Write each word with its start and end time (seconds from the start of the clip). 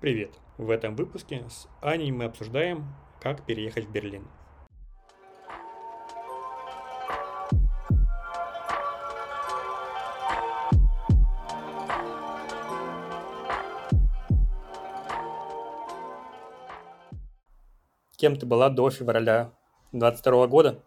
Привет! 0.00 0.30
В 0.56 0.70
этом 0.70 0.96
выпуске 0.96 1.44
с 1.50 1.68
Аней 1.82 2.10
мы 2.10 2.24
обсуждаем, 2.24 2.86
как 3.20 3.44
переехать 3.44 3.84
в 3.84 3.92
Берлин. 3.92 4.26
Кем 18.16 18.36
ты 18.36 18.46
была 18.46 18.70
до 18.70 18.88
февраля 18.88 19.52
22 19.92 20.46
года? 20.46 20.82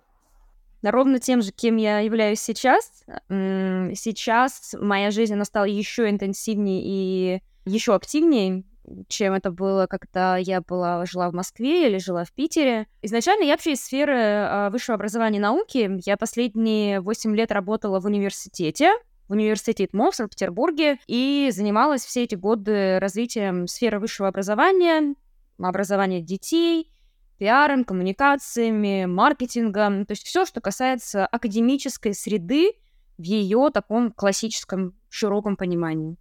ровно 0.82 1.20
тем 1.20 1.44
же, 1.44 1.52
кем 1.52 1.78
я 1.78 2.00
являюсь 2.00 2.42
сейчас. 2.42 3.06
Сейчас 3.30 4.74
моя 4.80 5.12
жизнь, 5.12 5.36
она 5.36 5.46
стала 5.46 5.66
еще 5.66 6.10
интенсивнее 6.10 6.82
и 6.84 7.42
еще 7.66 7.94
активнее 7.94 8.64
чем 9.08 9.34
это 9.34 9.52
было, 9.52 9.88
когда 9.88 10.38
я 10.38 10.62
была, 10.62 11.06
жила 11.06 11.30
в 11.30 11.34
Москве 11.34 11.88
или 11.90 11.98
жила 11.98 12.26
в 12.26 12.32
Питере. 12.32 12.88
Изначально 13.02 13.44
я 13.44 13.54
вообще 13.54 13.74
из 13.74 13.84
сферы 13.84 14.16
э, 14.16 14.70
высшего 14.70 14.96
образования 14.96 15.38
и 15.38 15.42
науки. 15.42 15.92
Я 16.06 16.18
последние 16.18 17.02
8 17.02 17.36
лет 17.36 17.52
работала 17.52 18.00
в 18.00 18.06
университете, 18.06 18.94
в 19.28 19.34
университете 19.34 19.86
ИТМО 19.86 20.12
в 20.12 20.16
Санкт-Петербурге 20.16 21.00
и 21.08 21.50
занималась 21.54 22.04
все 22.06 22.24
эти 22.24 22.36
годы 22.36 23.00
развитием 23.00 23.68
сферы 23.68 24.00
высшего 24.00 24.28
образования, 24.28 25.16
образования 25.58 26.22
детей, 26.22 26.92
пиаром, 27.38 27.84
коммуникациями, 27.84 29.06
маркетингом, 29.06 30.06
то 30.06 30.12
есть 30.12 30.26
все, 30.26 30.46
что 30.46 30.62
касается 30.62 31.26
академической 31.26 32.14
среды 32.14 32.74
в 33.18 33.24
ее 33.24 33.70
таком 33.74 34.12
классическом 34.12 34.94
широком 35.10 35.56
понимании. 35.56 36.18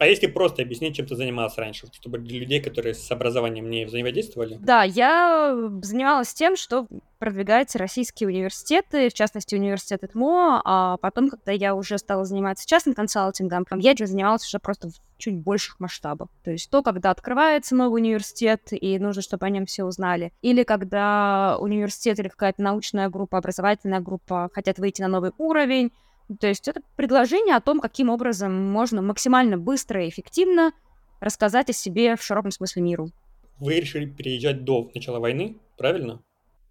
А 0.00 0.06
если 0.06 0.28
просто 0.28 0.62
объяснить, 0.62 0.96
чем 0.96 1.04
ты 1.04 1.14
занималась 1.14 1.58
раньше, 1.58 1.86
чтобы 1.92 2.16
для 2.16 2.40
людей, 2.40 2.58
которые 2.62 2.94
с 2.94 3.10
образованием 3.10 3.68
не 3.68 3.84
взаимодействовали? 3.84 4.56
Да, 4.58 4.82
я 4.82 5.54
занималась 5.82 6.32
тем, 6.32 6.56
что 6.56 6.86
продвигать 7.18 7.76
российские 7.76 8.30
университеты, 8.30 9.10
в 9.10 9.12
частности, 9.12 9.54
университет 9.54 10.02
ЭТМО, 10.02 10.62
а 10.64 10.96
потом, 10.96 11.28
когда 11.28 11.52
я 11.52 11.74
уже 11.74 11.98
стала 11.98 12.24
заниматься 12.24 12.66
частным 12.66 12.94
консалтингом, 12.94 13.66
я 13.76 13.92
этим 13.92 14.06
занималась 14.06 14.46
уже 14.46 14.58
просто 14.58 14.88
в 14.88 14.94
чуть 15.18 15.36
больших 15.36 15.78
масштабах. 15.80 16.28
То 16.44 16.50
есть 16.50 16.70
то, 16.70 16.82
когда 16.82 17.10
открывается 17.10 17.76
новый 17.76 18.00
университет, 18.00 18.68
и 18.70 18.98
нужно, 18.98 19.20
чтобы 19.20 19.44
о 19.44 19.50
нем 19.50 19.66
все 19.66 19.84
узнали, 19.84 20.32
или 20.40 20.62
когда 20.62 21.58
университет 21.60 22.18
или 22.18 22.28
какая-то 22.28 22.62
научная 22.62 23.10
группа, 23.10 23.36
образовательная 23.36 24.00
группа 24.00 24.48
хотят 24.54 24.78
выйти 24.78 25.02
на 25.02 25.08
новый 25.08 25.32
уровень, 25.36 25.92
то 26.38 26.46
есть 26.46 26.68
это 26.68 26.80
предложение 26.96 27.56
о 27.56 27.60
том, 27.60 27.80
каким 27.80 28.10
образом 28.10 28.52
можно 28.52 29.02
максимально 29.02 29.58
быстро 29.58 30.04
и 30.04 30.08
эффективно 30.08 30.72
рассказать 31.20 31.70
о 31.70 31.72
себе 31.72 32.16
в 32.16 32.22
широком 32.22 32.50
смысле 32.50 32.82
миру. 32.82 33.10
Вы 33.58 33.80
решили 33.80 34.06
переезжать 34.06 34.64
до 34.64 34.90
начала 34.94 35.18
войны, 35.18 35.58
правильно? 35.76 36.22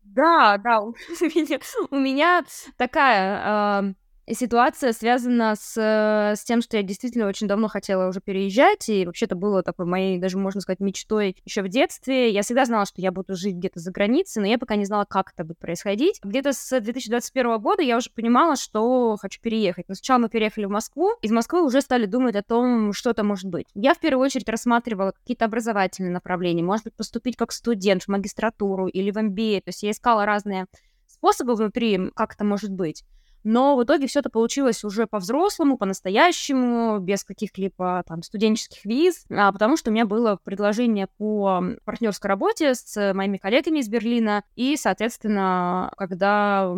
Да, 0.03 0.57
да, 0.57 0.81
у 0.81 0.91
меня, 1.21 1.59
у 1.91 1.95
меня 1.95 2.43
такая 2.77 3.95
ситуация 4.33 4.93
связана 4.93 5.55
с, 5.55 5.75
э, 5.77 6.35
с 6.35 6.43
тем, 6.43 6.61
что 6.61 6.77
я 6.77 6.83
действительно 6.83 7.27
очень 7.27 7.47
давно 7.47 7.67
хотела 7.67 8.07
уже 8.07 8.21
переезжать, 8.21 8.89
и 8.89 9.05
вообще-то 9.05 9.35
было 9.35 9.63
такой 9.63 9.85
моей, 9.85 10.17
даже 10.19 10.37
можно 10.37 10.61
сказать, 10.61 10.79
мечтой 10.79 11.35
еще 11.45 11.61
в 11.61 11.69
детстве. 11.69 12.29
Я 12.29 12.41
всегда 12.41 12.65
знала, 12.65 12.85
что 12.85 13.01
я 13.01 13.11
буду 13.11 13.35
жить 13.35 13.55
где-то 13.55 13.79
за 13.79 13.91
границей, 13.91 14.41
но 14.41 14.47
я 14.47 14.57
пока 14.57 14.75
не 14.75 14.85
знала, 14.85 15.05
как 15.05 15.31
это 15.33 15.43
будет 15.43 15.59
происходить. 15.59 16.19
Где-то 16.23 16.53
с 16.53 16.79
2021 16.79 17.59
года 17.59 17.81
я 17.81 17.97
уже 17.97 18.09
понимала, 18.11 18.55
что 18.55 19.17
хочу 19.17 19.41
переехать. 19.41 19.87
Но 19.87 19.95
сначала 19.95 20.19
мы 20.19 20.29
переехали 20.29 20.65
в 20.65 20.69
Москву, 20.69 21.11
из 21.21 21.31
Москвы 21.31 21.63
уже 21.65 21.81
стали 21.81 22.05
думать 22.05 22.35
о 22.35 22.43
том, 22.43 22.93
что 22.93 23.11
это 23.11 23.23
может 23.23 23.49
быть. 23.49 23.67
Я 23.73 23.93
в 23.93 23.99
первую 23.99 24.25
очередь 24.25 24.49
рассматривала 24.49 25.11
какие-то 25.11 25.45
образовательные 25.45 26.11
направления, 26.11 26.63
может 26.63 26.85
быть, 26.85 26.95
поступить 26.95 27.35
как 27.35 27.51
студент 27.51 28.03
в 28.03 28.07
магистратуру 28.07 28.87
или 28.87 29.11
в 29.11 29.17
MBA, 29.17 29.61
то 29.61 29.69
есть 29.69 29.83
я 29.83 29.91
искала 29.91 30.25
разные 30.25 30.67
способы 31.07 31.55
внутри, 31.55 32.11
как 32.15 32.33
это 32.35 32.43
может 32.43 32.71
быть. 32.71 33.03
Но 33.43 33.75
в 33.75 33.83
итоге 33.83 34.07
все 34.07 34.19
это 34.19 34.29
получилось 34.29 34.83
уже 34.83 35.07
по-взрослому, 35.07 35.77
по-настоящему, 35.77 36.99
без 36.99 37.23
каких-либо 37.23 38.03
там 38.07 38.23
студенческих 38.23 38.85
виз, 38.85 39.25
а, 39.29 39.51
потому 39.51 39.77
что 39.77 39.89
у 39.89 39.93
меня 39.93 40.05
было 40.05 40.39
предложение 40.43 41.07
по 41.17 41.63
партнерской 41.85 42.29
работе 42.29 42.73
с 42.75 43.13
моими 43.13 43.37
коллегами 43.37 43.79
из 43.79 43.89
Берлина, 43.89 44.43
и, 44.55 44.75
соответственно, 44.75 45.91
когда 45.97 46.73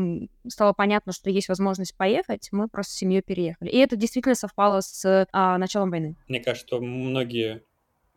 стало 0.48 0.74
понятно, 0.74 1.14
что 1.14 1.30
есть 1.30 1.50
возможность 1.50 1.96
поехать, 1.96 2.50
мы 2.52 2.68
просто 2.68 2.94
с 2.94 2.98
семьей 2.98 3.22
переехали. 3.22 3.70
И 3.70 3.78
это 3.78 3.96
действительно 3.96 4.36
совпало 4.36 4.82
с 4.82 5.28
а, 5.32 5.58
началом 5.58 5.92
войны. 5.92 6.16
Мне 6.28 6.40
кажется, 6.40 6.68
что 6.68 6.82
многие 6.82 7.64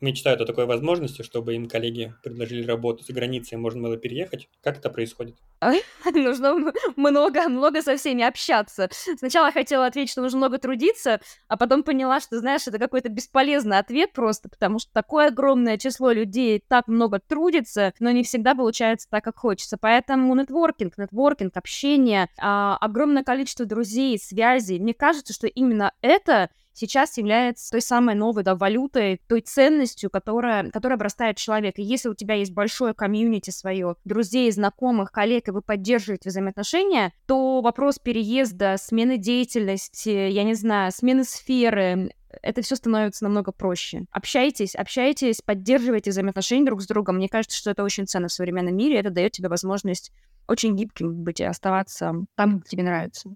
мечтают 0.05 0.41
о 0.41 0.47
такой 0.47 0.67
возможности, 0.67 1.23
чтобы 1.23 1.55
им 1.55 1.69
коллеги 1.69 2.15
предложили 2.23 2.65
работу 2.65 3.05
за 3.05 3.13
границей, 3.13 3.59
можно 3.59 3.83
было 3.83 3.97
переехать. 3.97 4.49
Как 4.63 4.79
это 4.79 4.91
происходит? 4.91 5.37
Нужно 6.15 6.73
много, 6.97 7.49
много 7.49 7.83
со 7.83 7.97
всеми 7.97 8.23
общаться. 8.23 8.89
Сначала 9.19 9.51
хотела 9.51 9.87
ответить, 9.87 10.13
что 10.13 10.23
нужно 10.23 10.39
много 10.39 10.59
трудиться, 10.59 11.21
а 11.49 11.57
потом 11.57 11.83
поняла, 11.83 12.21
что, 12.21 12.39
знаешь, 12.39 12.67
это 12.67 12.79
какой-то 12.79 13.09
бесполезный 13.09 13.79
ответ 13.79 14.13
просто, 14.13 14.49
потому 14.49 14.79
что 14.79 14.93
такое 14.93 15.29
огромное 15.29 15.79
число 15.79 16.13
людей 16.13 16.63
так 16.69 16.87
много 16.87 17.21
трудится, 17.21 17.93
но 17.99 18.11
не 18.11 18.23
всегда 18.23 18.55
получается 18.55 19.09
так, 19.11 19.25
как 19.25 19.39
хочется. 19.39 19.79
Поэтому 19.79 20.35
нетворкинг, 20.35 20.99
нетворкинг, 20.99 21.57
общение, 21.57 22.29
а, 22.39 22.77
огромное 22.81 23.25
количество 23.25 23.65
друзей, 23.65 24.19
связей. 24.19 24.79
Мне 24.79 24.95
кажется, 24.95 25.33
что 25.33 25.47
именно 25.47 25.93
это 26.03 26.51
сейчас 26.75 27.17
является 27.17 27.71
той 27.71 27.81
самой 27.81 28.15
новой 28.15 28.43
да, 28.43 28.55
валютой, 28.55 29.21
той 29.29 29.41
ценностью, 29.41 30.11
которая, 30.11 30.71
которая 30.71 30.97
обрастает 30.97 31.37
человек. 31.39 31.79
И 31.79 31.83
если 31.83 32.09
у 32.09 32.15
тебя 32.15 32.35
есть 32.35 32.53
большое 32.53 32.93
комьюнити 32.93 33.51
свое, 33.51 33.97
друзей, 34.05 34.51
знакомых, 34.51 35.11
коллег, 35.11 35.49
и 35.49 35.53
вы 35.53 35.63
поддерживаете 35.63 36.29
взаимоотношения, 36.29 37.13
то 37.27 37.61
вопрос 37.63 37.99
переезда, 37.99 38.77
смены 38.79 39.17
деятельности, 39.17 40.11
я 40.11 40.45
не 40.45 40.55
знаю, 40.55 40.93
смены 40.93 41.25
сферы, 41.25 42.11
это 42.43 42.63
все 42.63 42.77
становится 42.77 43.25
намного 43.25 43.53
проще. 43.53 44.07
Общайтесь, 44.11 44.75
общайтесь, 44.75 45.41
поддерживайте 45.41 46.11
взаимоотношения 46.11 46.67
друг 46.67 46.83
с 46.83 46.87
другом. 46.87 47.17
Мне 47.17 47.29
кажется, 47.29 47.57
что 47.57 47.71
это 47.71 47.85
очень 47.85 48.07
ценно 48.07 48.29
в 48.29 48.33
современном 48.33 48.77
мире. 48.77 48.99
Это 48.99 49.11
дает 49.11 49.33
тебе 49.33 49.49
возможность 49.49 50.13
очень 50.47 50.77
гибким 50.77 51.23
быть 51.23 51.41
и 51.41 51.45
оставаться 51.45 52.13
там, 52.35 52.59
где 52.59 52.71
тебе 52.71 52.83
нравится. 52.83 53.35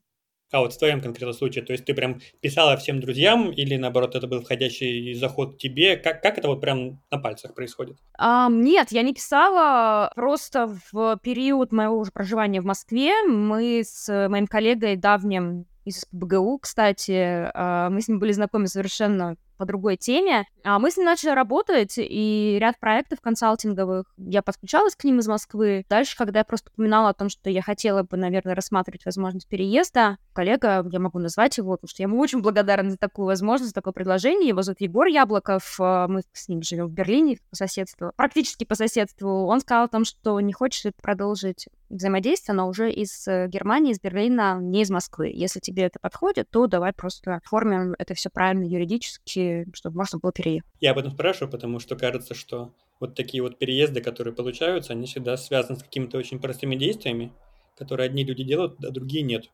А 0.50 0.60
вот 0.60 0.72
в 0.72 0.78
твоем 0.78 1.00
конкретном 1.00 1.34
случае, 1.34 1.64
то 1.64 1.72
есть 1.72 1.84
ты 1.84 1.94
прям 1.94 2.20
писала 2.40 2.76
всем 2.76 3.00
друзьям 3.00 3.50
или 3.50 3.76
наоборот 3.76 4.14
это 4.14 4.26
был 4.26 4.40
входящий 4.40 5.12
заход 5.14 5.58
тебе? 5.58 5.96
Как, 5.96 6.22
как 6.22 6.38
это 6.38 6.48
вот 6.48 6.60
прям 6.60 7.00
на 7.10 7.18
пальцах 7.18 7.54
происходит? 7.54 7.98
А, 8.16 8.48
нет, 8.50 8.90
я 8.90 9.02
не 9.02 9.12
писала. 9.12 10.10
Просто 10.14 10.74
в 10.92 11.18
период 11.22 11.72
моего 11.72 11.98
уже 11.98 12.10
проживания 12.10 12.60
в 12.60 12.64
Москве 12.64 13.12
мы 13.26 13.82
с 13.84 14.28
моим 14.28 14.46
коллегой 14.46 14.96
давним 14.96 15.66
из 15.84 16.06
БГУ, 16.12 16.58
кстати, 16.58 17.50
а, 17.54 17.90
мы 17.90 18.00
с 18.00 18.08
ним 18.08 18.18
были 18.18 18.32
знакомы 18.32 18.68
совершенно 18.68 19.36
по 19.58 19.66
другой 19.66 19.96
теме. 19.96 20.46
А 20.64 20.78
мы 20.78 20.90
с 20.90 20.96
ним 20.96 21.06
начали 21.06 21.30
работать, 21.30 21.94
и 21.98 22.56
ряд 22.60 22.78
проектов 22.78 23.20
консалтинговых, 23.20 24.06
я 24.16 24.42
подключалась 24.42 24.96
к 24.96 25.04
ним 25.04 25.18
из 25.18 25.28
Москвы. 25.28 25.84
Дальше, 25.88 26.16
когда 26.16 26.40
я 26.40 26.44
просто 26.44 26.70
упоминала 26.72 27.10
о 27.10 27.14
том, 27.14 27.28
что 27.28 27.50
я 27.50 27.62
хотела 27.62 28.02
бы, 28.02 28.16
наверное, 28.16 28.54
рассматривать 28.54 29.04
возможность 29.04 29.48
переезда, 29.48 30.18
коллега, 30.32 30.86
я 30.90 31.00
могу 31.00 31.18
назвать 31.18 31.58
его, 31.58 31.72
потому 31.72 31.88
что 31.88 32.02
я 32.02 32.08
ему 32.08 32.20
очень 32.20 32.40
благодарна 32.40 32.90
за 32.90 32.96
такую 32.96 33.26
возможность, 33.26 33.70
за 33.70 33.74
такое 33.74 33.92
предложение. 33.92 34.48
Его 34.48 34.62
зовут 34.62 34.80
Егор 34.80 35.06
Яблоков, 35.06 35.76
а, 35.80 36.06
мы 36.06 36.22
с 36.32 36.48
ним 36.48 36.62
живем 36.62 36.86
в 36.86 36.92
Берлине 36.92 37.38
по 37.50 37.56
соседству, 37.56 38.12
практически 38.16 38.64
по 38.64 38.74
соседству. 38.74 39.46
Он 39.46 39.60
сказал 39.60 39.84
о 39.84 39.88
том, 39.88 40.04
что 40.04 40.40
не 40.40 40.52
хочет 40.52 40.94
продолжить 41.02 41.66
взаимодействие, 41.88 42.54
но 42.54 42.68
уже 42.68 42.92
из 42.92 43.26
э, 43.26 43.48
Германии, 43.48 43.92
из 43.92 44.00
Берлина, 44.00 44.58
не 44.60 44.82
из 44.82 44.90
Москвы. 44.90 45.30
Если 45.34 45.58
тебе 45.60 45.84
это 45.84 45.98
подходит, 45.98 46.50
то 46.50 46.66
давай 46.66 46.92
просто 46.92 47.36
оформим 47.36 47.94
это 47.98 48.14
все 48.14 48.30
правильно 48.30 48.64
юридически, 48.64 49.47
чтобы 49.72 49.96
можно 49.96 50.18
было 50.18 50.32
переехать. 50.32 50.68
Я 50.80 50.92
об 50.92 50.98
этом 50.98 51.12
спрашиваю, 51.12 51.50
потому 51.50 51.80
что 51.80 51.96
кажется, 51.96 52.34
что 52.34 52.74
вот 53.00 53.14
такие 53.14 53.42
вот 53.42 53.58
переезды, 53.58 54.00
которые 54.00 54.34
получаются, 54.34 54.92
они 54.92 55.06
всегда 55.06 55.36
связаны 55.36 55.78
с 55.78 55.82
какими-то 55.82 56.18
очень 56.18 56.40
простыми 56.40 56.76
действиями, 56.76 57.32
которые 57.76 58.06
одни 58.06 58.24
люди 58.24 58.42
делают, 58.44 58.82
а 58.84 58.90
другие 58.90 59.22
нет. 59.22 59.50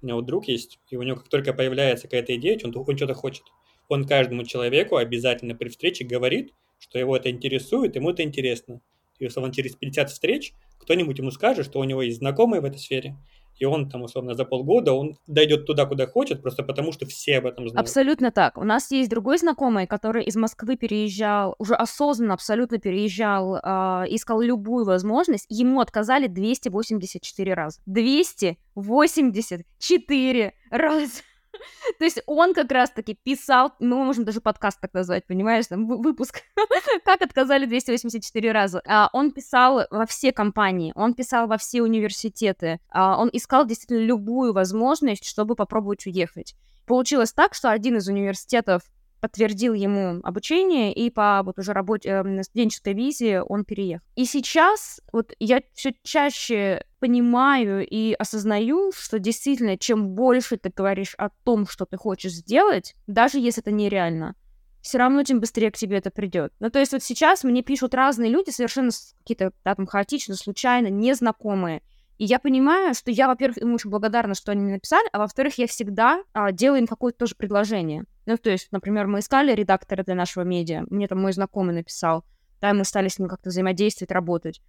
У 0.00 0.06
меня 0.06 0.14
вот 0.16 0.26
друг 0.26 0.48
есть, 0.48 0.78
и 0.90 0.96
у 0.96 1.02
него 1.02 1.16
как 1.16 1.28
только 1.28 1.52
появляется 1.52 2.06
какая-то 2.08 2.34
идея, 2.36 2.58
он, 2.64 2.74
он 2.76 2.96
что-то 2.96 3.14
хочет, 3.14 3.44
он 3.88 4.06
каждому 4.06 4.44
человеку 4.44 4.96
обязательно 4.96 5.54
при 5.54 5.68
встрече 5.68 6.04
говорит, 6.04 6.52
что 6.78 6.98
его 6.98 7.16
это 7.16 7.30
интересует, 7.30 7.94
ему 7.94 8.10
это 8.10 8.22
интересно. 8.22 8.80
И, 9.18 9.26
условно, 9.26 9.54
через 9.54 9.76
50 9.76 10.10
встреч 10.10 10.52
кто-нибудь 10.78 11.18
ему 11.18 11.30
скажет, 11.30 11.66
что 11.66 11.78
у 11.78 11.84
него 11.84 12.02
есть 12.02 12.18
знакомые 12.18 12.60
в 12.60 12.64
этой 12.64 12.78
сфере, 12.78 13.16
и 13.58 13.64
он 13.64 13.88
там, 13.88 14.02
условно, 14.02 14.34
за 14.34 14.44
полгода, 14.44 14.92
он 14.92 15.16
дойдет 15.26 15.64
туда, 15.66 15.86
куда 15.86 16.06
хочет, 16.06 16.42
просто 16.42 16.62
потому 16.62 16.92
что 16.92 17.06
все 17.06 17.38
об 17.38 17.46
этом 17.46 17.68
знают. 17.68 17.88
Абсолютно 17.88 18.30
так. 18.30 18.58
У 18.58 18.64
нас 18.64 18.90
есть 18.90 19.08
другой 19.10 19.38
знакомый, 19.38 19.86
который 19.86 20.24
из 20.24 20.36
Москвы 20.36 20.76
переезжал, 20.76 21.54
уже 21.58 21.74
осознанно 21.74 22.34
абсолютно 22.34 22.78
переезжал, 22.78 23.56
э, 23.56 23.60
искал 24.08 24.40
любую 24.40 24.84
возможность. 24.84 25.46
Ему 25.48 25.80
отказали 25.80 26.26
284 26.26 27.54
раза. 27.54 27.80
284 27.86 30.52
раза. 30.70 31.22
То 31.98 32.04
есть 32.04 32.22
он 32.26 32.54
как 32.54 32.70
раз-таки 32.70 33.14
писал, 33.14 33.72
ну, 33.78 33.98
мы 33.98 34.04
можем 34.04 34.24
даже 34.24 34.40
подкаст 34.40 34.80
так 34.80 34.92
назвать, 34.94 35.26
понимаешь, 35.26 35.66
там, 35.66 35.86
выпуск, 35.86 36.42
как 37.04 37.22
отказали 37.22 37.66
284 37.66 38.52
раза. 38.52 38.82
А, 38.86 39.08
он 39.12 39.32
писал 39.32 39.86
во 39.90 40.06
все 40.06 40.32
компании, 40.32 40.92
он 40.94 41.14
писал 41.14 41.46
во 41.46 41.58
все 41.58 41.82
университеты, 41.82 42.80
а, 42.90 43.20
он 43.20 43.30
искал 43.32 43.66
действительно 43.66 44.04
любую 44.04 44.52
возможность, 44.52 45.26
чтобы 45.26 45.54
попробовать 45.54 46.06
уехать. 46.06 46.54
Получилось 46.86 47.32
так, 47.32 47.54
что 47.54 47.70
один 47.70 47.96
из 47.96 48.08
университетов 48.08 48.82
подтвердил 49.22 49.72
ему 49.72 50.20
обучение, 50.24 50.92
и 50.92 51.08
по 51.08 51.42
вот 51.44 51.56
уже 51.58 51.72
работе, 51.72 52.08
э, 52.08 52.42
студенческой 52.42 52.94
визе 52.94 53.42
он 53.42 53.64
переехал. 53.64 54.04
И 54.16 54.24
сейчас 54.24 55.00
вот 55.12 55.32
я 55.38 55.62
все 55.74 55.94
чаще 56.02 56.84
понимаю 57.02 57.84
и 57.84 58.12
осознаю, 58.12 58.92
что 58.92 59.18
действительно, 59.18 59.76
чем 59.76 60.10
больше 60.10 60.56
ты 60.56 60.70
говоришь 60.70 61.16
о 61.18 61.30
том, 61.42 61.66
что 61.66 61.84
ты 61.84 61.96
хочешь 61.96 62.30
сделать, 62.30 62.94
даже 63.08 63.40
если 63.40 63.60
это 63.60 63.72
нереально, 63.72 64.36
все 64.82 64.98
равно 64.98 65.24
тем 65.24 65.40
быстрее 65.40 65.72
к 65.72 65.76
тебе 65.76 65.96
это 65.96 66.12
придет. 66.12 66.52
Ну, 66.60 66.70
то 66.70 66.78
есть 66.78 66.92
вот 66.92 67.02
сейчас 67.02 67.42
мне 67.42 67.62
пишут 67.62 67.94
разные 67.94 68.30
люди, 68.30 68.50
совершенно 68.50 68.90
какие-то 69.18 69.52
да, 69.64 69.74
там 69.74 69.86
хаотично, 69.86 70.36
случайно, 70.36 70.86
незнакомые. 70.86 71.82
И 72.18 72.24
я 72.24 72.38
понимаю, 72.38 72.94
что 72.94 73.10
я, 73.10 73.26
во-первых, 73.26 73.58
им 73.58 73.74
очень 73.74 73.90
благодарна, 73.90 74.34
что 74.34 74.52
они 74.52 74.70
написали, 74.70 75.08
а 75.12 75.18
во-вторых, 75.18 75.58
я 75.58 75.66
всегда 75.66 76.22
а, 76.32 76.52
делаю 76.52 76.82
им 76.82 76.86
какое-то 76.86 77.18
тоже 77.18 77.34
предложение. 77.34 78.04
Ну, 78.26 78.36
то 78.36 78.48
есть, 78.48 78.68
например, 78.70 79.08
мы 79.08 79.18
искали 79.18 79.52
редактора 79.52 80.04
для 80.04 80.14
нашего 80.14 80.44
медиа, 80.44 80.84
мне 80.88 81.08
там 81.08 81.20
мой 81.20 81.32
знакомый 81.32 81.74
написал, 81.74 82.24
да, 82.60 82.70
и 82.70 82.74
мы 82.74 82.84
стали 82.84 83.08
с 83.08 83.18
ним 83.18 83.28
как-то 83.28 83.48
взаимодействовать, 83.48 84.12
работать. 84.12 84.62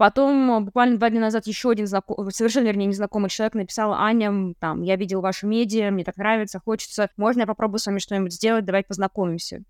Потом, 0.00 0.50
а, 0.50 0.60
буквально 0.60 0.96
два 0.96 1.10
дня 1.10 1.20
назад, 1.20 1.46
еще 1.46 1.68
один 1.68 1.86
знакомый, 1.86 2.32
совершенно, 2.32 2.68
вернее, 2.68 2.86
незнакомый 2.86 3.28
человек 3.28 3.52
написал, 3.52 3.92
Аня, 3.92 4.54
там, 4.58 4.80
я 4.80 4.96
видел 4.96 5.20
ваши 5.20 5.46
медиа, 5.46 5.90
мне 5.90 6.04
так 6.04 6.16
нравится, 6.16 6.58
хочется, 6.58 7.10
можно 7.18 7.40
я 7.40 7.46
попробую 7.46 7.80
с 7.80 7.86
вами 7.86 7.98
что-нибудь 7.98 8.32
сделать, 8.32 8.64
давай 8.64 8.82
познакомимся. 8.82 9.62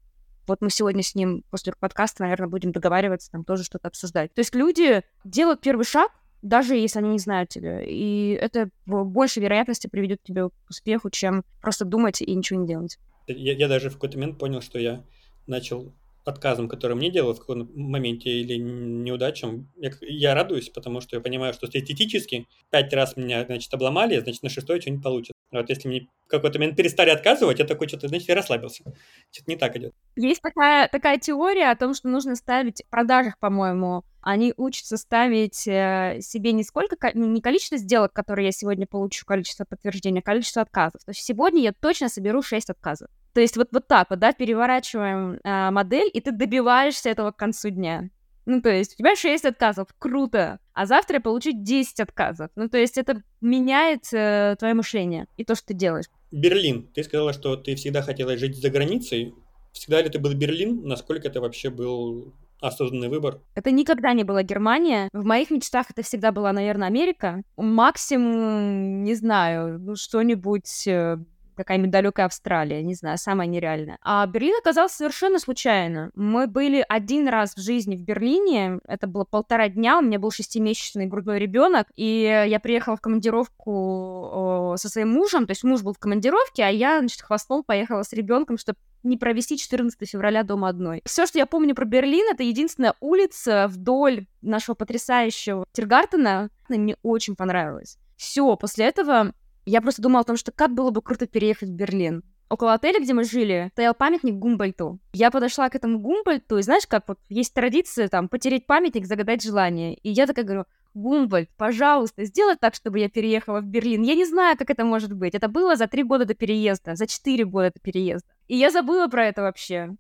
Вот 0.47 0.61
мы 0.61 0.71
сегодня 0.71 1.03
с 1.03 1.17
ним 1.17 1.43
после 1.51 1.73
подкаста, 1.77 2.23
наверное, 2.23 2.47
будем 2.47 2.71
договариваться, 2.71 3.29
там 3.33 3.43
тоже 3.43 3.65
что-то 3.65 3.89
обсуждать. 3.89 4.33
То 4.33 4.39
есть 4.39 4.55
люди 4.55 5.03
делают 5.25 5.63
первый 5.63 5.85
шаг, 5.85 6.13
даже 6.43 6.77
если 6.77 7.01
они 7.01 7.09
не 7.09 7.19
знают 7.19 7.49
тебя. 7.49 7.83
И 7.83 8.39
это 8.41 8.71
в 8.87 9.03
большей 9.03 9.43
вероятности 9.43 9.89
приведет 9.89 10.23
тебя 10.23 10.49
к 10.49 10.71
успеху, 10.71 11.11
чем 11.11 11.45
просто 11.61 11.85
думать 11.85 12.23
и 12.23 12.33
ничего 12.33 12.61
не 12.61 12.69
делать. 12.69 13.01
Я, 13.27 13.55
я 13.55 13.67
даже 13.67 13.91
в 13.91 13.95
какой-то 13.95 14.17
момент 14.17 14.39
понял, 14.39 14.61
что 14.61 14.79
я 14.79 15.03
начал 15.49 15.93
отказом, 16.25 16.69
который 16.69 16.97
мне 16.97 17.11
делают 17.11 17.39
в 17.39 17.41
каком-то 17.41 17.73
моменте 17.75 18.31
или 18.31 18.57
неудачам, 18.57 19.71
я, 19.77 19.91
я 20.01 20.35
радуюсь, 20.35 20.69
потому 20.69 21.01
что 21.01 21.17
я 21.17 21.23
понимаю, 21.23 21.55
что 21.55 21.67
статистически 21.67 22.47
пять 22.71 22.93
раз 22.93 23.17
меня, 23.17 23.45
значит, 23.45 23.73
обломали, 23.73 24.19
значит, 24.19 24.43
на 24.43 24.49
шестой 24.49 24.81
что-нибудь 24.81 25.03
получится. 25.03 25.33
Вот 25.53 25.69
если 25.69 25.89
мне 25.89 26.09
какой-то 26.29 26.59
момент 26.59 26.77
перестали 26.77 27.11
отказывать, 27.11 27.59
я 27.59 27.67
такой 27.67 27.89
что-то, 27.89 28.09
значит, 28.09 28.29
я 28.29 28.35
расслабился. 28.35 28.85
Что-то 29.31 29.51
не 29.51 29.57
так 29.57 29.77
идет. 29.77 29.93
Есть 30.17 30.43
такая, 30.43 30.89
такая 30.89 31.19
теория 31.19 31.71
о 31.71 31.77
том, 31.77 31.95
что 31.95 32.09
нужно 32.09 32.37
ставить 32.37 32.83
в 32.87 32.91
продажах, 32.91 33.39
по-моему, 33.39 34.05
они 34.23 34.53
учатся 34.57 34.97
ставить 34.97 35.67
э, 35.67 36.19
себе 36.21 36.53
не 36.53 36.63
сколько, 36.63 36.97
не 37.15 37.41
количество 37.41 37.79
сделок, 37.79 38.13
которые 38.13 38.47
я 38.47 38.53
сегодня 38.53 38.87
получу, 38.87 39.25
количество 39.25 39.65
подтверждений, 39.65 40.21
а 40.21 40.23
количество 40.23 40.63
отказов. 40.63 41.03
То 41.05 41.11
есть 41.11 41.23
сегодня 41.23 41.63
я 41.63 41.73
точно 41.73 42.09
соберу 42.09 42.43
6 42.43 42.71
отказов. 42.71 43.09
То 43.33 43.41
есть 43.41 43.57
вот, 43.57 43.69
вот 43.73 43.87
так 43.87 44.11
вот, 44.11 44.19
да, 44.19 44.33
переворачиваем 44.33 45.39
э, 45.43 45.71
модель, 45.71 46.11
и 46.13 46.21
ты 46.21 46.33
добиваешься 46.33 47.11
этого 47.11 47.31
к 47.31 47.37
концу 47.37 47.71
дня. 47.71 48.11
Ну, 48.47 48.61
то 48.61 48.71
есть 48.71 48.95
у 48.95 48.97
тебя 48.97 49.15
6 49.15 49.45
отказов, 49.45 49.89
круто. 49.99 50.59
А 50.73 50.87
завтра 50.87 51.17
я 51.17 51.21
получу 51.21 51.51
10 51.53 52.01
отказов. 52.01 52.51
Ну, 52.57 52.69
то 52.69 52.79
есть 52.79 52.99
это 52.99 53.23
меняет 53.41 54.13
э, 54.13 54.57
твое 54.59 54.75
мышление 54.75 55.27
и 55.37 55.45
то, 55.45 55.55
что 55.55 55.69
ты 55.69 55.75
делаешь. 55.75 56.07
Берлин. 56.33 56.89
Ты 56.95 57.05
сказала, 57.05 57.33
что 57.33 57.57
ты 57.57 57.75
всегда 57.77 58.03
хотела 58.03 58.37
жить 58.37 58.57
за 58.57 58.71
границей. 58.71 59.35
Всегда 59.73 60.03
ли 60.03 60.09
ты 60.09 60.19
был 60.19 60.35
Берлин? 60.35 60.83
Насколько 60.83 61.29
это 61.29 61.41
вообще 61.41 61.71
был 61.71 62.33
осознанный 62.61 63.09
выбор? 63.09 63.41
Это 63.55 63.71
никогда 63.71 64.13
не 64.13 64.25
была 64.25 64.43
Германия. 64.43 65.09
В 65.13 65.25
моих 65.25 65.51
мечтах 65.51 65.91
это 65.91 66.03
всегда 66.03 66.33
была, 66.33 66.53
наверное, 66.53 66.89
Америка. 66.89 67.43
Максимум, 67.57 69.05
не 69.05 69.15
знаю, 69.15 69.79
ну, 69.79 69.97
что-нибудь 69.97 70.87
э, 70.87 71.19
какая-нибудь 71.61 71.91
далекая 71.91 72.27
Австралия, 72.27 72.83
не 72.83 72.95
знаю, 72.95 73.19
самая 73.19 73.47
нереальная. 73.47 73.99
А 74.03 74.27
Берлин 74.27 74.57
оказался 74.59 74.97
совершенно 74.97 75.39
случайно. 75.39 76.11
Мы 76.15 76.47
были 76.47 76.85
один 76.89 77.29
раз 77.29 77.55
в 77.55 77.61
жизни 77.61 77.97
в 77.97 78.03
Берлине, 78.03 78.81
это 78.87 79.07
было 79.07 79.25
полтора 79.25 79.69
дня, 79.69 79.99
у 79.99 80.03
меня 80.03 80.19
был 80.19 80.31
шестимесячный 80.31 81.07
грудной 81.07 81.39
ребенок, 81.39 81.87
и 81.97 82.45
я 82.49 82.59
приехала 82.61 82.97
в 82.97 83.01
командировку 83.01 84.75
со 84.79 84.89
своим 84.89 85.11
мужем, 85.11 85.47
то 85.47 85.53
есть 85.53 85.65
муж 85.65 85.83
был 85.83 85.93
в 85.93 85.99
командировке, 85.99 86.65
а 86.65 86.69
я, 86.69 86.99
значит, 86.99 87.21
хвостом 87.21 87.63
поехала 87.63 88.03
с 88.03 88.13
ребенком, 88.13 88.59
чтобы 88.59 88.79
не 89.03 89.17
провести 89.17 89.57
14 89.57 90.09
февраля 90.09 90.43
дома 90.43 90.69
одной. 90.69 91.01
Все, 91.07 91.27
что 91.27 91.39
я 91.39 91.47
помню 91.47 91.75
про 91.75 91.85
Берлин, 91.87 92.27
это 92.31 92.43
единственная 92.43 92.95
улица 93.01 93.67
вдоль 93.69 94.27
нашего 94.43 94.75
потрясающего 94.75 95.65
Тиргартена. 95.73 96.51
Мне 96.69 96.97
очень 97.03 97.35
понравилось. 97.35 97.99
Все, 98.17 98.55
после 98.57 98.85
этого 98.85 99.33
я 99.71 99.81
просто 99.81 100.03
думала 100.03 100.21
о 100.21 100.25
том, 100.25 100.37
что 100.37 100.53
как 100.53 100.75
было 100.75 100.91
бы 100.91 101.01
круто 101.03 101.27
переехать 101.27 101.69
в 101.69 101.75
Берлин. 101.75 102.23
Около 102.49 102.75
отеля, 102.75 102.99
где 102.99 103.15
мы 103.15 103.23
жили, 103.23 103.71
стоял 103.73 103.95
памятник 103.95 104.35
Гумбольту. 104.35 104.99
Я 105.13 105.31
подошла 105.31 105.69
к 105.69 105.77
этому 105.77 106.01
Гумбольту, 106.01 106.59
и 106.59 106.63
знаешь, 106.63 106.87
как 106.89 107.05
вот 107.07 107.19
есть 107.29 107.55
традиция 107.55 108.09
там 108.09 108.29
потереть 108.29 108.67
памятник, 108.67 109.07
загадать 109.07 109.45
желание. 109.45 109.95
И 109.95 110.11
я 110.11 110.27
такая 110.27 110.45
говорю, 110.45 110.65
Гумбольд, 110.93 111.49
пожалуйста, 111.57 112.25
сделай 112.25 112.57
так, 112.57 112.75
чтобы 112.75 112.99
я 112.99 113.09
переехала 113.09 113.61
в 113.61 113.67
Берлин. 113.67 114.03
Я 114.03 114.17
не 114.17 114.25
знаю, 114.25 114.59
как 114.59 114.71
это 114.71 114.85
может 114.85 115.13
быть. 115.13 115.37
Это 115.37 115.47
было 115.47 115.77
за 115.77 115.87
три 115.87 116.03
года 116.03 116.25
до 116.25 116.35
переезда, 116.35 116.97
за 116.97 117.07
четыре 117.07 117.45
года 117.45 117.71
до 117.73 117.79
переезда. 117.79 118.29
И 118.49 118.57
я 118.57 118.71
забыла 118.73 119.07
про 119.07 119.27
это 119.27 119.43
вообще. 119.43 119.91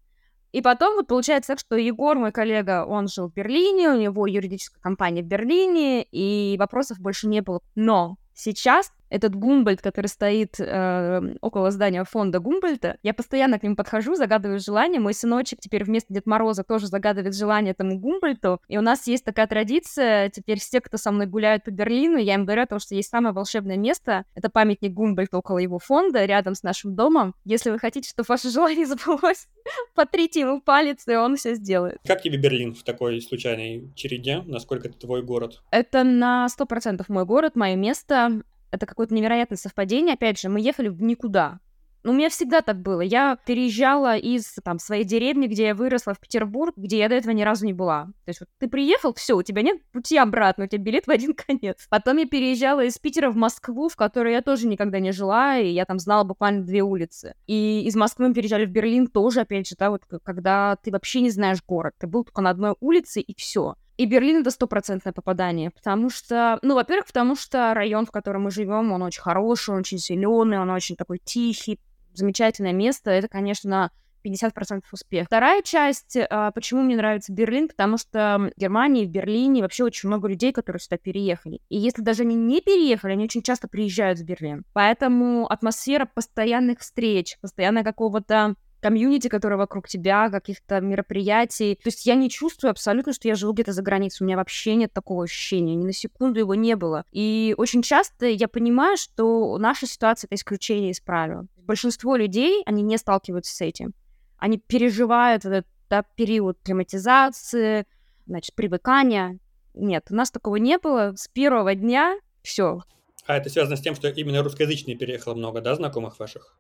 И 0.51 0.63
потом 0.63 0.97
вот 0.97 1.07
получается 1.07 1.53
так, 1.53 1.61
что 1.61 1.77
Егор, 1.77 2.19
мой 2.19 2.33
коллега, 2.33 2.85
он 2.85 3.07
жил 3.07 3.29
в 3.29 3.35
Берлине, 3.35 3.91
у 3.91 3.97
него 3.97 4.27
юридическая 4.27 4.81
компания 4.83 5.23
в 5.23 5.27
Берлине, 5.27 6.03
и 6.03 6.57
вопросов 6.59 6.99
больше 6.99 7.29
не 7.29 7.41
было. 7.41 7.61
Но 7.77 8.17
сейчас 8.35 8.93
этот 9.11 9.35
Гумбольд, 9.35 9.83
который 9.83 10.07
стоит 10.07 10.59
э, 10.59 11.35
около 11.41 11.71
здания 11.71 12.05
фонда 12.05 12.39
Гумбольда, 12.39 12.97
я 13.03 13.13
постоянно 13.13 13.59
к 13.59 13.63
нему 13.63 13.77
подхожу, 13.77 14.15
загадываю 14.15 14.61
желание. 14.61 15.01
Мой 15.01 15.15
сыночек 15.15 15.59
теперь 15.61 15.85
вместо 15.85 16.15
Дед 16.15 16.27
Мороза 16.27 16.63
тоже 16.63 16.87
загадывает 16.87 17.35
желание 17.35 17.73
этому 17.73 17.99
Гумбольду. 17.99 18.61
И 18.69 18.79
у 18.79 18.81
нас 18.81 19.07
есть 19.07 19.25
такая 19.25 19.47
традиция, 19.47 20.31
теперь 20.31 20.61
все, 20.61 20.81
кто 20.81 20.97
со 20.97 21.11
мной 21.11 21.27
гуляют 21.27 21.65
по 21.65 21.71
Берлину, 21.71 22.17
я 22.17 22.35
им 22.35 22.45
говорю 22.45 22.63
о 22.63 22.67
том, 22.67 22.79
что 22.79 22.95
есть 22.95 23.11
самое 23.11 23.35
волшебное 23.35 23.77
место. 23.77 24.25
Это 24.35 24.49
памятник 24.49 24.93
Гумбольда 24.93 25.39
около 25.39 25.59
его 25.59 25.79
фонда, 25.79 26.25
рядом 26.25 26.55
с 26.55 26.63
нашим 26.63 26.95
домом. 26.95 27.35
Если 27.45 27.71
вы 27.71 27.79
хотите, 27.79 28.09
чтобы 28.09 28.27
ваше 28.29 28.51
желание 28.51 28.87
сбылось, 28.87 29.49
потрите 29.95 30.41
ему 30.41 30.61
палец, 30.61 31.07
и 31.09 31.15
он 31.17 31.37
все 31.37 31.55
сделает. 31.55 31.99
Как 32.07 32.23
тебе 32.23 32.39
Берлин 32.39 32.75
в 32.75 32.85
такой 32.85 33.21
случайной 33.21 33.91
череде? 33.97 34.43
Насколько 34.47 34.89
это 34.89 34.99
твой 34.99 35.23
город? 35.23 35.63
Это 35.71 36.05
на 36.05 36.49
сто 36.49 36.65
процентов 36.67 37.09
мой 37.09 37.25
город, 37.25 37.57
мое 37.57 37.75
место 37.75 38.43
это 38.71 38.87
какое-то 38.87 39.15
невероятное 39.15 39.59
совпадение. 39.59 40.15
Опять 40.15 40.41
же, 40.41 40.49
мы 40.49 40.61
ехали 40.61 40.89
в 40.89 41.03
никуда. 41.03 41.61
Ну, 42.03 42.13
у 42.13 42.15
меня 42.15 42.31
всегда 42.31 42.63
так 42.63 42.81
было. 42.81 43.03
Я 43.03 43.37
переезжала 43.45 44.17
из 44.17 44.55
там, 44.65 44.79
своей 44.79 45.05
деревни, 45.05 45.47
где 45.47 45.67
я 45.67 45.75
выросла, 45.75 46.15
в 46.15 46.21
Петербург, 46.21 46.75
где 46.77 46.99
я 46.99 47.09
до 47.11 47.17
этого 47.17 47.33
ни 47.33 47.43
разу 47.43 47.67
не 47.67 47.75
была. 47.75 48.07
То 48.25 48.29
есть 48.29 48.41
вот 48.41 48.49
ты 48.59 48.69
приехал, 48.69 49.13
все, 49.13 49.37
у 49.37 49.43
тебя 49.43 49.61
нет 49.61 49.83
пути 49.93 50.17
обратно, 50.17 50.65
у 50.65 50.67
тебя 50.67 50.83
билет 50.83 51.07
в 51.07 51.11
один 51.11 51.35
конец. 51.47 51.87
Потом 51.91 52.17
я 52.17 52.27
переезжала 52.27 52.85
из 52.85 52.99
Питера 52.99 53.31
в 53.31 53.37
Москву, 53.37 53.91
в 53.91 53.97
которой 53.97 54.33
я 54.33 54.41
тоже 54.41 54.67
никогда 54.67 54.99
не 54.99 55.13
жила, 55.13 55.59
и 55.59 55.69
я 55.69 55.85
там 55.85 55.99
знала 55.99 56.25
буквально 56.25 56.65
две 56.65 56.83
улицы. 56.83 57.35
И 57.47 57.83
из 57.85 57.95
Москвы 57.97 58.29
мы 58.29 58.35
переезжали 58.35 58.65
в 58.65 58.71
Берлин 58.71 59.07
тоже, 59.07 59.41
опять 59.41 59.69
же, 59.69 59.77
да, 59.79 59.91
вот 59.91 60.03
когда 60.23 60.77
ты 60.83 60.91
вообще 60.91 61.21
не 61.21 61.31
знаешь 61.31 61.59
город, 61.67 61.95
ты 61.99 62.07
был 62.07 62.25
только 62.25 62.41
на 62.41 62.51
одной 62.51 62.77
улице, 62.81 63.21
и 63.21 63.35
все. 63.35 63.75
И 64.01 64.07
Берлин 64.07 64.41
это 64.41 64.51
стопроцентное 64.51 65.13
попадание, 65.13 65.71
потому 65.71 66.09
что, 66.09 66.59
ну, 66.63 66.75
во-первых, 66.75 67.07
потому 67.07 67.37
что 67.37 67.75
район, 67.75 68.07
в 68.07 68.11
котором 68.11 68.45
мы 68.45 68.51
живем, 68.51 68.93
он 68.93 69.03
очень 69.03 69.21
хороший, 69.21 69.75
он 69.75 69.81
очень 69.81 69.99
зеленый, 69.99 70.59
он 70.59 70.71
очень 70.71 70.97
такой 70.97 71.19
тихий, 71.23 71.79
замечательное 72.15 72.73
место. 72.73 73.11
Это, 73.11 73.29
конечно, 73.29 73.91
50% 74.25 74.85
успех. 74.91 75.27
Вторая 75.27 75.61
часть, 75.61 76.17
а, 76.17 76.51
почему 76.51 76.81
мне 76.81 76.97
нравится 76.97 77.31
Берлин, 77.31 77.69
потому 77.69 77.99
что 77.99 78.51
в 78.57 78.59
Германии, 78.59 79.05
в 79.05 79.11
Берлине 79.11 79.61
вообще 79.61 79.85
очень 79.85 80.09
много 80.09 80.29
людей, 80.29 80.55
которые 80.55 80.81
сюда 80.81 80.97
переехали. 80.97 81.61
И 81.69 81.77
если 81.77 82.01
даже 82.01 82.23
они 82.23 82.37
не 82.37 82.63
переехали, 82.63 83.13
они 83.13 83.25
очень 83.25 83.43
часто 83.43 83.69
приезжают 83.69 84.19
в 84.19 84.25
Берлин. 84.25 84.65
Поэтому 84.73 85.47
атмосфера 85.47 86.07
постоянных 86.07 86.79
встреч, 86.79 87.37
постоянно 87.43 87.85
какого-то 87.85 88.55
комьюнити, 88.81 89.29
которое 89.29 89.57
вокруг 89.57 89.89
тебя, 89.89 90.31
каких-то 90.31 90.81
мероприятий. 90.81 91.77
То 91.77 91.89
есть 91.89 92.07
я 92.07 92.15
не 92.15 92.31
чувствую 92.31 92.71
абсолютно, 92.71 93.13
что 93.13 93.29
я 93.29 93.35
живу 93.35 93.53
где-то 93.53 93.73
за 93.73 93.83
границей. 93.83 94.25
У 94.25 94.27
меня 94.27 94.37
вообще 94.37 94.75
нет 94.75 94.93
такого 94.93 95.25
ощущения. 95.25 95.75
Ни 95.75 95.85
на 95.85 95.93
секунду 95.93 96.39
его 96.39 96.55
не 96.55 96.77
было. 96.77 97.05
И 97.13 97.55
очень 97.57 97.83
часто 97.83 98.27
я 98.27 98.49
понимаю, 98.49 98.97
что 98.97 99.57
наша 99.59 99.87
ситуация— 99.87 100.29
это 100.31 100.37
исключение 100.37 100.91
из 100.91 101.01
правил. 101.01 101.47
Большинство 101.57 102.17
людей, 102.17 102.63
они 102.67 102.83
не 102.83 102.99
сталкиваются 102.99 103.55
с 103.55 103.61
этим. 103.61 103.95
Они 104.39 104.59
переживают 104.59 105.45
этот 105.45 105.67
да, 105.89 106.03
период 106.03 106.59
климатизации, 106.63 107.87
значит, 108.27 108.55
привыкания. 108.55 109.39
Нет, 109.75 110.07
у 110.11 110.15
нас 110.15 110.31
такого 110.31 110.57
не 110.57 110.79
было. 110.79 111.13
С 111.17 111.29
первого 111.29 111.75
дня 111.75 112.19
все. 112.43 112.81
А 113.27 113.37
это 113.37 113.51
связано 113.51 113.77
с 113.77 113.81
тем, 113.81 113.95
что 113.95 114.09
именно 114.09 114.43
русскоязычные 114.43 114.97
переехало 114.97 115.35
много, 115.35 115.61
да, 115.61 115.75
знакомых 115.75 116.19
ваших? 116.19 116.57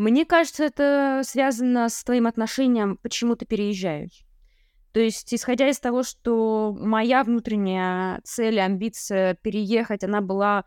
Мне 0.00 0.24
кажется, 0.24 0.64
это 0.64 1.20
связано 1.24 1.90
с 1.90 2.02
твоим 2.04 2.26
отношением, 2.26 2.96
почему 3.02 3.36
ты 3.36 3.44
переезжаешь. 3.44 4.24
То 4.92 5.00
есть, 5.00 5.34
исходя 5.34 5.68
из 5.68 5.78
того, 5.78 6.04
что 6.04 6.74
моя 6.80 7.22
внутренняя 7.22 8.18
цель 8.24 8.60
амбиция 8.60 9.34
переехать, 9.34 10.02
она 10.02 10.22
была 10.22 10.64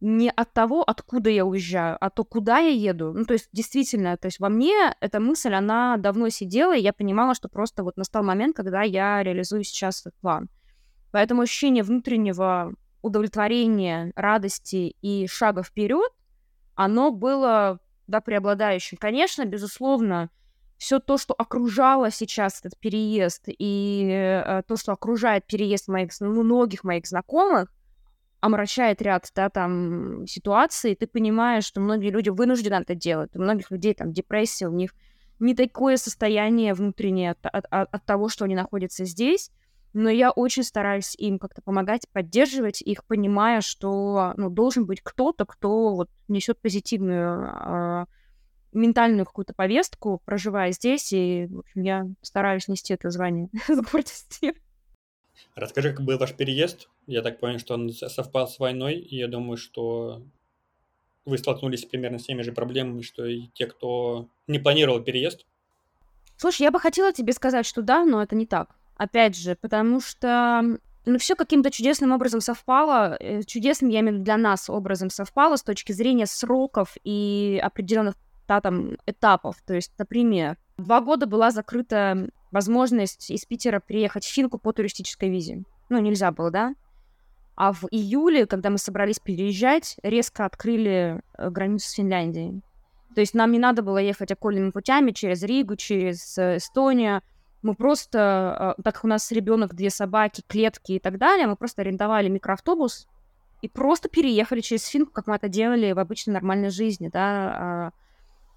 не 0.00 0.30
от 0.30 0.54
того, 0.54 0.82
откуда 0.82 1.28
я 1.28 1.44
уезжаю, 1.44 1.98
а 2.00 2.08
то, 2.08 2.24
куда 2.24 2.56
я 2.60 2.70
еду. 2.70 3.12
Ну, 3.12 3.26
то 3.26 3.34
есть, 3.34 3.50
действительно, 3.52 4.16
то 4.16 4.28
есть 4.28 4.40
во 4.40 4.48
мне 4.48 4.72
эта 5.00 5.20
мысль, 5.20 5.52
она 5.52 5.98
давно 5.98 6.30
сидела, 6.30 6.74
и 6.74 6.80
я 6.80 6.94
понимала, 6.94 7.34
что 7.34 7.50
просто 7.50 7.84
вот 7.84 7.98
настал 7.98 8.24
момент, 8.24 8.56
когда 8.56 8.80
я 8.80 9.22
реализую 9.22 9.64
сейчас 9.64 10.00
этот 10.00 10.14
план. 10.20 10.48
Поэтому 11.12 11.42
ощущение 11.42 11.82
внутреннего 11.82 12.72
удовлетворения, 13.02 14.14
радости 14.16 14.96
и 15.02 15.26
шага 15.26 15.62
вперед, 15.62 16.10
оно 16.74 17.10
было, 17.10 17.80
да, 18.06 18.20
преобладающим. 18.20 18.98
Конечно, 18.98 19.44
безусловно, 19.44 20.30
все 20.76 20.98
то, 20.98 21.16
что 21.16 21.34
окружало 21.34 22.10
сейчас 22.10 22.60
этот 22.60 22.78
переезд, 22.78 23.44
и 23.46 24.08
э, 24.10 24.62
то, 24.66 24.76
что 24.76 24.92
окружает 24.92 25.46
переезд 25.46 25.88
моих, 25.88 26.10
ну, 26.20 26.42
многих 26.42 26.84
моих 26.84 27.06
знакомых, 27.06 27.72
омрачает 28.40 29.02
ряд 29.02 29.30
да, 29.34 29.48
там, 29.48 30.26
ситуаций, 30.26 30.94
ты 30.94 31.06
понимаешь, 31.06 31.64
что 31.64 31.80
многие 31.80 32.10
люди 32.10 32.28
вынуждены 32.28 32.74
это 32.74 32.94
делать. 32.94 33.34
У 33.34 33.40
многих 33.40 33.70
людей 33.70 33.94
там 33.94 34.12
депрессия, 34.12 34.68
у 34.68 34.72
них 34.72 34.94
не 35.38 35.54
такое 35.54 35.96
состояние 35.96 36.74
внутреннее 36.74 37.32
от, 37.32 37.46
от, 37.46 37.66
от 37.70 38.04
того, 38.04 38.28
что 38.28 38.44
они 38.44 38.54
находятся 38.54 39.04
здесь, 39.04 39.50
но 39.96 40.10
я 40.10 40.30
очень 40.30 40.62
стараюсь 40.62 41.14
им 41.14 41.38
как-то 41.38 41.62
помогать, 41.62 42.06
поддерживать 42.12 42.82
их, 42.82 43.02
понимая, 43.06 43.62
что 43.62 44.34
ну, 44.36 44.50
должен 44.50 44.84
быть 44.84 45.00
кто-то, 45.00 45.46
кто 45.46 45.94
вот 45.94 46.10
несет 46.28 46.60
позитивную 46.60 47.46
э, 47.46 48.06
ментальную 48.72 49.24
какую-то 49.24 49.54
повестку, 49.54 50.20
проживая 50.26 50.72
здесь, 50.72 51.14
и 51.14 51.46
в 51.46 51.60
общем, 51.60 51.82
я 51.82 52.06
стараюсь 52.20 52.68
нести 52.68 52.92
это 52.92 53.08
звание 53.08 53.48
с 53.68 53.80
гордостью. 53.90 54.52
Расскажи, 55.54 55.94
как 55.94 56.04
был 56.04 56.18
ваш 56.18 56.34
переезд? 56.34 56.90
Я 57.06 57.22
так 57.22 57.40
понял, 57.40 57.58
что 57.58 57.72
он 57.72 57.90
совпал 57.90 58.48
с 58.48 58.58
войной, 58.58 58.96
и 58.96 59.16
я 59.16 59.28
думаю, 59.28 59.56
что 59.56 60.22
вы 61.24 61.38
столкнулись 61.38 61.86
примерно 61.86 62.18
с 62.18 62.24
теми 62.24 62.42
же 62.42 62.52
проблемами, 62.52 63.00
что 63.00 63.24
и 63.24 63.46
те, 63.54 63.64
кто 63.64 64.28
не 64.46 64.58
планировал 64.58 65.00
переезд. 65.00 65.46
Слушай, 66.36 66.64
я 66.64 66.70
бы 66.70 66.80
хотела 66.80 67.14
тебе 67.14 67.32
сказать, 67.32 67.64
что 67.64 67.80
да, 67.80 68.04
но 68.04 68.22
это 68.22 68.36
не 68.36 68.44
так. 68.44 68.76
Опять 68.96 69.36
же, 69.36 69.56
потому 69.56 70.00
что 70.00 70.78
ну, 71.04 71.18
все 71.18 71.36
каким-то 71.36 71.70
чудесным 71.70 72.12
образом 72.12 72.40
совпало. 72.40 73.16
Э, 73.20 73.42
чудесным, 73.42 73.90
я 73.90 74.00
имею 74.00 74.14
в 74.14 74.16
виду, 74.16 74.24
для 74.24 74.36
нас 74.36 74.68
образом 74.68 75.10
совпало 75.10 75.56
с 75.56 75.62
точки 75.62 75.92
зрения 75.92 76.26
сроков 76.26 76.96
и 77.04 77.60
определенных 77.62 78.14
да, 78.48 78.60
там, 78.60 78.96
этапов. 79.06 79.56
То 79.66 79.74
есть, 79.74 79.92
например, 79.98 80.56
два 80.78 81.00
года 81.00 81.26
была 81.26 81.50
закрыта 81.50 82.28
возможность 82.50 83.30
из 83.30 83.44
Питера 83.44 83.80
приехать 83.80 84.24
в 84.24 84.32
Финку 84.32 84.58
по 84.58 84.72
туристической 84.72 85.28
визе. 85.28 85.62
Ну, 85.88 85.98
нельзя 86.00 86.32
было, 86.32 86.50
да? 86.50 86.74
А 87.54 87.72
в 87.72 87.84
июле, 87.90 88.46
когда 88.46 88.70
мы 88.70 88.78
собрались 88.78 89.18
переезжать, 89.18 89.96
резко 90.02 90.44
открыли 90.44 91.22
э, 91.38 91.50
границу 91.50 91.88
с 91.88 91.92
Финляндией. 91.92 92.62
То 93.14 93.20
есть 93.20 93.32
нам 93.32 93.52
не 93.52 93.58
надо 93.58 93.82
было 93.82 93.98
ехать 93.98 94.30
окольными 94.30 94.70
путями 94.70 95.12
через 95.12 95.42
Ригу, 95.42 95.76
через 95.76 96.36
э, 96.36 96.58
Эстонию, 96.58 97.22
мы 97.66 97.74
просто, 97.74 98.74
э, 98.78 98.82
так 98.82 98.94
как 98.94 99.04
у 99.04 99.08
нас 99.08 99.30
ребенок, 99.32 99.74
две 99.74 99.90
собаки, 99.90 100.42
клетки 100.46 100.92
и 100.92 100.98
так 100.98 101.18
далее, 101.18 101.46
мы 101.46 101.56
просто 101.56 101.82
арендовали 101.82 102.28
микроавтобус 102.28 103.06
и 103.62 103.68
просто 103.68 104.08
переехали 104.08 104.60
через 104.60 104.86
Финку, 104.86 105.12
как 105.12 105.26
мы 105.26 105.34
это 105.34 105.48
делали 105.48 105.92
в 105.92 105.98
обычной 105.98 106.34
нормальной 106.34 106.70
жизни, 106.70 107.10
да. 107.12 107.22
А, 107.58 107.90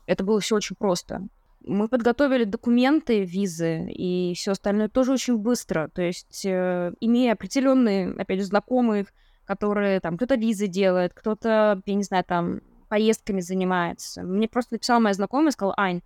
это 0.06 0.24
было 0.24 0.39
все 0.39 0.56
очень 0.56 0.75
просто. 0.75 1.28
Мы 1.62 1.88
подготовили 1.88 2.44
документы, 2.44 3.24
визы 3.24 3.89
и 3.89 4.34
все 4.36 4.51
остальное 4.51 4.88
тоже 4.88 5.13
очень 5.13 5.38
быстро. 5.38 5.89
То 5.94 6.01
есть, 6.01 6.46
э, 6.46 6.94
имея 7.00 7.34
определенные, 7.34 8.12
опять 8.12 8.39
же, 8.39 8.46
знакомых, 8.46 9.08
которые 9.46 10.00
там 10.00 10.18
кто-то 10.18 10.36
визы 10.36 10.68
делает, 10.68 11.13
кто-то, 11.13 11.82
я 11.86 11.94
не 11.96 12.04
знаю, 12.04 12.24
там 12.24 12.62
поездками 12.88 13.42
занимается. 13.42 14.24
Мне 14.24 14.48
просто 14.48 14.75
написала 14.75 15.00
моя 15.00 15.13
знакомая 15.13 15.50
и 15.50 15.51
сказала, 15.51 15.74
Ань, 15.78 16.01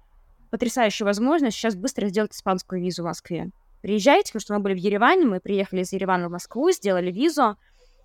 потрясающая 0.53 1.03
возможность 1.03 1.57
сейчас 1.57 1.73
быстро 1.73 2.09
сделать 2.09 2.35
испанскую 2.35 2.79
визу 2.79 3.01
в 3.01 3.07
Москве. 3.07 3.49
Приезжайте, 3.81 4.27
потому 4.27 4.41
что 4.41 4.53
мы 4.53 4.59
были 4.59 4.75
в 4.75 4.77
Ереване, 4.77 5.25
мы 5.25 5.39
приехали 5.39 5.81
из 5.81 5.91
Еревана 5.93 6.27
в 6.27 6.31
Москву, 6.31 6.69
сделали 6.69 7.11
визу, 7.11 7.57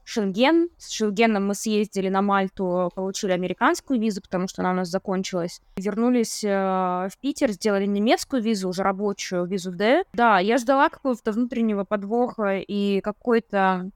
Шенген. 0.04 0.70
С 0.78 0.90
Шенгеном 0.90 1.46
мы 1.46 1.54
съездили 1.54 2.08
на 2.08 2.22
Мальту, 2.22 2.90
получили 2.94 3.32
американскую 3.32 4.00
визу, 4.00 4.22
потому 4.22 4.48
что 4.48 4.62
она 4.62 4.70
у 4.70 4.74
нас 4.76 4.88
закончилась. 4.88 5.60
Вернулись 5.76 6.42
э, 6.42 6.48
в 6.48 7.18
Питер, 7.20 7.50
сделали 7.50 7.84
немецкую 7.84 8.40
визу, 8.40 8.70
уже 8.70 8.82
рабочую 8.82 9.44
визу 9.44 9.70
Д. 9.70 10.04
Да, 10.14 10.38
я 10.38 10.56
ждала 10.56 10.88
какого-то 10.88 11.32
внутреннего 11.32 11.84
подвоха 11.84 12.56
и 12.56 13.02
какой-то 13.02 13.90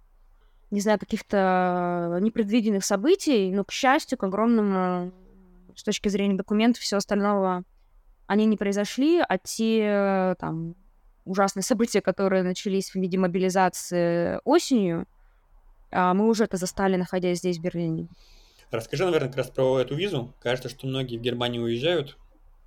не 0.70 0.80
знаю, 0.80 0.98
каких-то 0.98 2.18
непредвиденных 2.20 2.84
событий, 2.84 3.50
но, 3.50 3.64
к 3.64 3.72
счастью, 3.72 4.18
к 4.18 4.24
огромному, 4.24 5.10
с 5.74 5.82
точки 5.82 6.10
зрения 6.10 6.36
документов, 6.36 6.82
все 6.82 6.98
остального 6.98 7.64
они 8.26 8.46
не 8.46 8.56
произошли, 8.56 9.20
а 9.20 9.38
те 9.38 10.36
там 10.38 10.74
ужасные 11.24 11.62
события, 11.62 12.00
которые 12.00 12.42
начались 12.42 12.90
в 12.90 12.96
виде 12.96 13.18
мобилизации 13.18 14.40
осенью, 14.44 15.06
а 15.90 16.14
мы 16.14 16.28
уже 16.28 16.44
это 16.44 16.56
застали, 16.56 16.96
находясь 16.96 17.38
здесь, 17.38 17.58
в 17.58 17.62
Берлине. 17.62 18.08
Расскажи, 18.70 19.04
наверное, 19.04 19.28
как 19.28 19.36
раз 19.36 19.50
про 19.50 19.80
эту 19.80 19.94
визу. 19.94 20.34
Кажется, 20.40 20.70
что 20.70 20.86
многие 20.86 21.18
в 21.18 21.20
Германию 21.20 21.62
уезжают. 21.62 22.16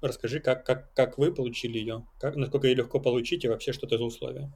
Расскажи, 0.02 0.40
как, 0.40 0.64
как, 0.64 0.94
как 0.94 1.18
вы 1.18 1.34
получили 1.34 1.80
ее, 1.80 2.06
как, 2.20 2.36
насколько 2.36 2.68
ее 2.68 2.76
легко 2.76 3.00
получить 3.00 3.44
и 3.44 3.48
вообще 3.48 3.74
что 3.74 3.88
это 3.88 3.98
за 3.98 4.04
условия. 4.04 4.52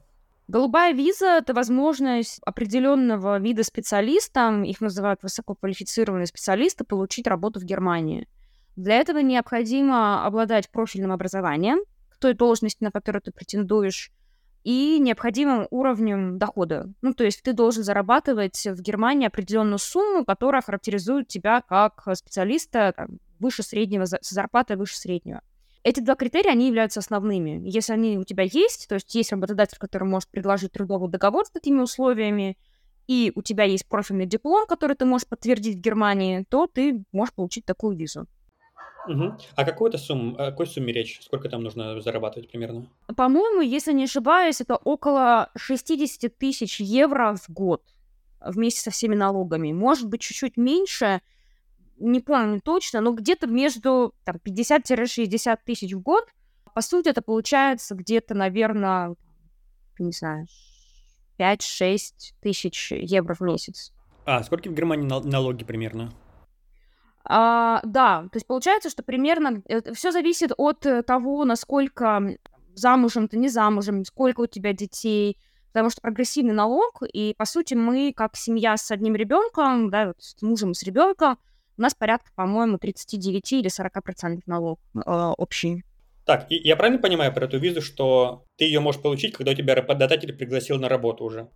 Голубая 0.46 0.92
виза— 0.92 1.26
это 1.38 1.54
возможность 1.54 2.40
определенного 2.44 3.38
вида 3.38 3.64
специалиста, 3.64 4.62
их 4.64 4.80
называют 4.80 5.22
высококвалифицированные 5.22 6.26
специалисты, 6.26 6.84
получить 6.84 7.26
работу 7.26 7.58
в 7.58 7.64
Германии— 7.64 8.28
для 8.82 8.96
этого 8.96 9.18
необходимо 9.18 10.24
обладать 10.26 10.70
профильным 10.70 11.12
образованием 11.12 11.80
к 12.08 12.18
той 12.18 12.34
должности, 12.34 12.82
на 12.82 12.90
которую 12.90 13.22
ты 13.22 13.32
претендуешь, 13.32 14.10
и 14.62 14.98
необходимым 14.98 15.66
уровнем 15.70 16.38
дохода. 16.38 16.92
Ну, 17.00 17.14
то 17.14 17.24
есть 17.24 17.42
ты 17.42 17.52
должен 17.52 17.82
зарабатывать 17.82 18.66
в 18.66 18.80
Германии 18.82 19.26
определенную 19.26 19.78
сумму, 19.78 20.24
которая 20.24 20.60
характеризует 20.60 21.28
тебя 21.28 21.62
как 21.62 22.06
специалиста 22.14 22.92
там, 22.94 23.18
выше 23.38 23.62
среднего, 23.62 24.04
с 24.04 24.18
зарплатой 24.20 24.76
выше 24.76 24.98
среднего. 24.98 25.40
Эти 25.82 26.00
два 26.00 26.14
критерия, 26.14 26.50
они 26.50 26.66
являются 26.66 27.00
основными. 27.00 27.66
Если 27.66 27.94
они 27.94 28.18
у 28.18 28.24
тебя 28.24 28.42
есть, 28.42 28.86
то 28.86 28.96
есть 28.96 29.14
есть 29.14 29.32
работодатель, 29.32 29.78
который 29.78 30.06
может 30.06 30.28
предложить 30.28 30.72
трудовый 30.72 31.10
договор 31.10 31.46
с 31.46 31.50
такими 31.50 31.80
условиями, 31.80 32.58
и 33.06 33.32
у 33.34 33.40
тебя 33.42 33.64
есть 33.64 33.88
профильный 33.88 34.26
диплом, 34.26 34.66
который 34.66 34.94
ты 34.94 35.06
можешь 35.06 35.26
подтвердить 35.26 35.78
в 35.78 35.80
Германии, 35.80 36.44
то 36.50 36.66
ты 36.66 37.02
можешь 37.12 37.34
получить 37.34 37.64
такую 37.64 37.96
визу. 37.96 38.26
Угу. 39.08 39.38
А 39.56 39.64
какой-то 39.64 39.98
сумм, 39.98 40.36
о 40.38 40.50
какой 40.50 40.66
сумме 40.66 40.92
речь? 40.92 41.20
Сколько 41.22 41.48
там 41.48 41.62
нужно 41.62 42.00
зарабатывать 42.00 42.50
примерно? 42.50 42.86
По-моему, 43.16 43.60
если 43.60 43.92
не 43.92 44.04
ошибаюсь, 44.04 44.60
это 44.60 44.76
около 44.76 45.50
60 45.56 46.36
тысяч 46.36 46.80
евро 46.80 47.34
в 47.34 47.50
год 47.50 47.82
вместе 48.40 48.80
со 48.80 48.90
всеми 48.90 49.14
налогами. 49.14 49.72
Может 49.72 50.08
быть, 50.08 50.20
чуть-чуть 50.20 50.56
меньше, 50.56 51.20
не 51.98 52.20
помню 52.20 52.60
точно, 52.60 53.00
но 53.00 53.12
где-то 53.12 53.46
между 53.46 54.14
там, 54.24 54.36
50-60 54.36 55.58
тысяч 55.64 55.92
в 55.92 56.00
год. 56.00 56.26
По 56.74 56.80
сути, 56.80 57.08
это 57.08 57.20
получается 57.20 57.94
где-то, 57.94 58.34
наверное, 58.34 59.16
не 59.98 60.12
знаю, 60.12 60.46
5-6 61.38 61.98
тысяч 62.40 62.92
евро 62.92 63.34
в 63.34 63.40
месяц. 63.40 63.92
А 64.24 64.42
сколько 64.42 64.68
в 64.68 64.74
Германии 64.74 65.06
налоги 65.06 65.64
примерно? 65.64 66.12
А, 67.32 67.80
да, 67.84 68.22
то 68.22 68.36
есть 68.36 68.46
получается, 68.48 68.90
что 68.90 69.04
примерно 69.04 69.62
э, 69.68 69.92
все 69.92 70.10
зависит 70.10 70.50
от 70.56 70.84
э, 70.84 71.04
того, 71.04 71.44
насколько 71.44 72.36
замужем 72.74 73.28
ты, 73.28 73.36
не 73.36 73.48
замужем, 73.48 74.04
сколько 74.04 74.40
у 74.40 74.46
тебя 74.48 74.72
детей, 74.72 75.38
потому 75.68 75.90
что 75.90 76.00
прогрессивный 76.00 76.54
налог, 76.54 77.04
и 77.04 77.36
по 77.38 77.44
сути 77.44 77.74
мы 77.74 78.12
как 78.16 78.34
семья 78.34 78.76
с 78.76 78.90
одним 78.90 79.14
ребенком, 79.14 79.90
да, 79.90 80.08
вот 80.08 80.16
с 80.18 80.42
мужем 80.42 80.74
с 80.74 80.82
ребенком, 80.82 81.38
у 81.78 81.82
нас 81.82 81.94
порядка, 81.94 82.32
по-моему, 82.34 82.78
39 82.78 83.52
или 83.52 83.68
40 83.68 84.02
процентов 84.02 84.44
налог 84.48 84.80
э, 84.96 85.00
общий. 85.38 85.84
Так, 86.26 86.50
и 86.50 86.56
я 86.56 86.74
правильно 86.74 87.00
понимаю 87.00 87.32
про 87.32 87.44
эту 87.44 87.58
визу, 87.58 87.80
что 87.80 88.44
ты 88.56 88.64
ее 88.64 88.80
можешь 88.80 89.00
получить, 89.00 89.34
когда 89.36 89.52
у 89.52 89.54
тебя 89.54 89.76
работодатель 89.76 90.32
пригласил 90.32 90.80
на 90.80 90.88
работу 90.88 91.22
уже? 91.22 91.48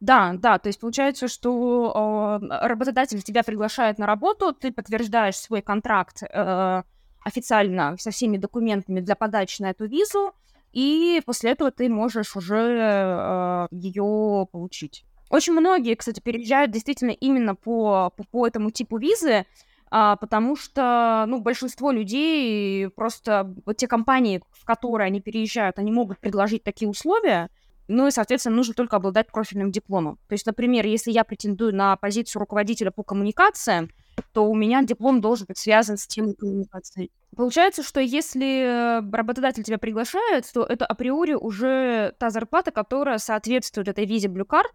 Да, 0.00 0.34
да, 0.38 0.58
то 0.58 0.68
есть 0.68 0.78
получается, 0.80 1.26
что 1.26 2.38
э, 2.40 2.66
работодатель 2.68 3.20
тебя 3.22 3.42
приглашает 3.42 3.98
на 3.98 4.06
работу, 4.06 4.52
ты 4.52 4.70
подтверждаешь 4.72 5.36
свой 5.36 5.60
контракт 5.60 6.22
э, 6.22 6.82
официально 7.24 7.96
со 7.98 8.10
всеми 8.12 8.36
документами 8.36 9.00
для 9.00 9.16
подачи 9.16 9.60
на 9.60 9.70
эту 9.70 9.86
визу, 9.86 10.34
и 10.72 11.20
после 11.26 11.50
этого 11.50 11.72
ты 11.72 11.88
можешь 11.88 12.36
уже 12.36 12.78
э, 12.80 13.68
ее 13.72 14.46
получить. 14.52 15.04
Очень 15.30 15.54
многие, 15.54 15.94
кстати, 15.94 16.20
переезжают 16.20 16.70
действительно 16.70 17.10
именно 17.10 17.54
по, 17.56 18.10
по, 18.16 18.24
по 18.24 18.46
этому 18.46 18.70
типу 18.70 18.98
визы. 18.98 19.46
а, 19.90 20.16
потому 20.16 20.56
что, 20.56 21.24
ну, 21.28 21.40
большинство 21.40 21.90
людей 21.90 22.88
просто, 22.90 23.54
вот 23.66 23.76
те 23.76 23.86
компании, 23.88 24.42
в 24.52 24.64
которые 24.64 25.06
они 25.06 25.20
переезжают, 25.20 25.78
они 25.78 25.90
могут 25.92 26.18
предложить 26.18 26.62
такие 26.62 26.88
условия, 26.88 27.48
ну 27.88 28.06
и, 28.06 28.10
соответственно, 28.10 28.56
нужно 28.56 28.74
только 28.74 28.96
обладать 28.96 29.28
профильным 29.32 29.72
дипломом. 29.72 30.18
То 30.28 30.34
есть, 30.34 30.46
например, 30.46 30.86
если 30.86 31.10
я 31.10 31.24
претендую 31.24 31.74
на 31.74 31.96
позицию 31.96 32.40
руководителя 32.40 32.90
по 32.90 33.02
коммуникациям, 33.02 33.90
то 34.32 34.48
у 34.48 34.54
меня 34.54 34.82
диплом 34.82 35.20
должен 35.20 35.46
быть 35.46 35.58
связан 35.58 35.96
с 35.96 36.06
темой 36.06 36.34
коммуникации. 36.34 37.10
Получается, 37.36 37.82
что 37.82 38.00
если 38.00 39.00
работодатель 39.12 39.62
тебя 39.62 39.78
приглашает, 39.78 40.44
то 40.52 40.64
это 40.64 40.86
априори 40.86 41.34
уже 41.34 42.14
та 42.18 42.30
зарплата, 42.30 42.70
которая 42.70 43.18
соответствует 43.18 43.88
этой 43.88 44.06
визе 44.06 44.28
Blue 44.28 44.46
Card, 44.46 44.66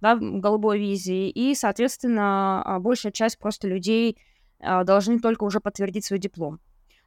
да, 0.00 0.16
голубой 0.16 0.78
визе, 0.78 1.28
и, 1.28 1.54
соответственно, 1.54 2.62
а, 2.62 2.78
большая 2.78 3.12
часть 3.12 3.38
просто 3.38 3.66
людей 3.68 4.18
а, 4.60 4.84
должны 4.84 5.18
только 5.20 5.44
уже 5.44 5.60
подтвердить 5.60 6.04
свой 6.04 6.18
диплом. 6.18 6.60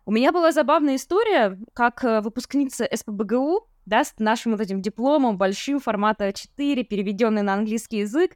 У 0.05 0.11
меня 0.11 0.31
была 0.31 0.51
забавная 0.51 0.95
история, 0.95 1.59
как 1.73 2.03
э, 2.03 2.21
выпускница 2.21 2.87
СПБГУ, 2.91 3.67
да, 3.85 4.03
с 4.03 4.13
нашим 4.19 4.53
вот 4.53 4.61
этим 4.61 4.81
дипломом 4.81 5.37
большим, 5.37 5.79
формата 5.79 6.29
А4, 6.29 6.83
переведенный 6.83 7.41
на 7.41 7.53
английский 7.53 7.99
язык, 7.99 8.35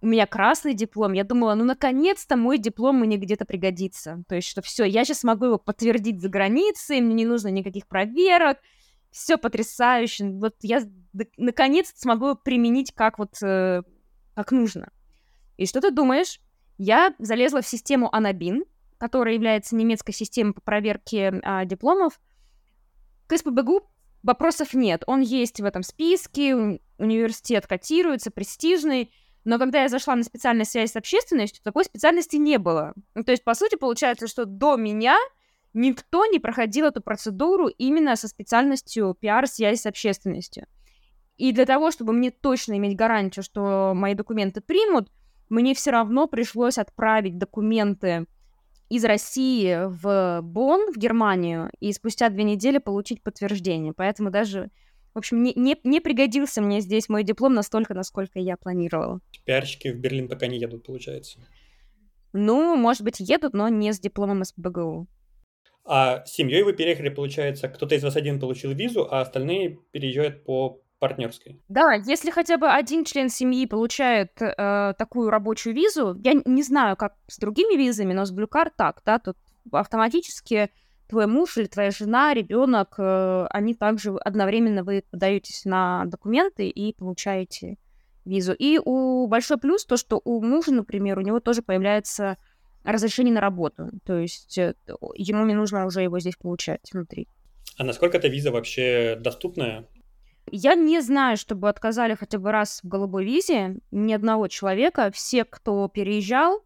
у 0.00 0.06
меня 0.06 0.26
красный 0.26 0.74
диплом, 0.74 1.12
я 1.12 1.22
думала, 1.22 1.54
ну, 1.54 1.64
наконец-то 1.64 2.36
мой 2.36 2.58
диплом 2.58 2.98
мне 2.98 3.16
где-то 3.16 3.44
пригодится. 3.44 4.24
То 4.28 4.34
есть, 4.34 4.48
что 4.48 4.60
все, 4.60 4.84
я 4.84 5.04
сейчас 5.04 5.22
могу 5.22 5.46
его 5.46 5.58
подтвердить 5.58 6.20
за 6.20 6.28
границей, 6.28 7.00
мне 7.00 7.14
не 7.14 7.24
нужно 7.24 7.48
никаких 7.48 7.86
проверок, 7.86 8.58
все 9.12 9.36
потрясающе. 9.36 10.24
Вот 10.30 10.56
я 10.62 10.82
наконец-то 11.36 12.00
смогу 12.00 12.34
применить 12.34 12.92
как 12.92 13.20
вот, 13.20 13.40
э, 13.42 13.82
как 14.34 14.50
нужно. 14.50 14.90
И 15.56 15.66
что 15.66 15.80
ты 15.80 15.92
думаешь? 15.92 16.40
Я 16.78 17.14
залезла 17.20 17.62
в 17.62 17.68
систему 17.68 18.12
Анабин, 18.12 18.64
которая 18.98 19.34
является 19.34 19.76
немецкой 19.76 20.12
системой 20.12 20.54
по 20.54 20.60
проверке 20.62 21.40
а, 21.44 21.64
дипломов. 21.64 22.20
К 23.28 23.36
СПБГУ 23.36 23.91
вопросов 24.22 24.74
нет. 24.74 25.02
Он 25.06 25.20
есть 25.20 25.60
в 25.60 25.64
этом 25.64 25.82
списке, 25.82 26.78
университет 26.98 27.66
котируется, 27.66 28.30
престижный, 28.30 29.12
но 29.44 29.58
когда 29.58 29.82
я 29.82 29.88
зашла 29.88 30.14
на 30.14 30.22
специальную 30.22 30.66
связь 30.66 30.92
с 30.92 30.96
общественностью, 30.96 31.64
такой 31.64 31.84
специальности 31.84 32.36
не 32.36 32.58
было. 32.58 32.94
Ну, 33.14 33.24
то 33.24 33.32
есть, 33.32 33.44
по 33.44 33.54
сути, 33.54 33.76
получается, 33.76 34.28
что 34.28 34.44
до 34.44 34.76
меня 34.76 35.16
никто 35.74 36.26
не 36.26 36.38
проходил 36.38 36.86
эту 36.86 37.00
процедуру 37.00 37.66
именно 37.66 38.14
со 38.16 38.28
специальностью 38.28 39.16
пиар-связь 39.18 39.80
с 39.80 39.86
общественностью. 39.86 40.66
И 41.36 41.52
для 41.52 41.66
того, 41.66 41.90
чтобы 41.90 42.12
мне 42.12 42.30
точно 42.30 42.76
иметь 42.76 42.96
гарантию, 42.96 43.42
что 43.42 43.92
мои 43.94 44.14
документы 44.14 44.60
примут, 44.60 45.10
мне 45.48 45.74
все 45.74 45.90
равно 45.90 46.28
пришлось 46.28 46.78
отправить 46.78 47.38
документы 47.38 48.26
из 48.92 49.06
России 49.06 49.86
в 49.86 50.40
Бонн, 50.42 50.92
в 50.92 50.98
Германию, 50.98 51.70
и 51.80 51.94
спустя 51.94 52.28
две 52.28 52.44
недели 52.44 52.76
получить 52.76 53.22
подтверждение. 53.22 53.94
Поэтому 53.96 54.30
даже 54.30 54.70
в 55.14 55.18
общем, 55.18 55.42
не, 55.42 55.52
не, 55.56 55.78
не 55.84 56.00
пригодился 56.00 56.60
мне 56.60 56.80
здесь 56.80 57.08
мой 57.08 57.22
диплом 57.22 57.54
настолько, 57.54 57.94
насколько 57.94 58.38
я 58.38 58.56
планировала. 58.58 59.20
Пиарщики 59.44 59.88
в 59.88 59.98
Берлин 59.98 60.28
пока 60.28 60.46
не 60.46 60.58
едут, 60.58 60.84
получается. 60.84 61.38
Ну, 62.34 62.76
может 62.76 63.02
быть, 63.02 63.20
едут, 63.20 63.54
но 63.54 63.68
не 63.68 63.92
с 63.92 64.00
дипломом 64.00 64.44
СБГУ. 64.44 65.06
А 65.84 66.24
с 66.24 66.32
семьей 66.32 66.62
вы 66.62 66.74
переехали, 66.74 67.08
получается, 67.08 67.68
кто-то 67.68 67.94
из 67.94 68.04
вас 68.04 68.16
один 68.16 68.40
получил 68.40 68.72
визу, 68.72 69.06
а 69.10 69.22
остальные 69.22 69.78
переезжают 69.90 70.44
по 70.44 70.81
партнерской. 71.02 71.60
Да, 71.68 71.94
если 71.94 72.30
хотя 72.30 72.58
бы 72.58 72.68
один 72.68 73.04
член 73.04 73.28
семьи 73.28 73.66
получает 73.66 74.40
э, 74.40 74.94
такую 74.96 75.30
рабочую 75.30 75.74
визу, 75.74 76.16
я 76.22 76.34
не 76.44 76.62
знаю, 76.62 76.96
как 76.96 77.14
с 77.26 77.38
другими 77.38 77.76
визами, 77.76 78.12
но 78.12 78.24
с 78.24 78.32
Card 78.32 78.70
так, 78.76 79.02
да, 79.04 79.18
тут 79.18 79.36
автоматически 79.72 80.70
твой 81.08 81.26
муж 81.26 81.56
или 81.58 81.66
твоя 81.66 81.90
жена, 81.90 82.34
ребенок, 82.34 82.94
э, 82.98 83.46
они 83.50 83.74
также 83.74 84.12
одновременно 84.12 84.84
вы 84.84 85.02
подаетесь 85.10 85.64
на 85.64 86.04
документы 86.04 86.68
и 86.68 86.94
получаете 86.94 87.78
визу. 88.24 88.52
И 88.52 88.78
у 88.78 89.26
большой 89.26 89.58
плюс 89.58 89.84
то, 89.84 89.96
что 89.96 90.20
у 90.24 90.40
мужа, 90.40 90.72
например, 90.72 91.18
у 91.18 91.22
него 91.22 91.40
тоже 91.40 91.62
появляется 91.62 92.36
разрешение 92.84 93.34
на 93.34 93.40
работу. 93.40 93.90
То 94.06 94.18
есть 94.18 94.56
э, 94.56 94.74
ему 95.16 95.44
не 95.46 95.54
нужно 95.54 95.84
уже 95.84 96.02
его 96.02 96.20
здесь 96.20 96.36
получать 96.36 96.92
внутри. 96.92 97.26
А 97.76 97.84
насколько 97.84 98.18
эта 98.18 98.28
виза 98.28 98.52
вообще 98.52 99.16
доступная? 99.20 99.88
Я 100.50 100.74
не 100.74 101.00
знаю, 101.00 101.36
чтобы 101.36 101.68
отказали 101.68 102.14
хотя 102.14 102.38
бы 102.38 102.52
раз 102.52 102.80
в 102.82 102.88
голубой 102.88 103.24
визе 103.24 103.78
ни 103.90 104.12
одного 104.12 104.48
человека. 104.48 105.10
Все, 105.12 105.44
кто 105.44 105.88
переезжал, 105.88 106.62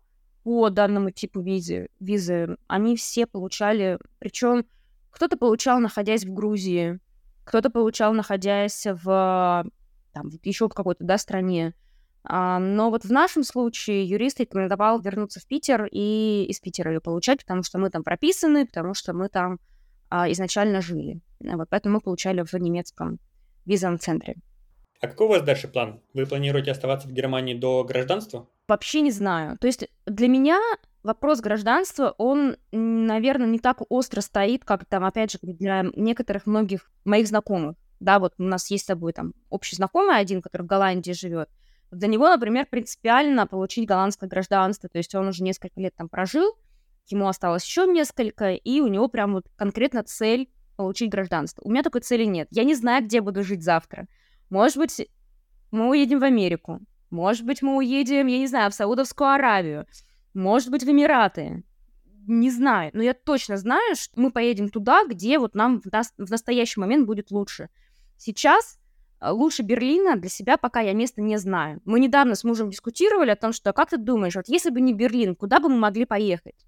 по 0.46 0.70
данному 0.70 1.10
типу 1.10 1.40
визы, 1.40 1.88
визы 1.98 2.56
они 2.68 2.94
все 2.94 3.26
получали, 3.26 3.98
причем 4.20 4.64
кто-то 5.10 5.36
получал, 5.36 5.80
находясь 5.80 6.24
в 6.24 6.32
Грузии, 6.32 7.00
кто-то 7.42 7.68
получал, 7.68 8.12
находясь 8.12 8.86
в 8.86 9.66
там, 10.12 10.30
еще 10.44 10.68
в 10.68 10.72
какой-то 10.72 11.02
да, 11.02 11.18
стране. 11.18 11.74
А, 12.22 12.60
но 12.60 12.90
вот 12.90 13.04
в 13.04 13.10
нашем 13.10 13.42
случае 13.42 14.04
юрист 14.04 14.38
рекомендовал 14.38 15.00
вернуться 15.00 15.40
в 15.40 15.46
Питер 15.46 15.88
и 15.90 16.46
из 16.48 16.60
Питера 16.60 16.92
ее 16.92 17.00
получать, 17.00 17.40
потому 17.40 17.64
что 17.64 17.78
мы 17.78 17.90
там 17.90 18.04
прописаны, 18.04 18.66
потому 18.66 18.94
что 18.94 19.14
мы 19.14 19.28
там 19.28 19.58
а, 20.10 20.30
изначально 20.30 20.80
жили. 20.80 21.20
Вот 21.40 21.68
поэтому 21.70 21.96
мы 21.96 22.00
получали 22.00 22.44
в 22.44 22.54
немецком 22.54 23.18
визовом 23.66 23.98
центре. 23.98 24.36
А 25.00 25.08
какой 25.08 25.26
у 25.26 25.30
вас 25.30 25.42
дальше 25.42 25.68
план? 25.68 26.00
Вы 26.14 26.26
планируете 26.26 26.70
оставаться 26.70 27.06
в 27.08 27.12
Германии 27.12 27.54
до 27.54 27.84
гражданства? 27.84 28.48
Вообще 28.66 29.02
не 29.02 29.10
знаю. 29.10 29.58
То 29.58 29.66
есть 29.66 29.88
для 30.06 30.28
меня 30.28 30.58
вопрос 31.02 31.40
гражданства, 31.40 32.14
он, 32.18 32.56
наверное, 32.72 33.46
не 33.46 33.58
так 33.58 33.82
остро 33.88 34.20
стоит, 34.20 34.64
как 34.64 34.86
там, 34.86 35.04
опять 35.04 35.32
же, 35.32 35.38
для 35.42 35.84
некоторых 35.94 36.46
многих 36.46 36.90
моих 37.04 37.28
знакомых. 37.28 37.76
Да, 38.00 38.18
вот 38.18 38.34
у 38.38 38.42
нас 38.42 38.70
есть 38.70 38.84
с 38.84 38.86
тобой 38.86 39.12
там 39.12 39.32
общий 39.48 39.76
знакомый 39.76 40.18
один, 40.18 40.42
который 40.42 40.62
в 40.62 40.66
Голландии 40.66 41.12
живет. 41.12 41.48
Для 41.90 42.08
него, 42.08 42.28
например, 42.28 42.66
принципиально 42.68 43.46
получить 43.46 43.86
голландское 43.86 44.28
гражданство. 44.28 44.88
То 44.88 44.98
есть 44.98 45.14
он 45.14 45.28
уже 45.28 45.42
несколько 45.42 45.80
лет 45.80 45.94
там 45.94 46.08
прожил, 46.08 46.58
ему 47.06 47.28
осталось 47.28 47.64
еще 47.64 47.86
несколько, 47.86 48.52
и 48.52 48.80
у 48.80 48.88
него 48.88 49.08
прям 49.08 49.34
вот 49.34 49.46
конкретно 49.56 50.02
цель 50.02 50.50
получить 50.76 51.10
гражданство. 51.10 51.62
У 51.64 51.70
меня 51.70 51.82
такой 51.82 52.00
цели 52.00 52.24
нет. 52.24 52.48
Я 52.50 52.64
не 52.64 52.74
знаю, 52.74 53.04
где 53.04 53.20
буду 53.20 53.42
жить 53.42 53.62
завтра. 53.62 54.06
Может 54.50 54.76
быть, 54.76 55.08
мы 55.70 55.88
уедем 55.88 56.20
в 56.20 56.24
Америку. 56.24 56.80
Может 57.10 57.44
быть, 57.44 57.62
мы 57.62 57.76
уедем, 57.76 58.26
я 58.26 58.38
не 58.38 58.46
знаю, 58.46 58.70
в 58.70 58.74
Саудовскую 58.74 59.30
Аравию. 59.30 59.86
Может 60.34 60.70
быть, 60.70 60.82
в 60.82 60.90
Эмираты. 60.90 61.64
Не 62.26 62.50
знаю. 62.50 62.90
Но 62.92 63.02
я 63.02 63.14
точно 63.14 63.56
знаю, 63.56 63.94
что 63.94 64.20
мы 64.20 64.30
поедем 64.30 64.68
туда, 64.68 65.04
где 65.06 65.38
вот 65.38 65.54
нам 65.54 65.80
в, 65.80 65.86
нас, 65.92 66.12
в 66.18 66.30
настоящий 66.30 66.80
момент 66.80 67.06
будет 67.06 67.30
лучше. 67.30 67.68
Сейчас 68.16 68.78
э, 69.20 69.30
лучше 69.30 69.62
Берлина 69.62 70.16
для 70.16 70.28
себя 70.28 70.56
пока 70.56 70.80
я 70.80 70.92
места 70.92 71.22
не 71.22 71.36
знаю. 71.36 71.80
Мы 71.84 72.00
недавно 72.00 72.34
с 72.34 72.42
мужем 72.42 72.70
дискутировали 72.70 73.30
о 73.30 73.36
том, 73.36 73.52
что 73.52 73.72
как 73.72 73.90
ты 73.90 73.96
думаешь, 73.96 74.34
вот 74.34 74.48
если 74.48 74.70
бы 74.70 74.80
не 74.80 74.92
Берлин, 74.92 75.36
куда 75.36 75.60
бы 75.60 75.68
мы 75.68 75.76
могли 75.76 76.04
поехать? 76.04 76.66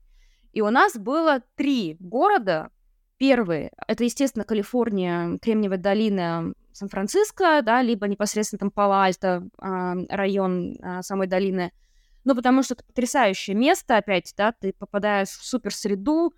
И 0.53 0.61
у 0.61 0.71
нас 0.71 0.97
было 0.97 1.43
три 1.57 1.97
города. 1.99 2.71
Первый— 3.19 3.71
это, 3.89 4.05
естественно, 4.05 4.45
Калифорния, 4.45 5.39
Кремниевая 5.39 5.79
долина, 5.79 6.53
Сан-Франциско, 6.73 7.61
да, 7.63 7.83
либо 7.83 8.07
непосредственно 8.07 8.61
там 8.61 8.71
Пало-Альто, 8.71 9.49
а, 9.59 9.95
район 10.09 10.77
а, 10.81 11.03
самой 11.03 11.27
долины. 11.27 11.73
Ну, 12.25 12.37
потому 12.37 12.63
что 12.63 12.75
это 12.75 12.85
потрясающее 12.85 13.57
место, 13.57 13.97
опять, 13.97 14.33
да, 14.37 14.53
ты 14.53 14.73
попадаешь 14.73 15.31
в 15.31 15.45
супер 15.45 15.75
среду, 15.75 16.33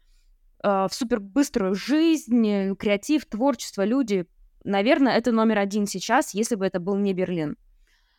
а, 0.62 0.88
в 0.88 0.94
супер 0.94 1.20
быструю 1.20 1.74
жизнь, 1.74 2.74
креатив, 2.76 3.26
творчество, 3.26 3.84
люди. 3.84 4.26
Наверное, 4.64 5.16
это 5.16 5.32
номер 5.32 5.58
один 5.58 5.86
сейчас, 5.86 6.32
если 6.32 6.54
бы 6.54 6.64
это 6.64 6.80
был 6.80 6.96
не 6.96 7.12
Берлин. 7.12 7.58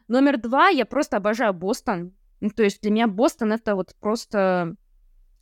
Номер 0.08 0.40
два, 0.40 0.68
я 0.68 0.86
просто 0.86 1.18
обожаю 1.18 1.54
Бостон. 1.54 2.14
Ну, 2.42 2.50
то 2.50 2.64
есть 2.64 2.82
для 2.82 2.92
меня 2.92 3.08
Бостон 3.08 3.54
это 3.54 3.76
вот 3.76 3.96
просто 4.00 4.76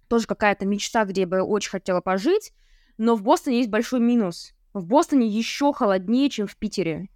тоже 0.07 0.25
какая-то 0.27 0.65
мечта, 0.65 1.03
где 1.03 1.21
я 1.21 1.27
бы 1.27 1.41
очень 1.41 1.71
хотела 1.71 1.99
пожить. 1.99 2.53
Но 2.99 3.15
в 3.15 3.23
Бостоне 3.23 3.59
есть 3.59 3.69
большой 3.69 4.01
минус. 4.01 4.53
В 4.73 4.85
Бостоне 4.85 5.25
еще 5.25 5.71
холоднее, 5.71 6.29
чем 6.29 6.47
в 6.47 6.57
Питере. 6.57 7.07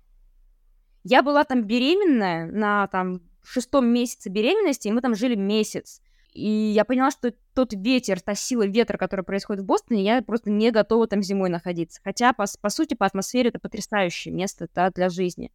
Я 1.03 1.21
была 1.21 1.43
там 1.43 1.65
беременная 1.65 2.49
на 2.49 2.87
там 2.87 3.19
шестом 3.43 3.87
месяце 3.87 4.29
беременности, 4.29 4.87
и 4.87 4.91
мы 4.93 5.01
там 5.01 5.13
жили 5.13 5.35
месяц. 5.35 6.01
И 6.31 6.49
я 6.49 6.85
поняла, 6.85 7.11
что 7.11 7.33
тот 7.53 7.73
ветер, 7.73 8.21
та 8.21 8.33
сила 8.33 8.65
ветра, 8.65 8.97
которая 8.97 9.25
происходит 9.25 9.63
в 9.63 9.65
Бостоне, 9.65 10.05
я 10.05 10.21
просто 10.21 10.49
не 10.49 10.71
готова 10.71 11.05
там 11.05 11.21
зимой 11.21 11.49
находиться. 11.49 11.99
Хотя, 12.01 12.31
по, 12.31 12.45
по 12.61 12.69
сути, 12.69 12.93
по 12.93 13.05
атмосфере 13.05 13.49
это 13.49 13.59
потрясающее 13.59 14.33
место 14.33 14.69
да, 14.73 14.89
для 14.89 15.09
жизни. 15.09 15.51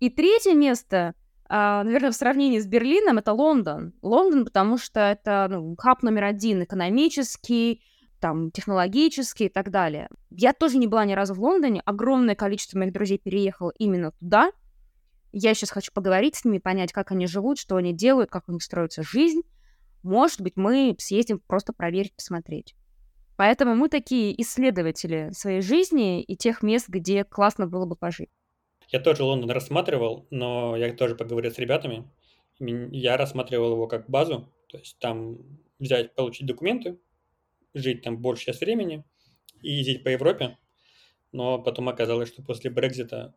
И 0.00 0.10
третье 0.10 0.54
место, 0.54 1.14
а, 1.48 1.84
наверное, 1.84 2.10
в 2.10 2.16
сравнении 2.16 2.58
с 2.58 2.66
Берлином, 2.66 3.18
это 3.18 3.32
Лондон. 3.32 3.94
Лондон, 4.02 4.46
потому 4.46 4.78
что 4.78 4.98
это 4.98 5.46
ну, 5.48 5.76
хаб 5.78 6.02
номер 6.02 6.24
один 6.24 6.64
экономический, 6.64 7.84
там, 8.24 8.50
технологические 8.50 9.50
и 9.50 9.52
так 9.52 9.70
далее. 9.70 10.08
Я 10.30 10.54
тоже 10.54 10.78
не 10.78 10.86
была 10.86 11.04
ни 11.04 11.12
разу 11.12 11.34
в 11.34 11.40
Лондоне. 11.40 11.82
Огромное 11.84 12.34
количество 12.34 12.78
моих 12.78 12.90
друзей 12.90 13.18
переехало 13.18 13.70
именно 13.78 14.12
туда. 14.12 14.50
Я 15.30 15.52
сейчас 15.52 15.68
хочу 15.68 15.92
поговорить 15.92 16.34
с 16.34 16.46
ними, 16.46 16.56
понять, 16.56 16.90
как 16.90 17.12
они 17.12 17.26
живут, 17.26 17.58
что 17.58 17.76
они 17.76 17.92
делают, 17.92 18.30
как 18.30 18.48
у 18.48 18.52
них 18.52 18.62
строится 18.62 19.02
жизнь. 19.02 19.42
Может 20.02 20.40
быть, 20.40 20.56
мы 20.56 20.96
съездим 20.98 21.38
просто 21.38 21.74
проверить, 21.74 22.16
посмотреть. 22.16 22.74
Поэтому 23.36 23.74
мы 23.74 23.90
такие 23.90 24.40
исследователи 24.40 25.28
своей 25.32 25.60
жизни 25.60 26.22
и 26.22 26.34
тех 26.34 26.62
мест, 26.62 26.88
где 26.88 27.24
классно 27.24 27.66
было 27.66 27.84
бы 27.84 27.94
пожить. 27.94 28.30
Я 28.88 29.00
тоже 29.00 29.22
Лондон 29.22 29.50
рассматривал, 29.50 30.26
но 30.30 30.78
я 30.78 30.94
тоже 30.94 31.14
поговорил 31.14 31.52
с 31.52 31.58
ребятами. 31.58 32.10
Я 32.58 33.18
рассматривал 33.18 33.72
его 33.72 33.86
как 33.86 34.08
базу, 34.08 34.50
то 34.68 34.78
есть 34.78 34.98
там 34.98 35.40
взять, 35.78 36.14
получить 36.14 36.46
документы, 36.46 36.98
жить 37.74 38.02
там 38.02 38.18
большую 38.18 38.46
часть 38.46 38.60
времени 38.60 39.04
и 39.60 39.72
ездить 39.72 40.04
по 40.04 40.08
Европе. 40.08 40.58
Но 41.32 41.58
потом 41.58 41.88
оказалось, 41.88 42.28
что 42.28 42.42
после 42.42 42.70
Брекзита 42.70 43.34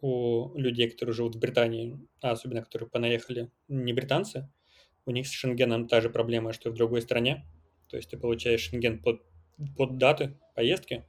у 0.00 0.56
людей, 0.58 0.90
которые 0.90 1.14
живут 1.14 1.36
в 1.36 1.38
Британии, 1.38 1.98
а 2.20 2.32
особенно 2.32 2.62
которые 2.62 2.88
понаехали 2.88 3.50
не 3.68 3.92
британцы, 3.92 4.50
у 5.06 5.10
них 5.10 5.26
с 5.26 5.30
Шенгеном 5.30 5.88
та 5.88 6.00
же 6.00 6.10
проблема, 6.10 6.52
что 6.52 6.68
и 6.68 6.72
в 6.72 6.76
другой 6.76 7.02
стране. 7.02 7.46
То 7.88 7.96
есть 7.96 8.10
ты 8.10 8.16
получаешь 8.16 8.62
Шенген 8.62 9.02
под, 9.02 9.22
под 9.76 9.98
даты 9.98 10.38
поездки, 10.54 11.04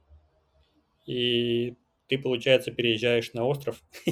и 1.06 1.76
ты, 2.08 2.18
получается, 2.18 2.70
переезжаешь 2.70 3.32
на 3.32 3.44
остров, 3.44 3.82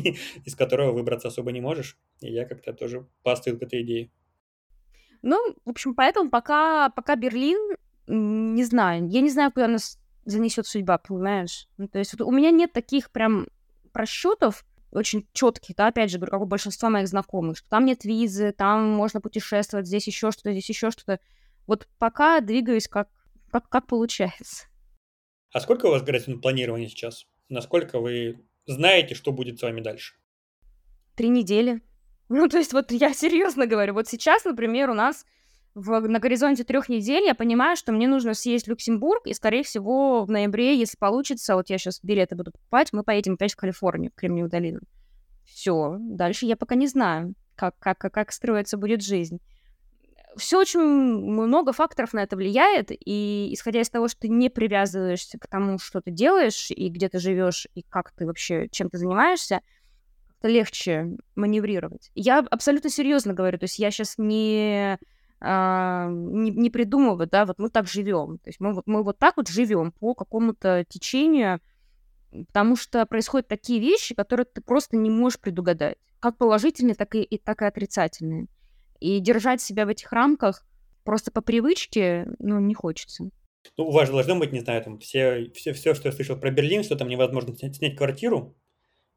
из 0.44 0.55
которого 0.55 0.92
выбраться 0.92 1.29
особо 1.29 1.53
не 1.53 1.61
можешь. 1.61 1.98
И 2.20 2.33
я 2.33 2.44
как-то 2.44 2.72
тоже 2.72 3.07
постыл 3.22 3.59
к 3.59 3.62
этой 3.62 3.83
идее. 3.83 4.11
Ну, 5.22 5.38
в 5.64 5.70
общем, 5.70 5.94
поэтому 5.94 6.31
пока, 6.31 6.90
пока 6.90 7.16
Берлин, 7.16 7.77
не 8.07 8.64
знаю, 8.64 9.09
я 9.09 9.21
не 9.21 9.31
знаю, 9.31 9.53
куда 9.53 9.69
нас 9.69 9.99
занесет 10.25 10.67
судьба, 10.67 10.99
понимаешь? 10.99 11.69
Ну, 11.77 11.88
то 11.88 11.99
есть 11.99 12.12
вот 12.12 12.27
у 12.27 12.31
меня 12.31 12.51
нет 12.51 12.73
таких 12.73 13.11
прям 13.11 13.47
просчетов 13.93 14.64
очень 14.95 15.29
четких, 15.33 15.75
да, 15.77 15.88
опять 15.88 16.11
же, 16.11 16.19
говорю, 16.19 16.31
как 16.31 16.40
у 16.43 16.47
большинства 16.47 16.88
моих 16.88 17.09
знакомых, 17.09 17.57
что 17.57 17.69
там 17.69 17.85
нет 17.85 18.05
визы, 18.05 18.53
там 18.53 18.88
можно 18.90 19.21
путешествовать, 19.21 19.87
здесь 19.87 20.07
еще 20.07 20.31
что-то, 20.31 20.53
здесь 20.53 20.69
еще 20.69 20.90
что-то. 20.90 21.19
Вот 21.67 21.88
пока 21.99 22.40
двигаюсь 22.40 22.87
как, 22.87 23.09
как, 23.51 23.69
как 23.69 23.87
получается. 23.87 24.67
А 25.53 25.61
сколько 25.61 25.87
у 25.87 25.90
вас 25.90 26.03
график 26.03 26.40
планирования 26.40 26.88
сейчас? 26.88 27.27
Насколько 27.49 28.01
вы 28.01 28.45
знаете, 28.67 29.14
что 29.14 29.33
будет 29.33 29.59
с 29.59 29.62
вами 29.62 29.81
дальше? 29.81 30.14
Три 31.17 31.29
недели. 31.29 31.81
Ну, 32.29 32.49
то 32.49 32.59
есть 32.59 32.73
вот 32.73 32.90
я 32.93 33.12
серьезно 33.14 33.67
говорю, 33.67 33.95
вот 33.95 34.09
сейчас, 34.09 34.45
например, 34.45 34.90
у 34.90 34.95
нас 34.95 35.27
в, 35.74 36.00
на 36.00 36.18
горизонте 36.20 36.64
трех 36.64 36.88
недель 36.88 37.24
я 37.24 37.34
понимаю, 37.34 37.76
что 37.76 37.92
мне 37.92 38.06
нужно 38.06 38.34
съесть 38.34 38.68
Люксембург, 38.68 39.26
и, 39.26 39.34
скорее 39.34 39.64
всего, 39.64 40.24
в 40.24 40.30
ноябре, 40.30 40.78
если 40.78 40.96
получится, 40.96 41.56
вот 41.56 41.68
я 41.68 41.78
сейчас 41.78 42.00
билеты 42.02 42.37
буду 42.37 42.52
покупать, 42.52 42.92
мы 42.92 43.02
поедем 43.02 43.34
опять 43.34 43.54
в 43.54 43.56
Калифорнию, 43.56 44.12
в 44.12 44.14
Кремниевую 44.14 44.50
долину. 44.50 44.80
Все, 45.44 45.96
дальше 45.98 46.46
я 46.46 46.56
пока 46.56 46.74
не 46.74 46.87
знаю, 46.87 47.34
как, 47.56 47.76
как, 47.78 47.98
как 47.98 48.32
строится 48.32 48.76
будет 48.76 49.02
жизнь. 49.02 49.40
Все 50.37 50.58
очень 50.58 50.80
много 50.80 51.72
факторов 51.72 52.12
на 52.12 52.22
это 52.22 52.37
влияет, 52.37 52.90
и 52.90 53.50
исходя 53.52 53.80
из 53.80 53.90
того, 53.90 54.08
что 54.08 54.22
ты 54.22 54.28
не 54.28 54.50
привязываешься 54.50 55.38
к 55.38 55.46
тому, 55.46 55.78
что 55.78 56.00
ты 56.00 56.10
делаешь, 56.10 56.70
и 56.70 56.88
где 56.88 57.08
ты 57.08 57.18
живешь, 57.18 57.68
и 57.74 57.82
как 57.82 58.12
ты 58.12 58.26
вообще, 58.26 58.68
чем 58.70 58.90
ты 58.90 58.98
занимаешься, 58.98 59.60
легче 60.42 61.16
маневрировать. 61.37 62.10
Я 62.14 62.40
абсолютно 62.40 62.90
серьезно 62.90 63.32
говорю, 63.32 63.58
то 63.58 63.64
есть 63.64 63.78
я 63.78 63.90
сейчас 63.90 64.18
не 64.18 64.98
а, 65.40 66.09
не, 66.11 66.51
не 66.51 66.70
придумывать, 66.70 67.31
да, 67.31 67.44
вот 67.44 67.59
мы 67.59 67.68
так 67.70 67.87
живем. 67.87 68.38
То 68.38 68.49
есть 68.49 68.61
мы, 68.61 68.75
вот, 68.75 68.85
мы 68.87 69.03
вот 69.03 69.18
так 69.18 69.37
вот 69.37 69.49
живем 69.49 69.92
по 69.92 70.14
какому-то 70.14 70.85
течению, 70.88 71.61
потому 72.31 72.77
что 72.77 73.05
происходят 73.07 73.49
такие 73.49 73.81
вещи, 73.81 74.14
которые 74.14 74.47
ты 74.47 74.61
просто 74.61 74.97
не 74.97 75.11
можешь 75.11 75.40
предугадать. 75.40 75.99
Как 76.20 76.38
положительные, 76.38 76.94
так 76.94 77.14
и, 77.14 77.23
и, 77.23 77.38
так 77.38 77.62
и 77.62 77.66
отрицательные. 77.66 78.47
И 79.01 79.20
держать 79.20 79.61
себя 79.61 79.87
в 79.87 79.88
этих 79.88 80.12
рамках 80.12 80.64
просто 81.05 81.31
по 81.31 81.42
привычке, 81.42 82.27
ну, 82.38 82.59
не 82.61 82.75
хочется. 82.75 83.25
Ну, 83.77 83.85
у 83.85 83.90
вас 83.90 84.11
должно 84.11 84.37
быть, 84.37 84.53
не 84.53 84.61
знаю, 84.61 84.83
там 84.83 84.99
все, 84.99 85.51
все, 85.55 85.73
все, 85.73 85.94
что 85.94 86.09
я 86.09 86.12
слышал 86.12 86.37
про 86.37 86.51
Берлин, 86.51 86.83
что 86.83 86.97
там 86.97 87.09
невозможно 87.09 87.57
снять, 87.57 87.77
снять 87.77 87.97
квартиру, 87.97 88.57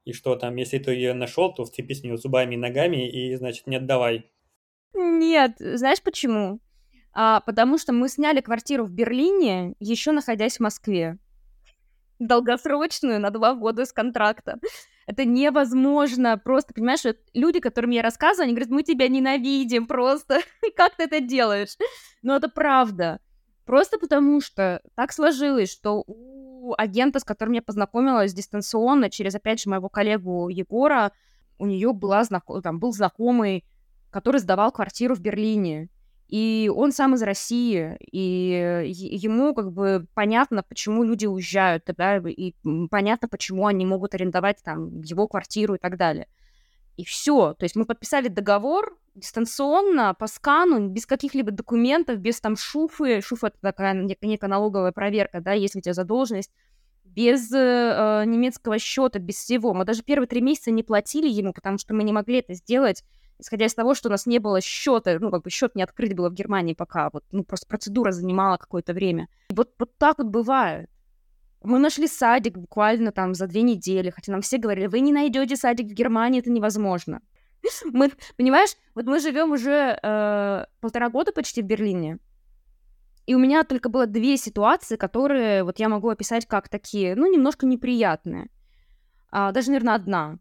и 0.06 0.14
что 0.14 0.36
там, 0.36 0.56
если 0.56 0.78
ты 0.78 0.92
ее 0.92 1.14
нашел, 1.14 1.54
то 1.54 1.66
вцепись 1.66 2.02
в 2.02 2.04
нее 2.06 2.18
зубами 2.18 2.56
и 2.56 2.58
ногами, 2.58 3.10
и, 3.10 3.36
значит, 3.36 3.68
не 3.68 3.76
отдавай. 3.76 4.30
Нет, 4.98 5.58
знаешь 5.60 6.02
почему? 6.02 6.60
А, 7.14 7.42
потому 7.42 7.78
что 7.78 7.94
мы 7.94 8.10
сняли 8.10 8.42
квартиру 8.42 8.86
в 8.86 8.92
Берлине, 8.92 9.76
еще 9.80 10.12
находясь 10.12 10.58
в 10.58 10.62
Москве. 10.62 11.18
Долгосрочную, 12.20 13.20
на 13.20 13.30
два 13.30 13.54
года 13.54 13.86
с 13.86 13.94
контракта. 13.94 14.60
Это 15.06 15.24
невозможно. 15.24 16.38
Просто, 16.38 16.74
понимаешь, 16.74 17.04
вот 17.06 17.18
люди, 17.34 17.60
которым 17.60 17.92
я 17.92 18.02
рассказываю, 18.02 18.46
они 18.46 18.54
говорят, 18.54 18.72
мы 18.72 18.82
тебя 18.82 19.08
ненавидим 19.08 19.86
просто. 19.86 20.40
как 20.76 20.96
ты 20.96 21.04
это 21.04 21.20
делаешь? 21.20 21.78
Но 22.24 22.36
это 22.36 22.50
правда. 22.50 23.20
Просто 23.66 24.00
потому 24.00 24.42
что 24.42 24.82
так 24.96 25.12
сложилось, 25.12 25.72
что 25.72 26.04
у 26.08 26.74
агента, 26.76 27.20
с 27.20 27.24
которым 27.24 27.54
я 27.54 27.62
познакомилась 27.62 28.34
дистанционно, 28.34 29.10
через, 29.12 29.36
опять 29.36 29.62
же, 29.62 29.70
моего 29.70 29.90
коллегу 29.90 30.50
Егора, 30.50 31.12
у 31.60 31.66
нее 31.66 31.94
была 31.94 32.24
знаком... 32.24 32.62
там, 32.62 32.80
был 32.80 32.94
знакомый 32.94 33.64
который 34.10 34.40
сдавал 34.40 34.72
квартиру 34.72 35.16
в 35.16 35.20
Берлине. 35.20 35.90
И 36.28 36.70
он 36.74 36.92
сам 36.92 37.16
из 37.16 37.22
России, 37.22 37.98
и 38.12 38.84
ему 38.92 39.54
как 39.54 39.72
бы 39.72 40.08
понятно, 40.14 40.62
почему 40.62 41.04
люди 41.04 41.26
уезжают, 41.26 41.84
да, 41.98 42.18
и 42.18 42.54
понятно, 42.92 43.30
почему 43.30 43.66
они 43.66 43.86
могут 43.86 44.14
арендовать 44.14 44.62
там 44.62 45.00
его 45.02 45.28
квартиру 45.30 45.76
и 45.76 45.78
так 45.78 45.96
далее. 45.96 46.28
И 46.98 47.06
все. 47.06 47.54
То 47.54 47.64
есть 47.64 47.78
мы 47.78 47.86
подписали 47.86 48.28
договор 48.28 48.98
дистанционно, 49.16 50.14
по 50.14 50.28
скану, 50.28 50.90
без 50.90 51.06
каких-либо 51.06 51.52
документов, 51.52 52.20
без 52.20 52.42
там 52.42 52.56
шуфы. 52.56 53.22
Шуфа— 53.22 53.48
это 53.48 53.58
такая 53.62 53.94
некая 54.22 54.48
налоговая 54.48 54.92
проверка, 54.92 55.42
да, 55.42 55.54
если 55.54 55.80
у 55.80 55.82
тебя 55.82 55.94
задолженность 55.94 56.52
без 57.04 57.52
э, 57.52 58.24
немецкого 58.28 58.78
счета, 58.78 59.18
без 59.18 59.38
всего. 59.38 59.74
Мы 59.74 59.86
даже 59.86 60.04
первые 60.04 60.28
три 60.28 60.42
месяца 60.42 60.72
не 60.72 60.84
платили 60.84 61.28
ему, 61.28 61.52
потому 61.52 61.78
что 61.78 61.96
мы 61.96 62.04
не 62.04 62.14
могли 62.14 62.40
это 62.40 62.54
сделать 62.54 63.04
исходя 63.40 63.66
из 63.66 63.74
того, 63.74 63.96
что 63.96 64.10
у 64.10 64.12
нас 64.12 64.26
не 64.26 64.40
было 64.40 64.62
счета, 64.62 65.18
ну, 65.20 65.32
как 65.32 65.44
бы 65.44 65.50
счет 65.50 65.76
не 65.76 65.84
открыт 65.84 66.14
было 66.14 66.30
в 66.30 66.34
Германии 66.34 66.74
пока, 66.74 67.10
вот, 67.12 67.24
ну, 67.32 67.44
просто 67.44 67.68
процедура 67.68 68.12
занимала 68.12 68.58
какое-то 68.58 68.94
время. 68.94 69.28
вот, 69.50 69.74
вот 69.80 69.98
так 69.98 70.18
вот 70.18 70.28
бывает. 70.28 70.90
Мы 71.64 71.80
нашли 71.80 72.08
садик 72.08 72.58
буквально 72.58 73.12
там 73.12 73.34
за 73.34 73.48
две 73.48 73.62
недели, 73.62 74.10
хотя 74.10 74.32
нам 74.32 74.42
все 74.42 74.58
говорили, 74.58 74.88
вы 74.88 75.00
не 75.00 75.12
найдете 75.12 75.56
садик 75.56 75.88
в 75.88 75.94
Германии, 75.94 76.40
это 76.40 76.52
невозможно. 76.52 77.22
Мы, 77.86 78.12
понимаешь, 78.38 78.70
вот 78.94 79.06
мы 79.06 79.20
живем 79.20 79.52
уже 79.52 80.00
э, 80.02 80.66
полтора 80.80 81.10
года 81.10 81.32
почти 81.32 81.64
в 81.64 81.66
Берлине, 81.66 82.20
и 83.28 83.36
у 83.36 83.40
меня 83.40 83.64
только 83.66 83.90
было 83.90 84.08
две 84.08 84.38
ситуации, 84.38 84.96
которые 84.96 85.64
вот 85.64 85.80
я 85.80 85.90
могу 85.90 86.10
описать 86.10 86.46
как 86.48 86.70
такие, 86.70 87.14
ну, 87.16 87.30
немножко 87.30 87.66
неприятные. 87.66 88.50
А, 89.30 89.52
даже, 89.52 89.68
наверное, 89.68 89.96
одна. 89.96 90.38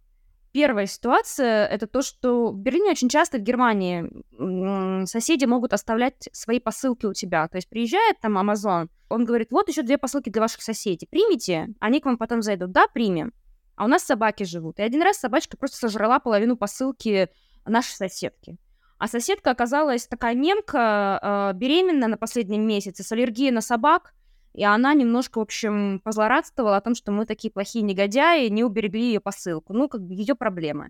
Первая 0.57 0.87
ситуация— 0.87 1.66
это 1.71 1.87
то, 1.87 2.01
что 2.01 2.51
в 2.51 2.57
Берлине 2.57 2.92
очень 2.92 3.11
часто, 3.11 3.37
в 3.37 3.42
Германии, 3.42 5.05
соседи 5.07 5.45
могут 5.45 5.75
оставлять 5.75 6.31
свои 6.33 6.61
посылки 6.61 7.05
у 7.05 7.12
тебя. 7.12 7.47
То 7.49 7.59
есть 7.59 7.69
приезжает 7.69 8.21
там 8.23 8.38
Amazon, 8.38 8.88
он 9.11 9.27
говорит, 9.27 9.49
вот 9.51 9.69
еще 9.69 9.83
две 9.83 9.99
посылки 9.99 10.31
для 10.31 10.40
ваших 10.40 10.62
соседей, 10.62 11.07
примите, 11.11 11.75
они 11.79 12.01
к 12.01 12.07
вам 12.07 12.16
потом 12.16 12.40
зайдут. 12.40 12.73
Да, 12.73 12.87
примем. 12.87 13.35
А 13.75 13.85
у 13.85 13.88
нас 13.88 14.05
собаки 14.05 14.45
живут. 14.45 14.79
И 14.79 14.83
один 14.83 15.03
раз 15.03 15.19
собачка 15.19 15.59
просто 15.59 15.77
сожрала 15.77 16.21
половину 16.21 16.57
посылки 16.57 17.29
нашей 17.66 17.92
соседки. 17.92 18.57
А 18.97 19.09
соседка 19.09 19.51
оказалась 19.51 20.07
такая 20.07 20.33
немка, 20.33 21.53
э, 21.53 21.59
беременная 21.59 22.09
на 22.09 22.16
последнем 22.16 22.66
месяце, 22.66 23.03
с 23.03 23.12
аллергией 23.12 23.51
на 23.51 23.61
собак, 23.61 24.14
и 24.57 24.64
она 24.64 24.95
немножко, 24.95 25.38
в 25.38 25.42
общем, 25.42 26.01
позлорадствовала 26.03 26.79
о 26.79 26.81
том, 26.81 26.95
что 26.95 27.12
мы 27.12 27.27
такие 27.27 27.53
плохие 27.53 27.85
негодяи, 27.85 28.49
не 28.49 28.64
уберегли 28.64 29.09
ее 29.09 29.21
посылку. 29.21 29.75
Ну, 29.75 29.87
как 29.87 30.01
бы 30.01 30.14
ее 30.14 30.35
проблемы. 30.35 30.88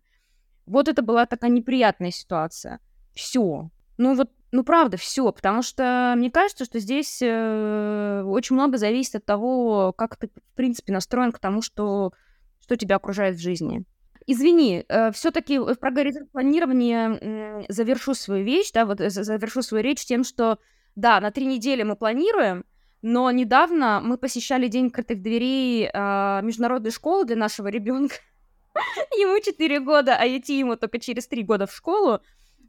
Вот 0.66 0.87
это 0.87 1.02
была 1.02 1.26
такая 1.26 1.50
неприятная 1.50 2.12
ситуация. 2.12 2.79
Все. 3.12 3.68
Ну 3.98 4.14
вот, 4.14 4.31
ну 4.52 4.62
правда, 4.62 4.96
все, 4.96 5.33
потому 5.33 5.62
что 5.62 6.14
мне 6.16 6.31
кажется, 6.31 6.64
что 6.64 6.79
здесь 6.79 7.18
э, 7.20 8.22
очень 8.24 8.55
много 8.55 8.79
зависит 8.79 9.16
от 9.16 9.24
того, 9.24 9.92
как 9.92 10.16
ты, 10.16 10.29
в 10.29 10.55
принципе, 10.55 10.92
настроен 10.92 11.33
к 11.33 11.40
тому, 11.40 11.61
что, 11.61 12.12
что 12.61 12.76
тебя 12.76 12.96
окружает 12.96 13.35
в 13.35 13.42
жизни. 13.42 13.83
Извини, 14.29 14.85
э, 14.87 15.11
все-таки 15.11 15.59
про 15.81 15.90
горизонт 15.90 16.31
планирования 16.31 17.18
э, 17.20 17.64
завершу 17.68 18.14
свою 18.14 18.44
вещь, 18.44 18.70
да, 18.70 18.87
вот 18.87 19.00
завершу 19.00 19.62
свою 19.62 19.83
речь 19.83 20.05
тем, 20.05 20.22
что 20.22 20.59
да, 20.94 21.20
на 21.20 21.33
три 21.33 21.46
недели 21.46 21.83
мы 21.83 21.96
планируем, 21.96 22.64
но 23.02 23.30
недавно 23.30 24.00
мы 24.02 24.18
посещали 24.18 24.68
День 24.68 24.88
открытых 24.88 25.22
дверей 25.22 25.88
э, 25.92 26.40
международной 26.42 26.90
школы 26.90 27.24
для 27.24 27.37
нашего 27.37 27.68
ребенка. 27.68 28.16
ему 29.18 29.40
4 29.40 29.80
года, 29.80 30.16
а 30.18 30.26
идти 30.26 30.59
ему 30.59 30.76
только 30.76 30.98
через 30.98 31.26
3 31.26 31.42
года 31.42 31.66
в 31.66 31.72
школу. 31.72 32.20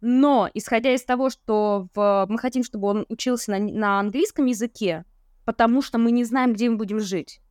Но, 0.02 0.50
исходя 0.54 0.94
из 0.94 1.04
того, 1.04 1.30
что 1.30 1.88
в... 1.96 2.28
мы 2.30 2.38
хотим, 2.38 2.64
чтобы 2.64 2.88
он 2.88 3.06
учился 3.10 3.52
на, 3.52 3.60
на 3.60 4.00
английском 4.00 4.46
языке, 4.46 5.06
потому 5.44 5.82
что 5.82 5.98
мы 5.98 6.12
не 6.12 6.24
знаем, 6.24 6.54
где 6.54 6.70
мы 6.70 6.78
будем 6.78 7.00
жить. 7.00 7.42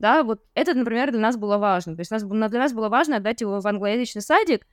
Да, 0.00 0.24
вот 0.24 0.42
это, 0.54 0.74
например, 0.74 1.12
для 1.12 1.20
нас 1.20 1.36
было 1.36 1.56
важно. 1.56 1.94
То 1.94 2.00
есть 2.00 2.10
нас, 2.10 2.24
для 2.24 2.58
нас 2.58 2.72
было 2.72 2.88
важно 2.88 3.16
отдать 3.16 3.40
его 3.40 3.60
в 3.60 3.66
англоязычный 3.66 4.22
садик, 4.22 4.66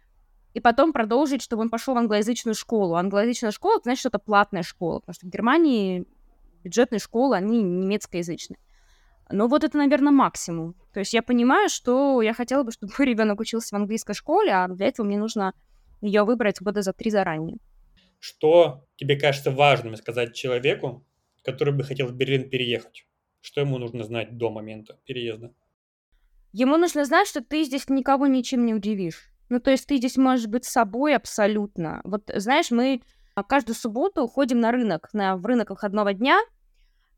и 0.53 0.59
потом 0.59 0.91
продолжить, 0.93 1.41
чтобы 1.41 1.61
он 1.61 1.69
пошел 1.69 1.93
в 1.93 1.97
англоязычную 1.97 2.55
школу. 2.55 2.95
Англоязычная 2.95 3.51
школа, 3.51 3.79
значит, 3.83 3.99
что 3.99 4.09
это 4.09 4.19
платная 4.19 4.63
школа, 4.63 4.99
потому 4.99 5.13
что 5.13 5.27
в 5.27 5.29
Германии 5.29 6.05
бюджетные 6.63 6.99
школы, 6.99 7.35
они 7.35 7.61
немецкоязычные. 7.61 8.57
Но 9.29 9.47
вот 9.47 9.63
это, 9.63 9.77
наверное, 9.77 10.11
максимум. 10.11 10.75
То 10.93 10.99
есть 10.99 11.13
я 11.13 11.21
понимаю, 11.21 11.69
что 11.69 12.21
я 12.21 12.33
хотела 12.33 12.63
бы, 12.63 12.71
чтобы 12.71 12.93
мой 12.97 13.07
ребенок 13.07 13.39
учился 13.39 13.75
в 13.75 13.79
английской 13.79 14.13
школе, 14.13 14.51
а 14.51 14.67
для 14.67 14.87
этого 14.87 15.05
мне 15.05 15.17
нужно 15.17 15.53
ее 16.01 16.23
выбрать 16.23 16.61
года 16.61 16.81
за 16.81 16.93
три 16.93 17.11
заранее. 17.11 17.57
Что 18.19 18.85
тебе 18.97 19.17
кажется 19.17 19.51
важным 19.51 19.95
сказать 19.95 20.35
человеку, 20.35 21.05
который 21.43 21.73
бы 21.73 21.83
хотел 21.83 22.07
в 22.07 22.13
Берлин 22.13 22.49
переехать? 22.49 23.05
Что 23.39 23.61
ему 23.61 23.77
нужно 23.77 24.03
знать 24.03 24.37
до 24.37 24.51
момента 24.51 24.99
переезда? 25.05 25.53
Ему 26.51 26.77
нужно 26.77 27.05
знать, 27.05 27.27
что 27.27 27.41
ты 27.41 27.63
здесь 27.63 27.89
никого 27.89 28.27
ничем 28.27 28.65
не 28.65 28.73
удивишь. 28.73 29.31
Ну, 29.49 29.59
то 29.59 29.71
есть 29.71 29.87
ты 29.87 29.97
здесь 29.97 30.17
можешь 30.17 30.47
быть 30.47 30.65
собой 30.65 31.15
абсолютно. 31.15 32.01
Вот, 32.03 32.29
знаешь, 32.35 32.71
мы 32.71 33.01
каждую 33.43 33.75
субботу 33.75 34.23
уходим 34.23 34.59
на 34.59 34.71
рынок, 34.71 35.09
на, 35.13 35.37
в 35.37 35.45
рынок 35.45 35.69
выходного 35.69 36.13
дня, 36.13 36.39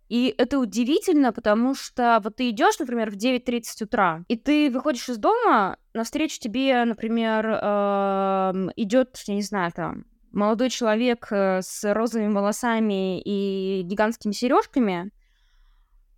и 0.10 0.34
это 0.38 0.60
удивительно, 0.60 1.32
потому 1.32 1.76
что 1.76 2.20
вот 2.24 2.36
ты 2.36 2.50
идешь, 2.50 2.78
например, 2.80 3.10
в 3.10 3.16
9.30 3.16 3.84
утра, 3.84 4.24
и 4.28 4.36
ты 4.36 4.70
выходишь 4.70 5.10
из 5.10 5.18
дома, 5.18 5.78
навстречу 5.94 6.40
тебе, 6.40 6.84
например, 6.86 7.46
э, 7.48 8.54
идет, 8.76 9.18
я 9.26 9.36
не 9.36 9.42
знаю, 9.42 9.72
там, 9.72 10.06
молодой 10.32 10.70
человек 10.70 11.28
э, 11.32 11.62
с 11.62 11.94
розовыми 11.94 12.34
волосами 12.34 13.22
и 13.22 13.82
гигантскими 13.84 14.34
сережками, 14.34 15.12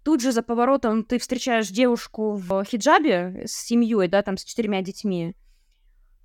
Тут 0.06 0.22
же 0.22 0.32
за 0.32 0.44
поворотом 0.44 1.04
ты 1.04 1.18
встречаешь 1.18 1.70
девушку 1.70 2.36
в 2.36 2.64
хиджабе 2.64 3.46
с 3.48 3.54
семьей, 3.54 4.08
да, 4.08 4.22
там 4.22 4.38
с 4.38 4.44
четырьмя 4.44 4.84
детьми. 4.84 5.36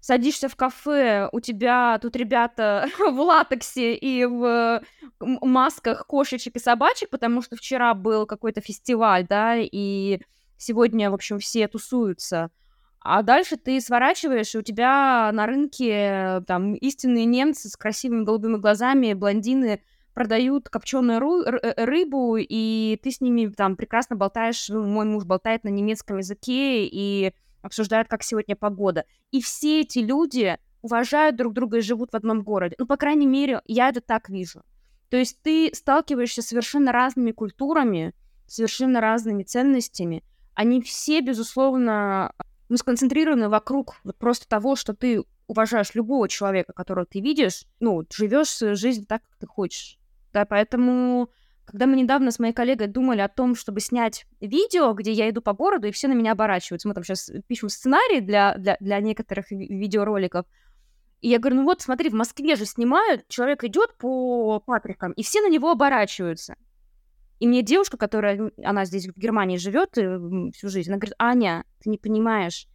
Садишься 0.01 0.49
в 0.49 0.57
кафе, 0.57 1.29
у 1.31 1.41
тебя 1.41 1.99
тут 2.01 2.17
ребята 2.17 2.89
в 2.99 3.21
латексе 3.21 3.95
и 3.95 4.25
в 4.25 4.83
масках 5.21 6.07
кошечек 6.07 6.57
и 6.57 6.59
собачек, 6.59 7.11
потому 7.11 7.43
что 7.43 7.57
вчера 7.57 7.93
был 7.95 8.27
какой-то 8.27 8.61
фестиваль, 8.61 9.27
да, 9.29 9.57
и 9.57 10.21
сегодня, 10.57 11.11
в 11.11 11.15
общем, 11.15 11.39
все 11.39 11.69
тусуются. 11.69 12.51
А 13.03 13.23
дальше 13.23 13.57
ты 13.57 13.81
сворачиваешь, 13.81 14.55
и 14.55 14.59
у 14.59 14.63
тебя 14.63 15.31
на 15.33 15.47
рынке 15.47 16.43
там 16.47 16.75
истинные 16.75 17.25
немцы 17.25 17.69
с 17.69 17.77
красивыми 17.77 18.25
голубыми 18.25 18.57
глазами, 18.57 19.15
блондины 19.15 19.83
продают 20.13 20.69
копченую 20.69 21.19
ру- 21.19 21.45
э, 21.45 21.85
рыбу, 21.85 22.37
и 22.37 22.99
ты 23.03 23.11
с 23.11 23.21
ними 23.21 23.47
там 23.47 23.77
прекрасно 23.77 24.17
болтаешь, 24.17 24.69
мой 24.69 25.07
муж 25.07 25.25
болтает 25.25 25.65
на 25.65 25.69
немецком 25.69 26.19
языке 26.19 26.85
и 26.85 27.33
обсуждает, 27.63 28.09
как 28.09 28.23
сегодня 28.23 28.57
погода. 28.57 29.05
И 29.31 29.41
все 29.41 29.81
эти 29.81 29.99
люди 29.99 30.59
уважают 30.83 31.37
друг 31.37 31.53
друга 31.53 31.79
и 31.79 31.83
живут 31.83 32.13
в 32.13 32.17
одном 32.17 32.43
городе. 32.43 32.75
Ну, 32.79 32.87
по 32.87 32.97
крайней 32.97 33.27
мере, 33.27 33.61
я 33.67 33.89
это 33.89 34.01
так 34.01 34.29
вижу. 34.29 34.63
То 35.11 35.17
есть 35.17 35.43
ты 35.43 35.71
сталкиваешься 35.75 36.43
с 36.43 36.47
совершенно 36.47 36.93
разными 36.93 37.33
культурами, 37.33 38.15
совершенно 38.47 39.01
разными 39.01 39.43
ценностями. 39.43 40.25
Они 40.55 40.81
все, 40.81 41.21
безусловно, 41.21 42.33
ну, 42.69 42.77
сконцентрированы 42.77 43.49
вокруг 43.49 43.97
вот 44.05 44.17
просто 44.17 44.49
того, 44.49 44.77
что 44.77 44.95
ты 44.95 45.25
уважаешь 45.47 45.95
любого 45.95 46.29
человека, 46.29 46.73
которого 46.73 47.07
ты 47.07 47.21
видишь, 47.21 47.65
ну, 47.81 48.05
живешь 48.13 48.51
свою 48.51 48.77
жизнь 48.77 49.05
так, 49.07 49.23
как 49.23 49.37
ты 49.39 49.47
хочешь. 49.47 49.99
Да, 50.33 50.45
поэтому, 50.45 51.31
когда 51.71 51.87
мы 51.87 51.97
недавно 51.97 52.33
с 52.33 52.41
моей 52.41 52.53
коллегой 52.53 52.89
думали 52.89 53.21
о 53.21 53.29
том, 53.29 53.55
чтобы 53.55 53.81
снять 53.81 54.27
видео, 54.41 54.93
где 54.93 55.13
я 55.13 55.31
иду 55.31 55.41
по 55.41 55.53
городу, 55.53 55.87
и 55.87 55.93
все 55.93 56.09
на 56.09 56.15
меня 56.15 56.33
оборачиваются, 56.33 56.89
мы 56.89 56.95
там 56.95 57.05
сейчас 57.05 57.31
пишем 57.47 57.69
сценарий 57.69 58.21
для, 58.21 58.57
для, 58.57 58.77
для 58.81 59.01
некоторых 59.01 59.51
видеороликов, 59.51 60.47
и 61.21 61.29
я 61.29 61.39
говорю, 61.39 61.57
ну 61.59 61.65
вот, 61.65 61.81
смотри, 61.81 62.09
в 62.09 62.15
Москве 62.15 62.57
же 62.57 62.65
снимают, 62.65 63.29
человек 63.29 63.63
идет 63.63 63.97
по 63.99 64.59
Патрикам, 64.61 65.13
и 65.13 65.23
все 65.23 65.43
на 65.43 65.49
него 65.49 65.71
оборачиваются. 65.71 66.57
И 67.39 67.47
мне 67.47 67.63
девушка, 67.63 67.97
которая, 67.97 68.51
она 68.63 68.85
здесь 68.85 69.07
в 69.07 69.17
Германии 69.17 69.57
живет 69.57 69.97
э, 69.97 70.19
всю 70.53 70.69
жизнь, 70.69 70.91
она 70.91 70.99
говорит, 70.99 71.15
Аня, 71.19 71.65
ты 71.83 71.89
не 71.89 71.99
понимаешь, 71.99 72.67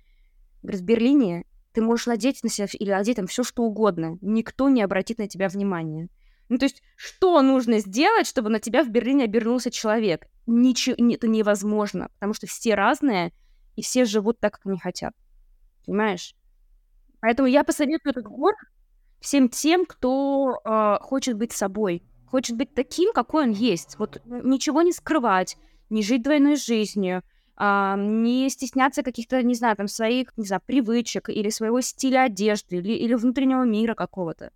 говорит, 0.63 0.81
в 0.81 0.86
Берлине 0.86 1.45
ты 1.73 1.81
можешь 1.81 2.08
надеть 2.08 2.43
на 2.43 2.49
себя 2.49 2.67
или 2.71 2.91
одеть 2.91 3.17
там 3.17 3.27
все 3.27 3.43
что 3.43 3.63
угодно, 3.63 4.17
никто 4.21 4.69
не 4.69 4.81
обратит 4.81 5.17
на 5.17 5.27
тебя 5.27 5.49
внимания. 5.49 6.08
Ну, 6.49 6.58
то 6.58 6.65
есть, 6.65 6.84
что 6.95 7.41
нужно 7.41 7.79
сделать, 7.79 8.27
чтобы 8.27 8.49
на 8.49 8.60
тебя 8.60 8.84
в 8.84 8.89
Берлине 8.89 9.23
обернулся 9.23 9.71
человек? 9.71 10.27
Ничего, 10.45 10.95
это 10.97 11.27
невозможно, 11.27 12.10
потому 12.15 12.34
что 12.34 12.45
все 12.45 12.75
разные, 12.75 13.34
и 13.75 13.81
все 13.81 14.05
живут 14.05 14.39
так, 14.39 14.53
как 14.53 14.65
они 14.65 14.79
хотят. 14.79 15.13
Понимаешь? 15.86 16.36
Поэтому 17.19 17.47
я 17.47 17.63
посоветую 17.63 18.12
этот 18.12 18.25
город 18.25 18.58
всем 19.19 19.49
тем, 19.49 19.86
кто 19.86 20.60
э, 20.63 20.97
хочет 21.01 21.36
быть 21.36 21.51
собой, 21.51 22.03
хочет 22.27 22.58
быть 22.58 22.75
таким, 22.75 23.12
какой 23.13 23.45
он 23.45 23.51
есть. 23.51 23.97
Вот 23.97 24.21
ничего 24.25 24.84
не 24.84 24.91
скрывать, 24.91 25.58
не 25.89 26.03
жить 26.03 26.21
двойной 26.21 26.55
жизнью, 26.55 27.23
э, 27.58 27.95
не 27.97 28.47
стесняться 28.49 29.01
каких-то, 29.01 29.41
не 29.41 29.55
знаю, 29.55 29.75
там, 29.75 29.88
своих, 29.88 30.38
не 30.38 30.45
знаю, 30.45 30.62
привычек 30.63 31.29
или 31.29 31.49
своего 31.49 31.81
стиля 31.81 32.23
одежды 32.23 32.77
или, 32.77 32.93
или 32.93 33.15
внутреннего 33.15 33.63
мира 33.63 33.95
какого-то. 33.95 34.51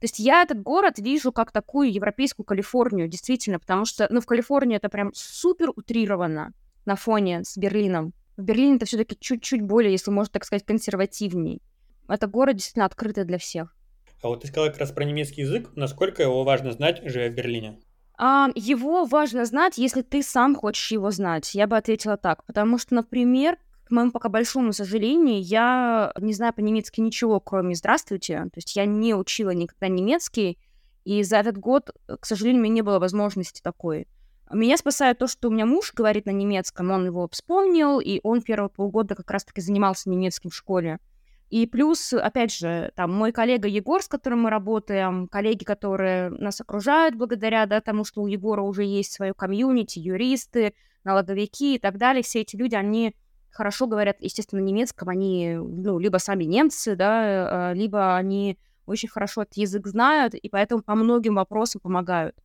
То 0.00 0.04
есть 0.04 0.18
я 0.18 0.42
этот 0.42 0.62
город 0.62 0.98
вижу 0.98 1.30
как 1.30 1.52
такую 1.52 1.92
европейскую 1.92 2.46
Калифорнию, 2.46 3.06
действительно, 3.06 3.58
потому 3.58 3.84
что, 3.84 4.06
ну, 4.10 4.22
в 4.22 4.26
Калифорнии 4.26 4.76
это 4.76 4.88
прям 4.88 5.12
супер 5.14 5.70
утрировано 5.76 6.54
на 6.86 6.96
фоне 6.96 7.44
с 7.44 7.58
Берлином. 7.58 8.14
В 8.38 8.42
Берлине 8.42 8.76
это 8.76 8.86
все-таки 8.86 9.14
чуть-чуть 9.20 9.60
более, 9.60 9.92
если 9.92 10.10
можно 10.10 10.32
так 10.32 10.46
сказать, 10.46 10.64
консервативней. 10.64 11.60
Это 12.08 12.26
город 12.26 12.56
действительно 12.56 12.86
открытый 12.86 13.24
для 13.24 13.36
всех. 13.36 13.76
А 14.22 14.28
вот 14.28 14.40
ты 14.40 14.48
сказала 14.48 14.70
как 14.70 14.78
раз 14.78 14.90
про 14.90 15.04
немецкий 15.04 15.42
язык. 15.42 15.70
Насколько 15.76 16.22
его 16.22 16.44
важно 16.44 16.72
знать, 16.72 17.02
живя 17.04 17.28
в 17.28 17.34
Берлине? 17.34 17.78
А, 18.16 18.48
его 18.54 19.04
важно 19.04 19.44
знать, 19.44 19.76
если 19.76 20.00
ты 20.00 20.22
сам 20.22 20.54
хочешь 20.54 20.92
его 20.92 21.10
знать. 21.10 21.54
Я 21.54 21.66
бы 21.66 21.76
ответила 21.76 22.16
так. 22.16 22.44
Потому 22.46 22.78
что, 22.78 22.94
например, 22.94 23.58
к 23.90 23.92
моему 23.92 24.12
пока 24.12 24.28
большому 24.28 24.72
сожалению, 24.72 25.42
я 25.42 26.12
не 26.20 26.32
знаю 26.32 26.54
по-немецки 26.54 27.00
ничего, 27.00 27.40
кроме 27.40 27.74
«здравствуйте». 27.74 28.36
То 28.44 28.58
есть 28.58 28.76
я 28.76 28.86
не 28.86 29.16
учила 29.16 29.50
никогда 29.50 29.88
немецкий, 29.88 30.60
и 31.04 31.24
за 31.24 31.38
этот 31.38 31.58
год, 31.58 31.90
к 32.06 32.24
сожалению, 32.24 32.60
у 32.60 32.64
меня 32.64 32.74
не 32.74 32.82
было 32.82 33.00
возможности 33.00 33.60
такой. 33.60 34.06
Меня 34.48 34.76
спасает 34.76 35.18
то, 35.18 35.26
что 35.26 35.48
у 35.48 35.50
меня 35.50 35.66
муж 35.66 35.92
говорит 35.92 36.26
на 36.26 36.30
немецком, 36.30 36.92
он 36.92 37.06
его 37.06 37.28
вспомнил, 37.32 37.98
и 37.98 38.20
он 38.22 38.42
первые 38.42 38.70
полгода 38.70 39.16
как 39.16 39.28
раз-таки 39.28 39.60
занимался 39.60 40.08
немецким 40.08 40.50
в 40.50 40.54
школе. 40.54 41.00
И 41.48 41.66
плюс, 41.66 42.12
опять 42.12 42.54
же, 42.54 42.92
там 42.94 43.12
мой 43.12 43.32
коллега 43.32 43.66
Егор, 43.66 44.00
с 44.00 44.06
которым 44.06 44.42
мы 44.42 44.50
работаем, 44.50 45.26
коллеги, 45.26 45.64
которые 45.64 46.30
нас 46.30 46.60
окружают 46.60 47.16
благодаря 47.16 47.66
да, 47.66 47.80
тому, 47.80 48.04
что 48.04 48.22
у 48.22 48.28
Егора 48.28 48.62
уже 48.62 48.84
есть 48.84 49.12
свое 49.12 49.34
комьюнити, 49.34 49.98
юристы, 49.98 50.74
налоговики 51.02 51.74
и 51.74 51.78
так 51.80 51.98
далее, 51.98 52.22
все 52.22 52.42
эти 52.42 52.54
люди, 52.54 52.76
они 52.76 53.16
хорошо 53.50 53.86
говорят, 53.86 54.16
естественно, 54.20 54.60
немецком, 54.60 55.08
они, 55.08 55.54
ну, 55.54 55.98
либо 55.98 56.18
сами 56.18 56.44
немцы, 56.44 56.96
да, 56.96 57.72
э, 57.72 57.74
либо 57.74 58.16
они 58.16 58.58
очень 58.86 59.08
хорошо 59.08 59.42
этот 59.42 59.56
язык 59.56 59.86
знают, 59.86 60.34
и 60.34 60.48
поэтому 60.48 60.82
по 60.82 60.94
многим 60.94 61.34
вопросам 61.36 61.80
помогают. 61.80 62.36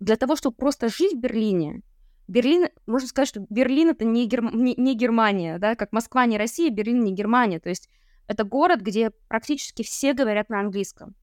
Для 0.00 0.16
того, 0.16 0.36
чтобы 0.36 0.56
просто 0.56 0.88
жить 0.88 1.14
в 1.14 1.20
Берлине, 1.20 1.82
Берлин, 2.26 2.68
можно 2.86 3.08
сказать, 3.08 3.28
что 3.28 3.44
Берлин 3.50 3.90
это 3.90 4.04
не, 4.04 4.26
Гер... 4.26 4.42
не, 4.54 4.74
не 4.76 4.96
Германия, 4.96 5.58
да, 5.58 5.74
как 5.74 5.92
Москва 5.92 6.24
не 6.26 6.38
Россия, 6.38 6.70
Берлин 6.70 7.04
не 7.04 7.12
Германия, 7.12 7.60
то 7.60 7.68
есть 7.68 7.88
это 8.26 8.44
город, 8.44 8.80
где 8.80 9.10
практически 9.28 9.82
все 9.82 10.14
говорят 10.14 10.48
на 10.48 10.60
английском. 10.60 11.14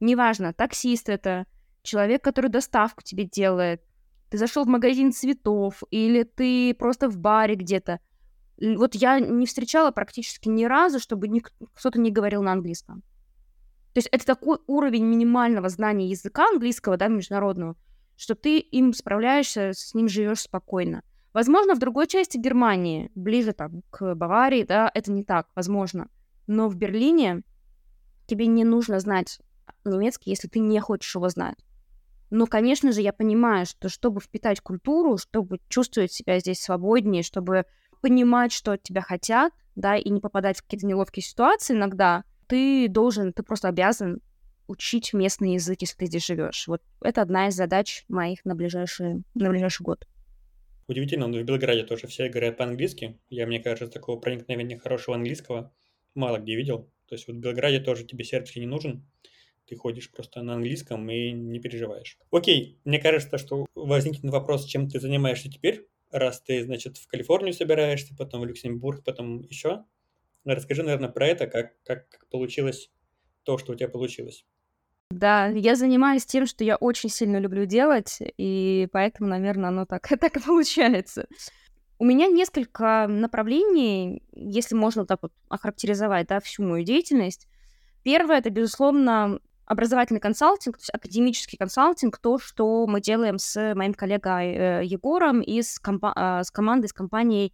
Неважно, 0.00 0.52
таксист 0.52 1.08
это, 1.08 1.46
человек, 1.82 2.22
который 2.22 2.50
доставку 2.50 3.02
тебе 3.02 3.24
делает, 3.24 3.82
ты 4.28 4.38
зашел 4.38 4.64
в 4.64 4.68
магазин 4.68 5.12
цветов, 5.12 5.82
или 5.90 6.22
ты 6.22 6.74
просто 6.74 7.08
в 7.08 7.18
баре 7.18 7.54
где-то– 7.54 8.00
вот 8.62 8.94
я 8.94 9.18
не 9.18 9.46
встречала 9.46 9.90
практически 9.90 10.48
ни 10.48 10.64
разу, 10.64 11.00
чтобы 11.00 11.28
кто-то 11.74 11.98
не 11.98 12.10
говорил 12.10 12.42
на 12.42 12.52
английском. 12.52 13.02
То 13.92 13.98
есть 13.98 14.08
это 14.10 14.24
такой 14.24 14.58
уровень 14.66 15.04
минимального 15.04 15.68
знания 15.68 16.08
языка 16.08 16.48
английского, 16.48 16.96
да, 16.96 17.08
международного, 17.08 17.76
что 18.16 18.34
ты 18.34 18.58
им 18.58 18.94
справляешься, 18.94 19.72
с 19.74 19.94
ним 19.94 20.08
живешь 20.08 20.42
спокойно. 20.42 21.02
Возможно, 21.34 21.74
в 21.74 21.78
другой 21.78 22.06
части 22.06 22.38
Германии, 22.38 23.10
ближе 23.14 23.52
там 23.52 23.82
к 23.90 24.14
Баварии, 24.14 24.64
да, 24.64 24.90
это 24.94 25.10
не 25.10 25.24
так, 25.24 25.48
возможно. 25.54 26.08
Но 26.46 26.68
в 26.68 26.76
Берлине 26.76 27.42
тебе 28.26 28.46
не 28.46 28.64
нужно 28.64 29.00
знать 29.00 29.40
немецкий, 29.84 30.30
если 30.30 30.48
ты 30.48 30.58
не 30.60 30.78
хочешь 30.80 31.14
его 31.14 31.28
знать. 31.28 31.56
Но, 32.30 32.46
конечно 32.46 32.92
же, 32.92 33.02
я 33.02 33.12
понимаю, 33.12 33.66
что 33.66 33.88
чтобы 33.88 34.20
впитать 34.20 34.60
культуру, 34.60 35.18
чтобы 35.18 35.58
чувствовать 35.68 36.12
себя 36.12 36.38
здесь 36.38 36.62
свободнее, 36.62 37.22
чтобы 37.22 37.66
понимать, 38.02 38.52
что 38.52 38.72
от 38.72 38.82
тебя 38.82 39.00
хотят, 39.00 39.54
да, 39.74 39.96
и 39.96 40.10
не 40.10 40.20
попадать 40.20 40.58
в 40.58 40.62
какие-то 40.62 40.86
неловкие 40.86 41.22
ситуации 41.22 41.74
иногда, 41.74 42.24
ты 42.46 42.88
должен, 42.88 43.32
ты 43.32 43.42
просто 43.42 43.68
обязан 43.68 44.20
учить 44.66 45.14
местный 45.14 45.54
язык, 45.54 45.80
если 45.80 45.96
ты 45.96 46.06
здесь 46.06 46.26
живешь. 46.26 46.68
Вот 46.68 46.82
это 47.00 47.22
одна 47.22 47.48
из 47.48 47.54
задач 47.54 48.04
моих 48.08 48.44
на 48.44 48.54
ближайший, 48.54 49.22
на 49.34 49.50
ближайший 49.50 49.82
год. 49.82 50.06
Удивительно, 50.88 51.28
но 51.28 51.38
в 51.38 51.44
Белграде 51.44 51.84
тоже 51.84 52.06
все 52.06 52.28
говорят 52.28 52.58
по-английски. 52.58 53.18
Я, 53.30 53.46
мне 53.46 53.60
кажется, 53.60 53.88
такого 53.88 54.20
проникновения 54.20 54.78
хорошего 54.78 55.16
английского 55.16 55.72
мало 56.14 56.38
где 56.38 56.56
видел. 56.56 56.90
То 57.06 57.14
есть 57.14 57.26
вот 57.26 57.36
в 57.36 57.40
Белграде 57.40 57.80
тоже 57.80 58.04
тебе 58.04 58.24
сербский 58.24 58.60
не 58.60 58.66
нужен, 58.66 59.06
ты 59.66 59.76
ходишь 59.76 60.10
просто 60.10 60.42
на 60.42 60.54
английском 60.54 61.08
и 61.10 61.32
не 61.32 61.60
переживаешь. 61.60 62.18
Окей, 62.30 62.78
мне 62.84 62.98
кажется, 62.98 63.38
что 63.38 63.66
возникнет 63.74 64.30
вопрос, 64.32 64.64
чем 64.66 64.88
ты 64.88 65.00
занимаешься 65.00 65.50
теперь, 65.50 65.86
раз 66.12 66.40
ты, 66.40 66.62
значит, 66.64 66.96
в 66.98 67.06
Калифорнию 67.06 67.52
собираешься, 67.52 68.14
потом 68.16 68.42
в 68.42 68.44
Люксембург, 68.44 69.04
потом 69.04 69.40
еще. 69.42 69.84
Расскажи, 70.44 70.82
наверное, 70.82 71.08
про 71.08 71.26
это, 71.26 71.46
как, 71.46 71.80
как 71.84 72.26
получилось 72.30 72.90
то, 73.44 73.58
что 73.58 73.72
у 73.72 73.74
тебя 73.74 73.88
получилось. 73.88 74.44
Да, 75.10 75.46
я 75.48 75.76
занимаюсь 75.76 76.24
тем, 76.24 76.46
что 76.46 76.64
я 76.64 76.76
очень 76.76 77.10
сильно 77.10 77.36
люблю 77.36 77.66
делать, 77.66 78.18
и 78.38 78.88
поэтому, 78.92 79.28
наверное, 79.28 79.68
оно 79.68 79.84
так, 79.84 80.08
так 80.20 80.36
и 80.36 80.40
получается. 80.40 81.26
У 81.98 82.04
меня 82.04 82.26
несколько 82.26 83.06
направлений, 83.08 84.22
если 84.32 84.74
можно 84.74 85.06
так 85.06 85.20
вот 85.22 85.32
охарактеризовать, 85.48 86.28
да, 86.28 86.40
всю 86.40 86.64
мою 86.64 86.84
деятельность. 86.84 87.46
Первое— 88.02 88.38
это, 88.38 88.50
безусловно, 88.50 89.38
образовательный 89.64 90.20
консалтинг, 90.20 90.76
то 90.76 90.82
есть 90.82 90.90
академический 90.92 91.56
консалтинг, 91.56 92.18
то, 92.18 92.38
что 92.38 92.86
мы 92.86 93.00
делаем 93.00 93.38
с 93.38 93.74
моим 93.74 93.94
коллегой 93.94 94.54
э, 94.54 94.84
Егором 94.84 95.40
и 95.40 95.62
с, 95.62 95.78
компа- 95.78 96.40
э, 96.40 96.44
с 96.44 96.50
командой, 96.50 96.88
с 96.88 96.92
компанией, 96.92 97.52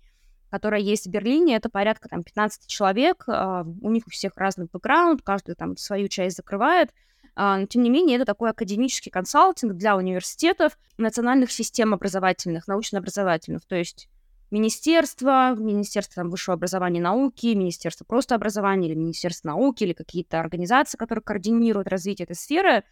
которая 0.51 0.81
есть 0.81 1.07
в 1.07 1.11
Берлине. 1.11 1.57
Это 1.57 1.69
порядка 1.69 2.09
там 2.09 2.23
15 2.23 2.67
человек, 2.67 3.25
э, 3.29 3.65
у 3.83 3.91
них 3.91 4.07
у 4.07 4.11
всех 4.11 4.33
разный 4.37 4.67
бэкграунд, 4.73 5.23
каждый 5.23 5.55
там 5.55 5.77
свою 5.77 6.09
часть 6.09 6.37
закрывает. 6.37 6.91
Uh, 7.37 7.61
но, 7.61 7.67
тем 7.67 7.85
не 7.85 7.91
менее, 7.91 8.17
это 8.17 8.25
такой 8.25 8.51
академический 8.51 9.13
консалтинг 9.13 9.75
для 9.75 9.97
университетов, 9.97 10.77
национальных 10.97 11.53
систем 11.53 11.95
образовательных, 11.95 12.67
научно-образовательных. 12.67 13.65
То 13.65 13.77
есть 13.77 14.09
министерство, 14.51 15.55
Министерство 15.55 16.23
там, 16.23 16.31
высшего 16.31 16.55
образования 16.55 17.01
и 17.01 17.03
науки, 17.03 17.55
Министерство 17.55 18.05
просто 18.05 18.35
образования 18.35 18.89
или 18.89 18.95
Министерство 18.95 19.49
науки, 19.49 19.85
или 19.85 19.93
какие-то 19.93 20.41
организации, 20.41 20.97
которые 20.97 21.23
координируют 21.23 21.89
развитие 21.89 22.25
этой 22.25 22.37
сферы, 22.37 22.85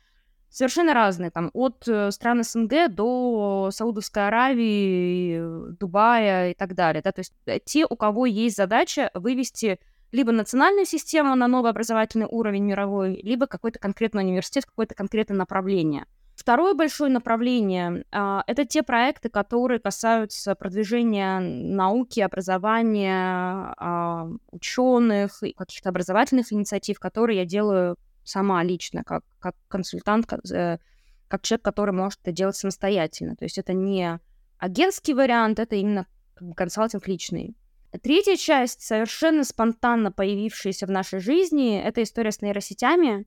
совершенно 0.51 0.95
разные, 0.95 1.31
там, 1.31 1.51
от 1.55 1.87
э, 1.89 2.11
стран 2.11 2.45
СНГ 2.45 2.89
до 2.91 3.71
Саудовской 3.73 4.29
Аравии, 4.29 5.73
Дубая 5.79 6.51
и 6.51 6.55
так 6.55 6.75
далее, 6.75 7.03
да, 7.03 7.13
то 7.13 7.21
есть 7.21 7.33
э, 7.47 7.59
те, 7.65 7.87
у 7.89 7.97
кого 7.97 8.27
есть 8.27 8.57
задача 8.57 9.11
вывести 9.15 9.81
либо 10.13 10.33
национальную 10.33 10.87
систему 10.87 11.35
на 11.35 11.49
новый 11.49 11.73
образовательный 11.73 12.27
уровень 12.31 12.65
мировой, 12.65 13.21
либо 13.23 13.47
какой-то 13.47 13.79
конкретный 13.79 14.23
университет, 14.23 14.65
какое-то 14.67 14.95
конкретное 14.95 15.37
направление– 15.37 16.07
Второе 16.37 16.75
большое 16.75 17.11
направление 17.11 18.05
а, 18.13 18.45
это 18.47 18.67
те 18.67 18.83
проекты, 18.83 19.31
которые 19.31 19.81
касаются 19.81 20.55
продвижения 20.55 21.41
науки, 21.41 22.21
образования, 22.21 23.75
а, 23.79 24.29
ученых, 24.51 25.43
каких-то 25.57 25.89
образовательных 25.89 26.53
инициатив, 26.53 27.01
которые 27.01 27.39
я 27.39 27.45
делаю 27.47 27.97
сама 28.23 28.63
лично, 28.63 29.03
как, 29.03 29.25
как 29.39 29.55
консультант, 29.69 30.27
как, 30.27 30.41
э, 30.51 30.79
как 31.29 31.43
человек, 31.43 31.65
который 31.65 31.95
может 31.95 32.21
это 32.23 32.33
делать 32.33 32.57
самостоятельно. 32.57 33.35
То 33.37 33.45
есть 33.47 33.57
это 33.57 33.73
не 33.73 34.21
агентский 34.59 35.15
вариант, 35.15 35.59
это 35.59 35.77
именно 35.77 36.07
консалтинг 36.55 37.09
личный. 37.09 37.57
Третья 38.03 38.37
часть, 38.37 38.83
совершенно 38.83 39.43
спонтанно 39.43 40.13
появившаяся 40.13 40.87
в 40.87 40.91
нашей 40.91 41.21
жизни, 41.21 41.81
это 41.81 42.03
история 42.03 42.33
с 42.33 42.43
нейросетями 42.43 43.27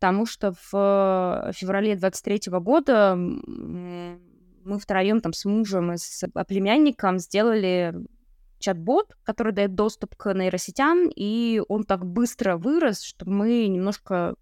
потому 0.00 0.24
что 0.24 0.54
в 0.72 1.52
феврале 1.54 1.94
23 1.94 2.40
года 2.58 3.16
мы 3.16 4.78
втроем 4.78 5.20
там 5.20 5.34
с 5.34 5.44
мужем 5.44 5.92
и 5.92 5.98
с 5.98 6.26
племянником 6.48 7.18
сделали 7.18 7.94
чат-бот, 8.60 9.14
который 9.22 9.52
дает 9.52 9.74
доступ 9.74 10.16
к 10.16 10.32
нейросетям, 10.32 11.10
и 11.14 11.62
он 11.68 11.84
так 11.84 12.06
быстро 12.06 12.56
вырос, 12.56 13.02
что 13.02 13.28
мы 13.28 13.66
немножко 13.68 14.36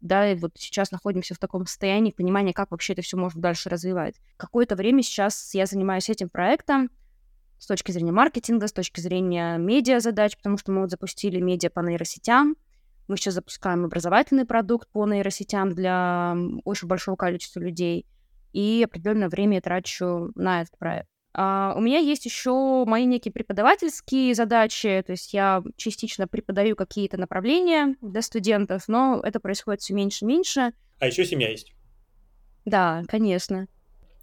да, 0.00 0.30
и 0.30 0.36
вот 0.36 0.52
сейчас 0.56 0.92
находимся 0.92 1.34
в 1.34 1.38
таком 1.38 1.66
состоянии 1.66 2.12
понимания, 2.12 2.52
как 2.52 2.70
вообще 2.70 2.92
это 2.92 3.02
все 3.02 3.16
можно 3.16 3.40
дальше 3.40 3.68
развивать. 3.68 4.16
Какое-то 4.36 4.76
время 4.76 5.02
сейчас 5.02 5.52
я 5.54 5.66
занимаюсь 5.66 6.10
этим 6.10 6.28
проектом 6.28 6.90
с 7.58 7.66
точки 7.66 7.90
зрения 7.90 8.12
маркетинга, 8.12 8.68
с 8.68 8.72
точки 8.72 9.00
зрения 9.00 9.58
медиа 9.58 9.98
задач, 9.98 10.36
потому 10.36 10.58
что 10.58 10.72
мы 10.72 10.82
вот 10.82 10.90
запустили 10.90 11.40
медиа 11.40 11.70
по 11.70 11.80
нейросетям, 11.80 12.56
мы 13.12 13.18
сейчас 13.18 13.34
запускаем 13.34 13.84
образовательный 13.84 14.46
продукт 14.46 14.88
по 14.90 15.06
нейросетям 15.06 15.74
для 15.74 16.34
очень 16.64 16.88
большого 16.88 17.14
количества 17.14 17.60
людей. 17.60 18.06
И 18.54 18.82
определенное 18.82 19.28
время 19.28 19.56
я 19.56 19.60
трачу 19.60 20.32
на 20.34 20.62
этот 20.62 20.78
проект. 20.78 21.08
А, 21.34 21.74
у 21.76 21.80
меня 21.80 21.98
есть 21.98 22.24
еще 22.24 22.84
мои 22.86 23.04
некие 23.04 23.30
преподавательские 23.30 24.34
задачи, 24.34 25.02
то 25.06 25.12
есть 25.12 25.34
я 25.34 25.62
частично 25.76 26.26
преподаю 26.26 26.74
какие-то 26.74 27.18
направления 27.18 27.96
для 28.00 28.22
студентов, 28.22 28.88
но 28.88 29.20
это 29.22 29.40
происходит 29.40 29.82
все 29.82 29.92
меньше 29.92 30.24
и 30.24 30.28
меньше. 30.28 30.72
А 30.98 31.06
еще 31.06 31.26
семья 31.26 31.50
есть. 31.50 31.74
Да, 32.64 33.02
конечно. 33.08 33.68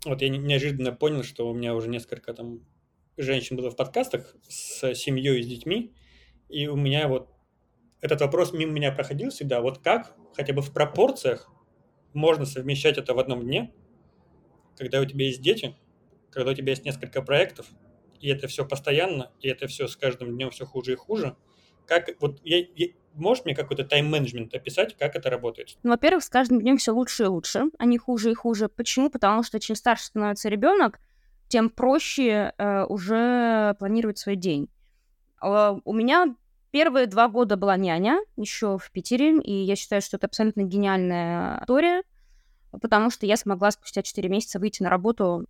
Вот 0.04 0.24
я 0.24 0.30
неожиданно 0.30 0.94
понял, 0.94 1.22
что 1.22 1.48
у 1.48 1.54
меня 1.54 1.76
уже 1.76 1.90
несколько 1.90 2.34
там 2.34 2.62
женщин 3.18 3.56
было 3.56 3.70
в 3.70 3.76
подкастах 3.76 4.36
с 4.48 4.96
семьей 4.96 5.42
и 5.42 5.44
с 5.44 5.48
детьми, 5.48 5.94
и 6.48 6.66
у 6.66 6.76
меня 6.76 7.08
вот 7.08 7.30
этот 8.02 8.22
вопрос 8.22 8.54
мимо 8.54 8.72
меня 8.72 8.92
проходил 8.92 9.30
всегда. 9.30 9.62
Вот 9.62 9.80
как, 9.80 10.16
хотя 10.36 10.54
бы 10.54 10.62
в 10.62 10.72
пропорциях, 10.72 11.50
можно 12.14 12.46
совмещать 12.46 12.98
это 12.98 13.14
в 13.14 13.20
одном 13.20 13.42
дне, 13.42 13.74
когда 14.78 15.00
у 15.02 15.06
тебя 15.06 15.26
есть 15.26 15.42
дети, 15.42 15.76
когда 16.32 16.52
у 16.52 16.54
тебя 16.54 16.72
есть 16.72 16.86
несколько 16.86 17.22
проектов, 17.22 17.68
и 18.20 18.30
это 18.30 18.48
все 18.48 18.66
постоянно, 18.66 19.32
и 19.40 19.48
это 19.48 19.68
все 19.68 19.88
с 19.88 19.96
каждым 19.96 20.36
днем 20.36 20.50
все 20.52 20.66
хуже 20.66 20.94
и 20.94 20.96
хуже. 20.96 21.36
Как 21.86 22.10
вот 22.20 22.40
я, 22.44 22.60
я, 22.76 22.88
можешь 23.14 23.46
мне 23.46 23.56
какой-то 23.56 23.84
тайм-менеджмент 23.84 24.54
описать, 24.54 24.96
как 24.98 25.16
это 25.16 25.30
работает? 25.30 25.78
Ну, 25.84 25.92
во-первых, 25.92 26.24
с 26.24 26.30
каждым 26.30 26.62
днем 26.62 26.78
все 26.78 26.92
лучше 26.92 27.24
и 27.24 27.28
лучше, 27.28 27.66
а 27.78 27.86
не 27.86 27.98
хуже 27.98 28.32
и 28.32 28.36
хуже. 28.36 28.70
Почему? 28.70 29.10
Потому 29.10 29.44
что 29.44 29.60
чем 29.60 29.76
старше 29.76 30.06
становится 30.06 30.50
ребенок, 30.50 31.00
тем 31.48 31.70
проще 31.70 32.54
э, 32.58 32.84
уже 32.86 33.76
планировать 33.80 34.20
свой 34.20 34.36
день. 34.36 34.70
Э, 35.42 35.76
у 35.84 35.94
меня 35.94 36.36
Первые 36.72 37.08
два 37.08 37.28
года 37.28 37.58
была 37.58 37.78
няня 37.78 38.20
еще 38.36 38.78
в 38.78 38.92
Питере, 38.92 39.40
и 39.42 39.64
я 39.64 39.76
считаю, 39.76 40.02
что 40.02 40.18
это 40.18 40.28
абсолютно 40.28 40.62
гениальная 40.62 41.62
история, 41.62 42.04
потому 42.72 43.10
что 43.10 43.26
я 43.26 43.38
смогла 43.38 43.72
спустя 43.72 44.04
4 44.04 44.30
месяца 44.30 44.60
выйти 44.60 44.84
на 44.84 44.90
работу 44.90 45.48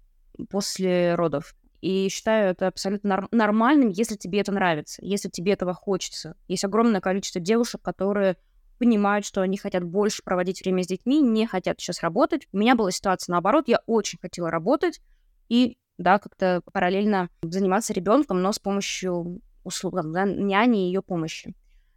после 0.50 1.16
родов. 1.16 1.56
И 1.82 2.10
считаю 2.10 2.52
это 2.52 2.68
абсолютно 2.68 3.10
нор- 3.10 3.28
нормальным, 3.32 3.90
если 3.90 4.16
тебе 4.16 4.40
это 4.40 4.52
нравится, 4.52 5.02
если 5.04 5.30
тебе 5.30 5.54
этого 5.54 5.74
хочется. 5.74 6.36
Есть 6.48 6.66
огромное 6.66 7.02
количество 7.02 7.40
девушек, 7.40 7.82
которые 7.82 8.38
понимают, 8.80 9.26
что 9.26 9.42
они 9.42 9.58
хотят 9.58 9.84
больше 9.84 10.24
проводить 10.24 10.62
время 10.62 10.84
с 10.84 10.88
детьми, 10.88 11.22
не 11.22 11.46
хотят 11.46 11.80
сейчас 11.80 12.02
работать. 12.02 12.48
У 12.54 12.58
меня 12.58 12.76
была 12.76 12.92
ситуация 12.92 13.34
наоборот, 13.34 13.68
я 13.68 13.82
очень 13.86 14.20
хотела 14.20 14.50
работать 14.50 15.02
и, 15.50 15.78
да, 15.98 16.18
как-то 16.18 16.62
параллельно 16.72 17.30
заниматься 17.42 17.94
ребенком, 17.94 18.42
но 18.42 18.54
с 18.54 18.60
помощью 18.60 19.42
услугам, 19.70 20.12
да, 20.12 20.26
няни 20.26 20.84
и 20.84 20.88
ее 20.88 21.02
помощи. 21.02 21.56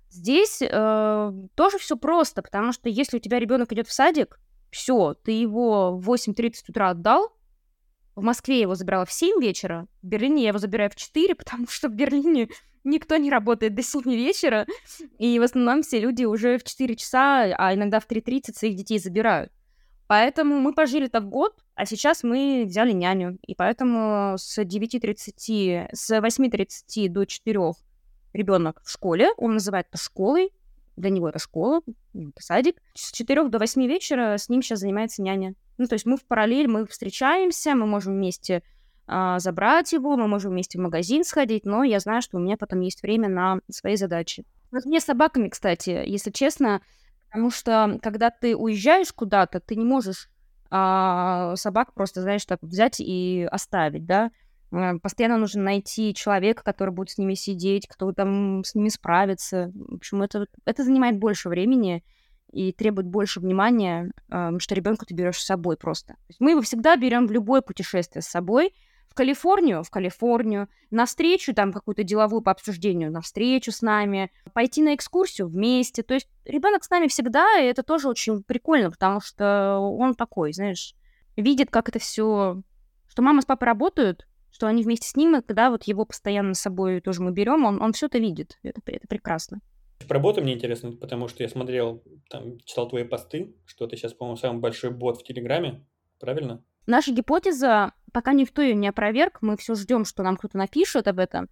Здесь 0.09 0.61
э, 0.61 1.33
тоже 1.55 1.79
все 1.79 1.97
просто, 1.97 2.43
потому 2.43 2.73
что 2.73 2.89
если 2.89 3.17
у 3.17 3.21
тебя 3.21 3.39
ребенок 3.39 3.73
идет 3.73 3.89
в 3.89 3.93
садик, 3.93 4.39
все, 4.71 5.15
ты 5.15 5.33
его 5.33 5.97
в 5.97 6.11
8.30 6.11 6.53
утра 6.69 6.91
отдал, 6.91 7.33
в 8.15 8.23
Москве 8.23 8.57
я 8.57 8.63
его 8.63 8.75
забирала 8.75 9.07
в 9.07 9.13
7 9.13 9.41
вечера, 9.41 9.87
в 10.03 10.07
Берлине 10.07 10.43
я 10.43 10.49
его 10.49 10.59
забираю 10.59 10.91
в 10.91 10.97
4, 10.97 11.35
потому 11.37 11.67
что 11.69 11.89
в 11.89 11.93
Берлине 11.93 12.49
никто 12.85 13.17
не 13.17 13.31
работает 13.31 13.75
до 13.75 13.83
7 13.83 14.03
вечера, 14.05 14.67
и 15.19 15.39
в 15.39 15.43
основном 15.43 15.83
все 15.83 16.01
люди 16.01 16.25
уже 16.25 16.59
в 16.59 16.65
4 16.65 16.97
часа, 16.97 17.55
а 17.57 17.75
иногда 17.75 18.01
в 18.01 18.07
3.30 18.07 18.55
своих 18.55 18.77
детей 18.77 18.99
забирают. 18.99 19.53
Поэтому 20.12 20.61
мы 20.61 20.75
пожили 20.75 21.07
так 21.07 21.27
год, 21.27 21.55
а 21.75 21.87
сейчас 21.87 22.22
мы 22.22 22.66
взяли 22.66 22.92
няню. 22.92 23.38
И 23.46 23.55
поэтому 23.55 24.37
с 24.37 24.59
9.30, 24.59 25.88
с 25.90 26.11
8.30 26.11 27.09
до 27.09 27.25
4 27.25 27.61
ребенок 28.35 28.83
в 28.85 28.90
школе, 28.90 29.31
он 29.38 29.55
называет 29.55 29.87
это 29.88 29.96
школой, 29.96 30.51
для 30.98 31.09
него 31.09 31.31
это 31.31 31.38
школа, 31.38 31.81
это 32.12 32.42
садик. 32.42 32.77
С 32.92 33.11
4 33.12 33.48
до 33.48 33.59
8 33.59 33.87
вечера 33.87 34.37
с 34.37 34.51
ним 34.51 34.61
сейчас 34.61 34.81
занимается 34.81 35.22
няня. 35.22 35.55
Ну, 35.79 35.87
то 35.87 35.94
есть 35.94 36.05
мы 36.05 36.18
в 36.18 36.27
параллель, 36.27 36.68
мы 36.68 36.87
встречаемся, 36.87 37.75
мы 37.75 37.87
можем 37.87 38.12
вместе 38.12 38.62
а, 39.07 39.39
забрать 39.39 39.95
его, 39.95 40.18
мы 40.18 40.28
можем 40.28 40.51
вместе 40.51 40.76
в 40.76 40.82
магазин 40.82 41.24
сходить, 41.24 41.64
но 41.64 41.84
я 41.84 42.01
знаю, 42.01 42.20
что 42.20 42.37
у 42.37 42.41
меня 42.41 42.59
потом 42.59 42.80
есть 42.80 43.03
время 43.03 43.30
на 43.30 43.61
свои 43.70 43.97
задачи. 43.97 44.45
Вот 44.72 44.84
мне 44.84 45.01
с 45.01 45.05
собаками, 45.05 45.49
кстати, 45.49 46.05
если 46.05 46.30
честно, 46.30 46.82
Потому 47.33 47.51
что, 47.51 47.99
когда 48.03 48.30
ты 48.30 48.55
уезжаешь 48.55 49.11
куда-то, 49.11 49.59
ты 49.59 49.74
не 49.74 49.85
можешь 49.85 50.28
а, 50.70 51.57
собак 51.57 51.95
просто, 51.95 52.20
знаешь, 52.20 52.45
так 52.45 52.59
взять 52.61 53.01
и 53.01 53.49
оставить, 53.51 54.05
да. 54.05 54.30
Постоянно 55.03 55.39
нужно 55.39 55.62
найти 55.62 56.14
человека, 56.14 56.62
который 56.62 56.91
будет 56.91 57.11
с 57.11 57.18
ними 57.18 57.35
сидеть, 57.35 57.89
кто 57.89 58.12
там 58.12 58.64
с 58.64 58.74
ними 58.74 58.89
справится. 58.89 59.70
В 59.74 59.97
общем, 59.97 60.22
это, 60.22 60.47
это 60.66 60.85
занимает 60.85 61.18
больше 61.18 61.49
времени 61.49 62.05
и 62.53 62.72
требует 62.72 63.07
больше 63.07 63.41
внимания, 63.41 64.12
а, 64.30 64.59
что 64.59 64.74
ребенка 64.74 65.07
ты 65.07 65.14
берешь 65.14 65.39
с 65.39 65.47
собой 65.47 65.78
просто. 65.78 66.16
Мы 66.39 66.51
его 66.51 66.61
всегда 66.61 66.97
берем 66.97 67.26
в 67.26 67.33
любое 67.33 67.62
путешествие 67.62 68.20
с 68.20 68.26
собой, 68.26 68.74
в 69.13 69.15
Калифорнию, 69.15 69.83
в 69.83 69.91
Калифорнию, 69.91 70.69
на 70.91 71.05
встречу 71.05 71.53
там 71.53 71.71
какую-то 71.71 72.03
деловую 72.03 72.41
по 72.41 72.51
обсуждению, 72.51 73.13
на 73.13 73.21
встречу 73.21 73.71
с 73.71 73.83
нами, 73.83 74.33
пойти 74.55 74.83
на 74.83 74.95
экскурсию 74.95 75.49
вместе. 75.49 76.03
То 76.03 76.15
есть 76.15 76.29
ребенок 76.47 76.83
с 76.83 76.89
нами 76.89 77.09
всегда, 77.09 77.61
и 77.61 77.67
это 77.67 77.83
тоже 77.83 78.09
очень 78.09 78.43
прикольно, 78.43 78.91
потому 78.91 79.21
что 79.21 79.81
он 79.81 80.15
такой, 80.15 80.55
знаешь, 80.55 80.95
видит, 81.37 81.69
как 81.71 81.91
это 81.91 81.99
все, 81.99 82.63
что 83.07 83.21
мама 83.21 83.43
с 83.43 83.45
папой 83.45 83.67
работают, 83.67 84.27
что 84.51 84.67
они 84.67 84.83
вместе 84.83 85.07
с 85.07 85.15
ним, 85.15 85.37
и 85.37 85.43
когда 85.43 85.69
вот 85.69 85.83
его 85.83 86.07
постоянно 86.07 86.55
с 86.55 86.61
собой 86.61 87.03
тоже 87.03 87.21
мы 87.21 87.33
берем, 87.33 87.67
он, 87.67 87.83
он 87.83 87.93
все 87.93 88.07
это 88.07 88.17
видит. 88.17 88.59
Это, 88.63 88.81
это 88.87 89.07
прекрасно. 89.07 89.61
Про 90.09 90.21
боты 90.21 90.41
мне 90.41 90.55
интересно, 90.55 90.93
потому 90.93 91.29
что 91.29 91.43
я 91.43 91.51
смотрел, 91.51 92.03
там, 92.31 92.59
читал 92.61 92.89
твои 92.89 93.05
посты, 93.05 93.55
что 93.67 93.87
ты 93.87 93.97
сейчас, 93.99 94.15
по-моему, 94.15 94.37
самый 94.39 94.61
большой 94.61 94.91
бот 94.91 95.21
в 95.21 95.23
Телеграме, 95.23 95.87
правильно? 96.19 96.65
Наша 96.87 97.12
гипотеза, 97.12 97.93
пока 98.12 98.33
никто 98.33 98.62
ее 98.62 98.74
не 98.74 98.89
опроверг, 98.89 99.39
мы 99.41 99.57
все 99.57 99.74
ждем, 99.74 100.05
что 100.05 100.22
нам 100.22 100.37
кто-то 100.37 100.59
напишет 100.59 101.07
об 101.07 101.18
этом, 101.18 101.49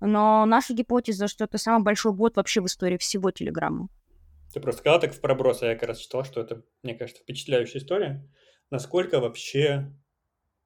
но 0.00 0.46
наша 0.46 0.72
гипотеза, 0.72 1.28
что 1.28 1.44
это 1.44 1.58
самый 1.58 1.84
большой 1.84 2.12
бот 2.12 2.36
вообще 2.36 2.60
в 2.60 2.66
истории 2.66 2.96
всего 2.96 3.30
Телеграма. 3.30 3.88
Ты 4.52 4.60
просто 4.60 4.80
сказала 4.80 5.00
так 5.00 5.14
в 5.14 5.20
проброс, 5.20 5.62
а 5.62 5.66
я 5.66 5.74
как 5.74 5.88
раз 5.88 5.98
читал, 5.98 6.24
что 6.24 6.40
это, 6.40 6.62
мне 6.82 6.94
кажется, 6.94 7.22
впечатляющая 7.22 7.80
история. 7.80 8.26
Насколько 8.70 9.20
вообще 9.20 9.92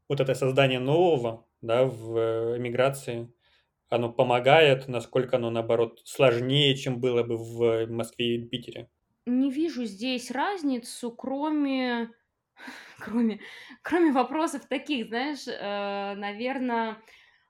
вот 0.08 0.20
это 0.20 0.34
создание 0.34 0.78
нового, 0.78 1.46
да, 1.60 1.84
в 1.84 2.16
э, 2.16 2.58
эмиграции, 2.58 3.32
оно 3.88 4.12
помогает, 4.12 4.88
насколько 4.88 5.36
оно, 5.36 5.50
наоборот, 5.50 6.00
сложнее, 6.04 6.74
чем 6.76 7.00
было 7.00 7.22
бы 7.22 7.36
в 7.36 7.86
Москве 7.86 8.36
и 8.36 8.48
Питере? 8.48 8.88
Не 9.26 9.50
вижу 9.50 9.84
здесь 9.84 10.30
разницу, 10.30 11.10
кроме 11.10 12.10
кроме, 12.98 13.40
кроме 13.82 14.12
вопросов 14.12 14.66
таких, 14.66 15.08
знаешь, 15.08 15.46
э, 15.46 16.14
наверное, 16.16 17.02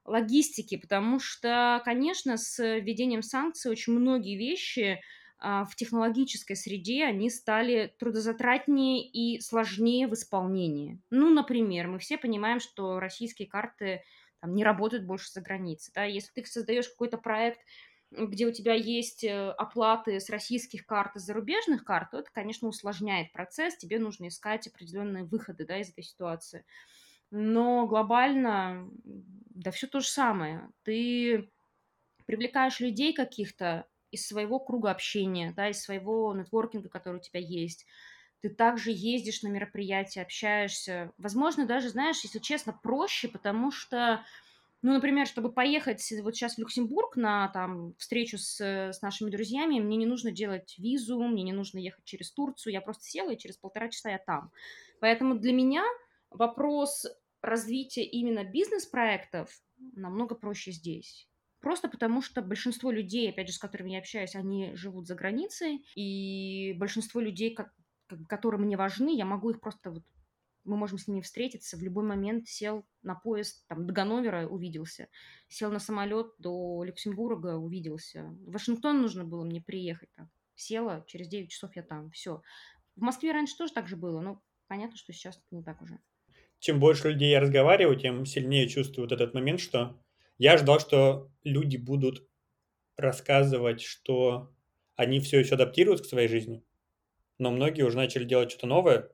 логистики, 0.04 0.76
потому 0.76 1.18
что, 1.18 1.80
конечно, 1.84 2.36
с 2.36 2.58
введением 2.62 3.22
санкций 3.22 3.70
очень 3.70 3.94
многие 3.94 4.36
вещи 4.36 5.00
а, 5.38 5.64
в 5.64 5.74
технологической 5.76 6.56
среде, 6.56 7.04
они 7.04 7.30
стали 7.30 7.94
трудозатратнее 7.98 9.06
и 9.06 9.40
сложнее 9.40 10.06
в 10.06 10.14
исполнении. 10.14 11.00
Ну, 11.10 11.30
например, 11.30 11.88
мы 11.88 11.98
все 11.98 12.18
понимаем, 12.18 12.60
что 12.60 13.00
российские 13.00 13.48
карты 13.48 14.02
там, 14.40 14.54
не 14.54 14.64
работают 14.64 15.04
больше 15.04 15.30
за 15.32 15.40
границей. 15.40 15.92
Да? 15.94 16.04
Если 16.04 16.30
ты 16.34 16.46
создаешь 16.46 16.88
какой-то 16.88 17.18
проект, 17.18 17.60
где 18.16 18.46
у 18.46 18.52
тебя 18.52 18.74
есть 18.74 19.24
э, 19.24 19.50
оплаты 19.50 20.20
с 20.20 20.30
российских 20.30 20.86
карт 20.86 21.16
и 21.16 21.18
зарубежных 21.18 21.84
карт, 21.84 22.10
то 22.10 22.18
это, 22.18 22.30
конечно, 22.32 22.68
усложняет 22.68 23.32
процесс, 23.32 23.76
тебе 23.76 23.98
нужно 23.98 24.28
искать 24.28 24.66
определенные 24.66 25.24
выходы 25.24 25.66
да, 25.66 25.78
из 25.78 25.90
этой 25.90 26.04
ситуации. 26.04 26.64
Но 27.30 27.86
глобально, 27.86 28.88
да, 29.04 29.70
все 29.70 29.86
то 29.86 30.00
же 30.00 30.06
самое. 30.06 30.70
Ты 30.84 31.50
привлекаешь 32.26 32.80
людей 32.80 33.12
каких-то 33.12 33.86
из 34.10 34.26
своего 34.26 34.60
круга 34.60 34.90
общения, 34.90 35.52
да, 35.56 35.68
из 35.68 35.82
своего 35.82 36.32
нетворкинга, 36.34 36.88
который 36.88 37.16
у 37.16 37.22
тебя 37.22 37.40
есть. 37.40 37.86
Ты 38.40 38.50
также 38.50 38.90
ездишь 38.92 39.42
на 39.42 39.48
мероприятия, 39.48 40.22
общаешься. 40.22 41.12
Возможно, 41.18 41.66
даже, 41.66 41.88
знаешь, 41.88 42.22
если 42.22 42.38
честно, 42.38 42.72
проще, 42.72 43.26
потому 43.26 43.72
что 43.72 44.24
ну, 44.84 44.92
например, 44.92 45.26
чтобы 45.26 45.50
поехать 45.50 46.06
вот 46.22 46.36
сейчас 46.36 46.56
в 46.56 46.58
Люксембург 46.58 47.16
на 47.16 47.48
там 47.48 47.94
встречу 47.96 48.36
с, 48.36 48.60
с 48.60 49.00
нашими 49.00 49.30
друзьями, 49.30 49.80
мне 49.80 49.96
не 49.96 50.04
нужно 50.04 50.30
делать 50.30 50.74
визу, 50.76 51.18
мне 51.22 51.42
не 51.42 51.54
нужно 51.54 51.78
ехать 51.78 52.04
через 52.04 52.30
Турцию, 52.30 52.74
я 52.74 52.82
просто 52.82 53.04
села 53.04 53.30
и 53.30 53.38
через 53.38 53.56
полтора 53.56 53.88
часа 53.88 54.10
я 54.10 54.18
там. 54.18 54.52
Поэтому 55.00 55.36
для 55.36 55.54
меня 55.54 55.82
вопрос 56.28 57.06
развития 57.40 58.04
именно 58.04 58.44
бизнес-проектов 58.44 59.58
намного 59.78 60.34
проще 60.34 60.70
здесь. 60.70 61.30
Просто 61.60 61.88
потому, 61.88 62.20
что 62.20 62.42
большинство 62.42 62.90
людей, 62.90 63.30
опять 63.30 63.48
же, 63.48 63.54
с 63.54 63.58
которыми 63.58 63.92
я 63.92 64.00
общаюсь, 64.00 64.36
они 64.36 64.74
живут 64.74 65.06
за 65.06 65.14
границей, 65.14 65.82
и 65.94 66.74
большинство 66.76 67.22
людей, 67.22 67.54
как, 67.54 67.72
которые 68.28 68.60
мне 68.60 68.76
важны, 68.76 69.16
я 69.16 69.24
могу 69.24 69.48
их 69.48 69.62
просто 69.62 69.92
вот 69.92 70.02
мы 70.64 70.76
можем 70.76 70.98
с 70.98 71.06
ними 71.06 71.20
встретиться, 71.20 71.76
в 71.76 71.82
любой 71.82 72.04
момент 72.04 72.48
сел 72.48 72.86
на 73.02 73.14
поезд, 73.14 73.66
там, 73.68 73.86
до 73.86 73.92
Ганновера 73.92 74.46
увиделся, 74.46 75.08
сел 75.48 75.70
на 75.70 75.78
самолет 75.78 76.28
до 76.38 76.82
Люксембурга, 76.84 77.56
увиделся. 77.56 78.24
В 78.40 78.52
Вашингтон 78.52 79.02
нужно 79.02 79.24
было 79.24 79.44
мне 79.44 79.60
приехать, 79.60 80.10
там, 80.16 80.30
села, 80.54 81.04
через 81.06 81.28
9 81.28 81.50
часов 81.50 81.76
я 81.76 81.82
там, 81.82 82.10
все. 82.10 82.42
В 82.96 83.02
Москве 83.02 83.32
раньше 83.32 83.56
тоже 83.56 83.72
так 83.72 83.88
же 83.88 83.96
было, 83.96 84.20
но 84.20 84.42
понятно, 84.66 84.96
что 84.96 85.12
сейчас 85.12 85.40
не 85.50 85.62
так 85.62 85.82
уже. 85.82 85.98
Чем 86.58 86.80
больше 86.80 87.10
людей 87.10 87.30
я 87.30 87.40
разговариваю, 87.40 87.98
тем 87.98 88.24
сильнее 88.24 88.68
чувствую 88.68 89.04
вот 89.04 89.12
этот 89.12 89.34
момент, 89.34 89.60
что 89.60 90.00
я 90.38 90.56
ждал, 90.56 90.80
что 90.80 91.30
люди 91.42 91.76
будут 91.76 92.26
рассказывать, 92.96 93.82
что 93.82 94.54
они 94.96 95.20
все 95.20 95.40
еще 95.40 95.56
адаптируются 95.56 96.04
к 96.04 96.08
своей 96.08 96.28
жизни, 96.28 96.64
но 97.38 97.50
многие 97.50 97.82
уже 97.82 97.96
начали 97.96 98.24
делать 98.24 98.50
что-то 98.50 98.66
новое, 98.66 99.10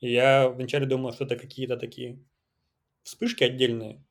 я 0.00 0.48
вначале 0.48 0.86
думал, 0.86 1.12
что 1.12 1.24
это 1.24 1.36
какие-то 1.36 1.76
такие 1.76 2.24
вспышки 3.02 3.44
отдельные, 3.44 4.04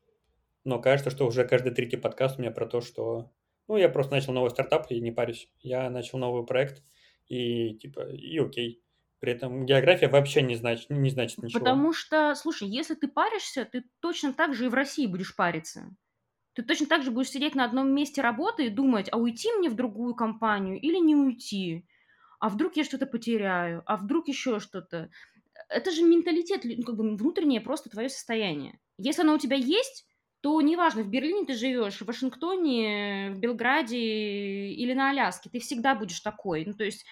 но 0.64 0.80
кажется, 0.80 1.10
что 1.10 1.26
уже 1.26 1.46
каждый 1.46 1.74
третий 1.74 1.98
подкаст 1.98 2.38
у 2.38 2.42
меня 2.42 2.52
про 2.52 2.66
то, 2.66 2.82
что 2.82 3.32
ну, 3.68 3.78
я 3.78 3.88
просто 3.88 4.14
начал 4.14 4.34
новый 4.34 4.50
стартап 4.50 4.90
и 4.90 5.00
не 5.00 5.12
парюсь. 5.12 5.50
Я 5.60 5.90
начал 5.90 6.18
новый 6.18 6.46
проект 6.46 6.84
и 7.28 7.76
типа, 7.76 8.10
и 8.10 8.38
окей. 8.40 8.84
При 9.20 9.34
этом 9.34 9.66
география 9.66 10.08
вообще 10.08 10.42
не 10.42 10.56
значит, 10.56 10.90
не 10.90 11.10
значит 11.10 11.40
ничего. 11.40 11.60
Потому 11.60 11.94
что, 11.94 12.34
слушай, 12.36 12.68
если 12.68 12.96
ты 12.96 13.08
паришься, 13.08 13.66
ты 13.66 13.84
точно 14.00 14.34
так 14.34 14.56
же 14.56 14.66
и 14.66 14.70
в 14.70 14.74
России 14.74 15.08
будешь 15.08 15.36
париться. 15.36 15.96
Ты 16.54 16.64
точно 16.64 16.88
так 16.88 17.04
же 17.04 17.12
будешь 17.12 17.30
сидеть 17.30 17.54
на 17.54 17.66
одном 17.66 17.94
месте 17.94 18.22
работы 18.22 18.66
и 18.66 18.70
думать, 18.70 19.10
а 19.12 19.18
уйти 19.18 19.52
мне 19.54 19.70
в 19.70 19.76
другую 19.76 20.16
компанию 20.16 20.80
или 20.80 20.98
не 20.98 21.16
уйти? 21.16 21.86
А 22.40 22.50
вдруг 22.50 22.76
я 22.76 22.84
что-то 22.84 23.06
потеряю? 23.06 23.84
А 23.86 23.98
вдруг 23.98 24.28
еще 24.30 24.60
что-то? 24.60 25.10
Это 25.68 25.92
же 25.92 26.04
менталитет, 26.04 26.62
ну, 26.64 26.84
как 26.84 26.96
бы 26.96 27.16
внутреннее 27.16 27.62
просто 27.62 27.90
твое 27.90 28.10
состояние. 28.10 28.80
Если 28.98 29.22
оно 29.22 29.36
у 29.36 29.40
тебя 29.40 29.58
есть, 29.58 30.06
то 30.42 30.62
неважно, 30.62 31.04
в 31.04 31.10
Берлине 31.10 31.46
ты 31.46 31.54
живешь, 31.54 32.00
в 32.00 32.06
Вашингтоне, 32.06 33.32
в 33.32 33.40
Белграде 33.40 33.98
или 33.98 34.94
на 34.94 35.10
Аляске, 35.10 35.50
ты 35.50 35.60
всегда 35.60 35.96
будешь 35.96 36.22
такой. 36.22 36.66
Ну, 36.66 36.74
то 36.74 36.86
есть 36.86 37.06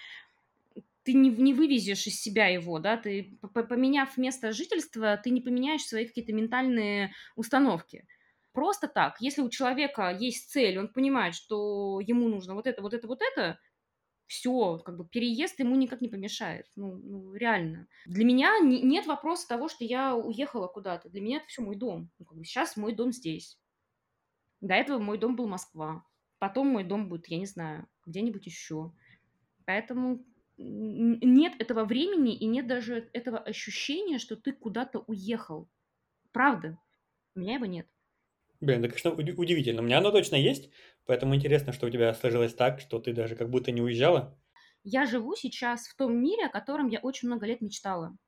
ты 1.02 1.12
не, 1.12 1.30
не 1.30 1.54
вывезешь 1.54 2.06
из 2.06 2.20
себя 2.20 2.48
его, 2.48 2.78
да, 2.78 2.96
ты, 2.96 3.38
поменяв 3.52 4.16
место 4.16 4.52
жительства, 4.52 5.16
ты 5.16 5.30
не 5.30 5.40
поменяешь 5.40 5.84
свои 5.84 6.06
какие-то 6.06 6.32
ментальные 6.32 7.12
установки. 7.36 8.06
Просто 8.52 8.88
так, 8.88 9.16
если 9.20 9.42
у 9.42 9.50
человека 9.50 10.16
есть 10.18 10.50
цель, 10.50 10.78
он 10.78 10.88
понимает, 10.88 11.34
что 11.34 12.00
ему 12.00 12.28
нужно 12.28 12.54
вот 12.54 12.66
это, 12.66 12.82
вот 12.82 12.92
это, 12.92 13.06
вот 13.06 13.20
это, 13.22 13.58
все, 14.28 14.78
как 14.78 14.96
бы 14.98 15.08
переезд 15.08 15.58
ему 15.58 15.74
никак 15.74 16.02
не 16.02 16.08
помешает. 16.08 16.66
Ну, 16.76 16.96
ну 16.98 17.34
реально. 17.34 17.88
Для 18.04 18.24
меня 18.24 18.58
не, 18.60 18.82
нет 18.82 19.06
вопроса 19.06 19.48
того, 19.48 19.68
что 19.68 19.84
я 19.84 20.14
уехала 20.14 20.68
куда-то. 20.68 21.08
Для 21.08 21.22
меня 21.22 21.38
это 21.38 21.46
все 21.46 21.62
мой 21.62 21.76
дом. 21.76 22.10
Ну, 22.18 22.26
как 22.26 22.36
бы 22.36 22.44
сейчас 22.44 22.76
мой 22.76 22.94
дом 22.94 23.10
здесь. 23.10 23.58
До 24.60 24.74
этого 24.74 24.98
мой 24.98 25.16
дом 25.18 25.34
был 25.34 25.48
Москва. 25.48 26.04
Потом 26.38 26.68
мой 26.68 26.84
дом 26.84 27.08
будет, 27.08 27.26
я 27.28 27.38
не 27.38 27.46
знаю, 27.46 27.88
где-нибудь 28.04 28.44
еще. 28.44 28.92
Поэтому 29.64 30.24
нет 30.58 31.54
этого 31.58 31.84
времени 31.84 32.36
и 32.36 32.44
нет 32.46 32.66
даже 32.66 33.08
этого 33.14 33.38
ощущения, 33.38 34.18
что 34.18 34.36
ты 34.36 34.52
куда-то 34.52 35.00
уехал. 35.06 35.70
Правда. 36.32 36.78
У 37.34 37.40
меня 37.40 37.54
его 37.54 37.64
нет. 37.64 37.88
Блин, 38.60 38.84
это, 38.84 38.88
конечно, 38.94 39.10
удивительно. 39.12 39.82
У 39.82 39.84
меня 39.84 39.98
оно 39.98 40.10
точно 40.12 40.36
есть, 40.36 40.70
поэтому 41.06 41.34
интересно, 41.34 41.72
что 41.72 41.86
у 41.86 41.90
тебя 41.90 42.14
сложилось 42.14 42.54
так, 42.54 42.78
что 42.80 42.98
ты 43.00 43.12
даже 43.12 43.34
как 43.36 43.50
будто 43.50 43.72
не 43.72 43.82
уезжала. 43.82 44.38
Я 44.82 45.06
живу 45.06 45.36
сейчас 45.36 45.86
в 45.86 45.94
том 45.94 46.16
мире, 46.20 46.46
о 46.46 46.48
котором 46.48 46.88
я 46.88 46.98
очень 46.98 47.28
много 47.28 47.46
лет 47.46 47.60
мечтала. 47.60 48.18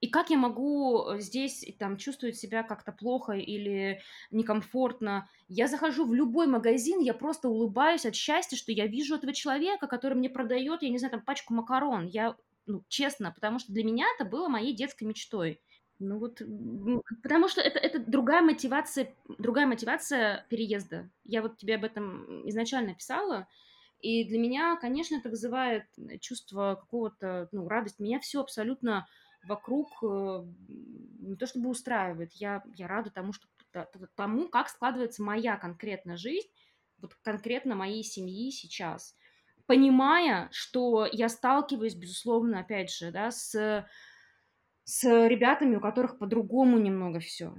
И 0.00 0.08
как 0.08 0.30
я 0.30 0.36
могу 0.36 1.08
э, 1.08 1.18
здесь 1.20 1.64
там 1.78 1.96
чувствовать 1.96 2.36
себя 2.36 2.62
как-то 2.62 2.92
плохо 2.92 3.32
или 3.32 4.00
некомфортно? 4.30 5.28
Я 5.48 5.66
захожу 5.66 6.06
в 6.06 6.14
любой 6.14 6.46
магазин, 6.46 7.00
я 7.00 7.14
просто 7.14 7.48
улыбаюсь 7.48 8.06
от 8.06 8.14
счастья, 8.14 8.56
что 8.56 8.70
я 8.70 8.86
вижу 8.86 9.16
этого 9.16 9.32
человека, 9.32 9.88
который 9.88 10.14
мне 10.14 10.30
продает, 10.30 10.82
я 10.82 10.90
не 10.90 10.98
знаю, 10.98 11.12
там 11.12 11.22
пачку 11.24 11.52
макарон. 11.52 12.06
Я, 12.06 12.36
ну, 12.66 12.84
честно, 12.88 13.32
потому 13.32 13.58
что 13.58 13.72
для 13.72 13.82
меня 13.82 14.06
это 14.14 14.24
было 14.24 14.48
моей 14.48 14.72
детской 14.72 15.04
мечтой. 15.04 15.60
Ну 15.98 16.18
вот, 16.18 16.40
потому 17.22 17.48
что 17.48 17.60
это, 17.60 17.78
это 17.78 17.98
другая 17.98 18.42
мотивация, 18.42 19.14
другая 19.38 19.66
мотивация 19.66 20.46
переезда. 20.48 21.10
Я 21.24 21.42
вот 21.42 21.56
тебе 21.56 21.74
об 21.74 21.84
этом 21.84 22.48
изначально 22.48 22.94
писала, 22.94 23.48
и 24.00 24.24
для 24.24 24.38
меня, 24.38 24.76
конечно, 24.76 25.16
это 25.16 25.28
вызывает 25.28 25.84
чувство 26.20 26.76
какого-то, 26.80 27.48
ну, 27.50 27.66
радость. 27.68 27.98
Меня 27.98 28.20
все 28.20 28.40
абсолютно 28.40 29.08
вокруг 29.42 29.88
э, 30.02 30.44
не 31.20 31.36
то 31.36 31.46
чтобы 31.46 31.70
устраивает, 31.70 32.32
я, 32.34 32.62
я 32.76 32.86
рада 32.86 33.10
тому, 33.10 33.32
что 33.32 33.48
тому, 34.14 34.48
как 34.48 34.68
складывается 34.68 35.22
моя 35.22 35.56
конкретная 35.56 36.16
жизнь, 36.16 36.48
вот 36.98 37.14
конкретно 37.22 37.74
моей 37.74 38.02
семьи 38.02 38.50
сейчас, 38.50 39.16
понимая, 39.66 40.48
что 40.50 41.06
я 41.10 41.28
сталкиваюсь, 41.28 41.94
безусловно, 41.94 42.60
опять 42.60 42.90
же, 42.90 43.10
да, 43.10 43.30
с 43.30 43.86
с 44.88 45.04
ребятами, 45.04 45.76
у 45.76 45.80
которых 45.80 46.18
по-другому 46.18 46.78
немного 46.78 47.20
все. 47.20 47.52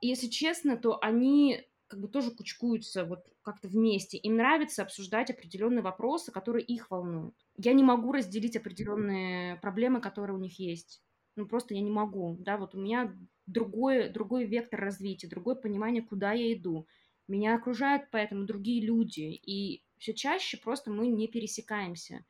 если 0.00 0.26
честно, 0.26 0.76
то 0.76 0.98
они 1.00 1.64
как 1.86 2.00
бы 2.00 2.08
тоже 2.08 2.32
кучкуются 2.32 3.04
вот 3.04 3.32
как-то 3.42 3.68
вместе. 3.68 4.18
Им 4.18 4.36
нравится 4.36 4.82
обсуждать 4.82 5.30
определенные 5.30 5.82
вопросы, 5.82 6.32
которые 6.32 6.64
их 6.64 6.90
волнуют. 6.90 7.36
Я 7.56 7.72
не 7.72 7.84
могу 7.84 8.10
разделить 8.10 8.56
определенные 8.56 9.56
проблемы, 9.58 10.00
которые 10.00 10.36
у 10.36 10.40
них 10.40 10.58
есть. 10.58 11.04
Ну, 11.36 11.46
просто 11.46 11.74
я 11.74 11.82
не 11.82 11.90
могу, 11.90 12.36
да, 12.40 12.56
вот 12.56 12.74
у 12.74 12.80
меня 12.80 13.14
другой, 13.46 14.08
другой 14.08 14.46
вектор 14.46 14.80
развития, 14.80 15.28
другое 15.28 15.54
понимание, 15.54 16.02
куда 16.02 16.32
я 16.32 16.52
иду. 16.52 16.88
Меня 17.28 17.54
окружают 17.54 18.08
поэтому 18.10 18.44
другие 18.44 18.84
люди, 18.84 19.20
и 19.20 19.84
все 19.98 20.14
чаще 20.14 20.56
просто 20.56 20.90
мы 20.90 21.08
не 21.08 21.28
пересекаемся. 21.28 22.24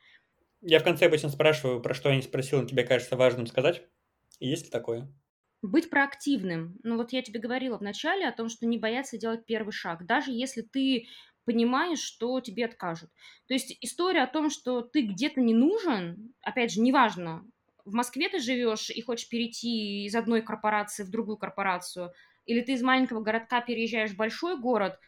Я 0.61 0.81
в 0.81 0.85
конце 0.85 1.07
обычно 1.07 1.31
спрашиваю, 1.31 1.81
про 1.81 1.95
что 1.95 2.11
я 2.11 2.17
не 2.17 2.23
спросил, 2.23 2.67
тебе 2.67 2.85
кажется 2.85 3.17
важным 3.17 3.47
сказать. 3.47 3.89
Есть 4.41 4.67
ли 4.67 4.71
такое? 4.71 5.09
Быть 5.63 5.91
проактивным. 5.91 6.79
Ну 6.83 6.97
вот 6.97 7.13
я 7.13 7.23
тебе 7.23 7.41
говорила 7.41 7.79
вначале 7.79 8.27
о 8.29 8.33
том, 8.33 8.49
что 8.49 8.67
не 8.67 8.79
бояться 8.79 9.19
делать 9.19 9.47
первый 9.47 9.73
шаг, 9.73 10.07
даже 10.07 10.31
если 10.33 10.63
ты 10.63 11.07
понимаешь, 11.45 12.01
что 12.01 12.41
тебе 12.41 12.67
откажут. 12.67 13.11
То 13.47 13.55
есть 13.55 13.77
история 13.81 14.23
о 14.23 14.27
том, 14.27 14.51
что 14.51 14.83
ты 14.83 15.03
где-то 15.03 15.41
не 15.41 15.55
нужен, 15.55 16.35
опять 16.43 16.73
же, 16.73 16.81
неважно, 16.81 17.45
в 17.85 17.95
Москве 17.95 18.29
ты 18.29 18.41
живешь 18.41 18.91
и 18.91 19.01
хочешь 19.01 19.29
перейти 19.29 20.07
из 20.07 20.15
одной 20.15 20.43
корпорации 20.43 21.05
в 21.05 21.11
другую 21.11 21.37
корпорацию, 21.37 22.13
или 22.45 22.61
ты 22.61 22.73
из 22.73 22.83
маленького 22.83 23.23
городка 23.23 23.61
переезжаешь 23.61 24.11
в 24.11 24.17
большой 24.17 24.59
город, 24.59 24.99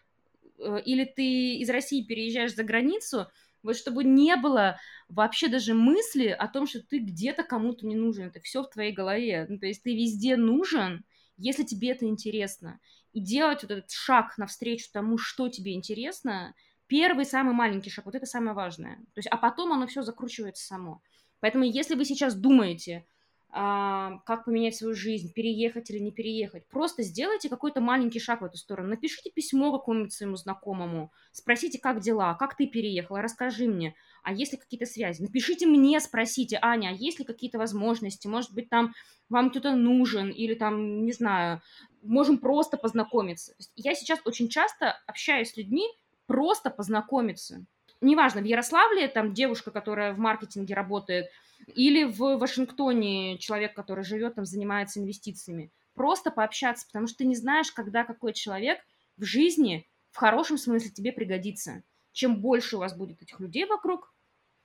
э, 0.58 0.80
или 0.84 1.04
ты 1.04 1.56
из 1.56 1.68
России 1.70 2.04
переезжаешь 2.04 2.54
за 2.54 2.64
границу– 2.64 3.26
вот 3.62 3.76
чтобы 3.76 4.04
не 4.04 4.36
было 4.36 4.78
вообще 5.08 5.48
даже 5.48 5.74
мысли 5.74 6.28
о 6.28 6.48
том, 6.48 6.66
что 6.66 6.80
ты 6.80 6.98
где-то 6.98 7.42
кому-то 7.42 7.86
не 7.86 7.96
нужен. 7.96 8.28
Это 8.28 8.40
все 8.40 8.62
в 8.62 8.70
твоей 8.70 8.92
голове. 8.92 9.46
Ну, 9.48 9.58
то 9.58 9.66
есть 9.66 9.82
ты 9.82 9.94
везде 9.94 10.36
нужен, 10.36 11.04
если 11.36 11.64
тебе 11.64 11.90
это 11.90 12.06
интересно. 12.06 12.80
И 13.12 13.20
делать 13.20 13.62
вот 13.62 13.70
этот 13.70 13.90
шаг 13.90 14.36
навстречу 14.38 14.86
тому, 14.92 15.18
что 15.18 15.48
тебе 15.48 15.74
интересно, 15.74 16.54
первый 16.86 17.24
самый 17.24 17.54
маленький 17.54 17.90
шаг, 17.90 18.06
вот 18.06 18.14
это 18.14 18.26
самое 18.26 18.54
важное. 18.54 18.96
То 19.14 19.18
есть, 19.18 19.28
а 19.28 19.36
потом 19.36 19.72
оно 19.72 19.86
все 19.86 20.02
закручивается 20.02 20.64
само. 20.64 21.02
Поэтому 21.40 21.64
если 21.64 21.94
вы 21.94 22.04
сейчас 22.04 22.34
думаете, 22.34 23.06
как 23.50 24.44
поменять 24.44 24.76
свою 24.76 24.94
жизнь, 24.94 25.32
переехать 25.32 25.88
или 25.90 25.98
не 25.98 26.12
переехать. 26.12 26.66
Просто 26.68 27.02
сделайте 27.02 27.48
какой-то 27.48 27.80
маленький 27.80 28.20
шаг 28.20 28.42
в 28.42 28.44
эту 28.44 28.58
сторону. 28.58 28.90
Напишите 28.90 29.30
письмо 29.30 29.72
какому-нибудь 29.72 30.12
своему 30.12 30.36
знакомому, 30.36 31.10
спросите, 31.32 31.78
как 31.78 32.00
дела, 32.00 32.34
как 32.34 32.56
ты 32.56 32.66
переехала, 32.66 33.22
расскажи 33.22 33.66
мне, 33.66 33.94
а 34.22 34.34
есть 34.34 34.52
ли 34.52 34.58
какие-то 34.58 34.84
связи. 34.84 35.22
Напишите 35.22 35.66
мне, 35.66 35.98
спросите, 36.00 36.58
Аня, 36.60 36.88
а 36.88 36.92
есть 36.92 37.18
ли 37.20 37.24
какие-то 37.24 37.58
возможности, 37.58 38.26
может 38.26 38.52
быть, 38.52 38.68
там 38.68 38.92
вам 39.30 39.48
кто-то 39.50 39.74
нужен, 39.74 40.28
или 40.28 40.54
там, 40.54 41.06
не 41.06 41.12
знаю, 41.12 41.62
можем 42.02 42.38
просто 42.38 42.76
познакомиться. 42.76 43.54
Я 43.76 43.94
сейчас 43.94 44.20
очень 44.26 44.50
часто 44.50 44.98
общаюсь 45.06 45.52
с 45.52 45.56
людьми, 45.56 45.86
просто 46.26 46.68
познакомиться. 46.68 47.64
Неважно, 48.02 48.42
в 48.42 48.44
Ярославле 48.44 49.08
там 49.08 49.32
девушка, 49.32 49.70
которая 49.70 50.12
в 50.12 50.18
маркетинге 50.18 50.74
работает– 50.74 51.28
или 51.66 52.04
в 52.04 52.38
Вашингтоне 52.38 53.38
человек, 53.38 53.74
который 53.74 54.04
живет 54.04 54.34
там, 54.34 54.44
занимается 54.44 55.00
инвестициями. 55.00 55.70
Просто 55.94 56.30
пообщаться, 56.30 56.86
потому 56.86 57.06
что 57.06 57.18
ты 57.18 57.26
не 57.26 57.34
знаешь, 57.34 57.72
когда 57.72 58.04
какой 58.04 58.32
человек 58.32 58.78
в 59.16 59.24
жизни 59.24 59.86
в 60.10 60.16
хорошем 60.16 60.58
смысле 60.58 60.90
тебе 60.90 61.12
пригодится. 61.12 61.82
Чем 62.12 62.40
больше 62.40 62.76
у 62.76 62.80
вас 62.80 62.96
будет 62.96 63.22
этих 63.22 63.38
людей 63.40 63.66
вокруг, 63.66 64.12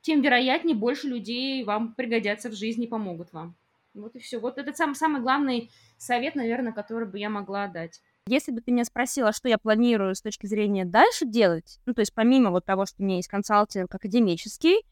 тем 0.01 0.21
вероятнее 0.21 0.75
больше 0.75 1.07
людей 1.07 1.63
вам 1.63 1.93
пригодятся 1.95 2.49
в 2.49 2.53
жизни 2.53 2.85
и 2.85 2.89
помогут 2.89 3.33
вам. 3.33 3.55
Вот 3.93 4.15
и 4.15 4.19
все. 4.19 4.39
Вот 4.39 4.57
это 4.57 4.73
самый, 4.73 4.95
самый 4.95 5.21
главный 5.21 5.69
совет, 5.97 6.35
наверное, 6.35 6.73
который 6.73 7.07
бы 7.07 7.19
я 7.19 7.29
могла 7.29 7.67
дать. 7.67 8.01
Если 8.27 8.51
бы 8.51 8.61
ты 8.61 8.71
меня 8.71 8.85
спросила, 8.85 9.33
что 9.33 9.49
я 9.49 9.57
планирую 9.57 10.15
с 10.15 10.21
точки 10.21 10.45
зрения 10.45 10.85
дальше 10.85 11.25
делать, 11.25 11.79
ну, 11.85 11.93
то 11.93 11.99
есть 12.01 12.13
помимо 12.13 12.51
вот 12.51 12.65
того, 12.65 12.85
что 12.85 13.01
у 13.01 13.05
меня 13.05 13.17
есть 13.17 13.27
консалтинг 13.27 13.93
академический, 13.93 14.83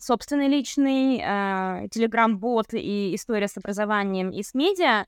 собственный 0.00 0.48
личный, 0.48 1.18
э, 1.18 1.88
телеграм-бот 1.90 2.74
и 2.74 3.14
история 3.14 3.48
с 3.48 3.56
образованием 3.56 4.30
и 4.30 4.42
с 4.42 4.54
медиа. 4.54 5.06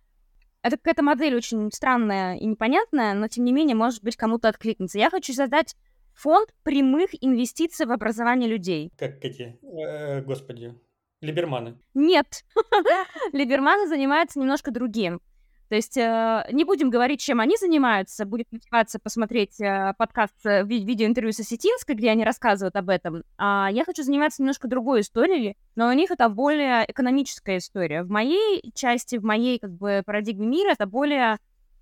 Это 0.62 0.76
какая-то 0.76 1.03
модель 1.03 1.36
очень 1.36 1.70
странная 1.72 2.36
и 2.36 2.47
непонятная, 2.47 3.14
но 3.14 3.28
тем 3.28 3.45
не 3.45 3.53
менее, 3.53 3.76
может 3.76 4.03
быть, 4.03 4.16
кому-то 4.16 4.49
откликнется. 4.49 4.99
Я 4.99 5.11
хочу 5.11 5.32
создать 5.32 5.76
фонд 6.14 6.51
прямых 6.64 7.11
инвестиций 7.20 7.86
в 7.86 7.93
образование 7.93 8.51
людей. 8.51 8.91
Как 8.99 9.24
эти, 9.24 9.59
э, 9.62 10.22
господи, 10.22 10.74
либерманы? 11.20 11.78
Нет, 11.95 12.45
либерманы 13.32 13.86
занимаются 13.86 14.41
немножко 14.41 14.70
другим. 14.70 15.20
То 15.68 15.74
есть 15.74 15.96
э, 15.98 16.46
не 16.50 16.64
будем 16.64 16.88
говорить, 16.88 17.20
чем 17.20 17.40
они 17.40 17.56
занимаются. 17.58 18.24
Будет 18.24 18.50
мотивация 18.50 19.00
посмотреть 19.00 19.60
э, 19.60 19.92
подкаст, 19.98 20.34
э, 20.44 20.64
ви- 20.64 20.84
видеоинтервью 20.84 21.32
с 21.32 21.40
Осетинской, 21.40 21.94
где 21.94 22.10
они 22.10 22.24
рассказывают 22.24 22.74
об 22.76 22.88
этом. 22.88 23.22
А 23.36 23.68
я 23.70 23.84
хочу 23.84 24.02
заниматься 24.02 24.40
немножко 24.40 24.66
другой 24.66 25.02
историей, 25.02 25.58
но 25.76 25.88
у 25.88 25.92
них 25.92 26.10
это 26.10 26.28
более 26.30 26.90
экономическая 26.90 27.58
история. 27.58 28.02
В 28.02 28.08
моей 28.08 28.72
части, 28.74 29.16
в 29.16 29.24
моей 29.24 29.58
как 29.58 29.72
бы 29.72 30.02
парадигме 30.06 30.46
мира 30.46 30.70
это 30.70 30.86
более 30.86 31.38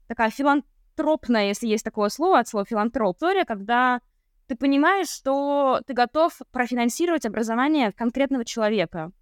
такая 0.08 0.30
филантропная, 0.30 1.46
если 1.46 1.68
есть 1.68 1.84
такое 1.84 2.08
слово, 2.08 2.40
от 2.40 2.48
слова 2.48 2.66
филантроп, 2.68 3.16
история, 3.16 3.44
когда 3.44 4.00
ты 4.48 4.56
понимаешь, 4.56 5.08
что 5.08 5.80
ты 5.86 5.92
готов 5.92 6.40
профинансировать 6.50 7.26
образование 7.26 7.92
конкретного 7.92 8.44
человека. 8.44 9.12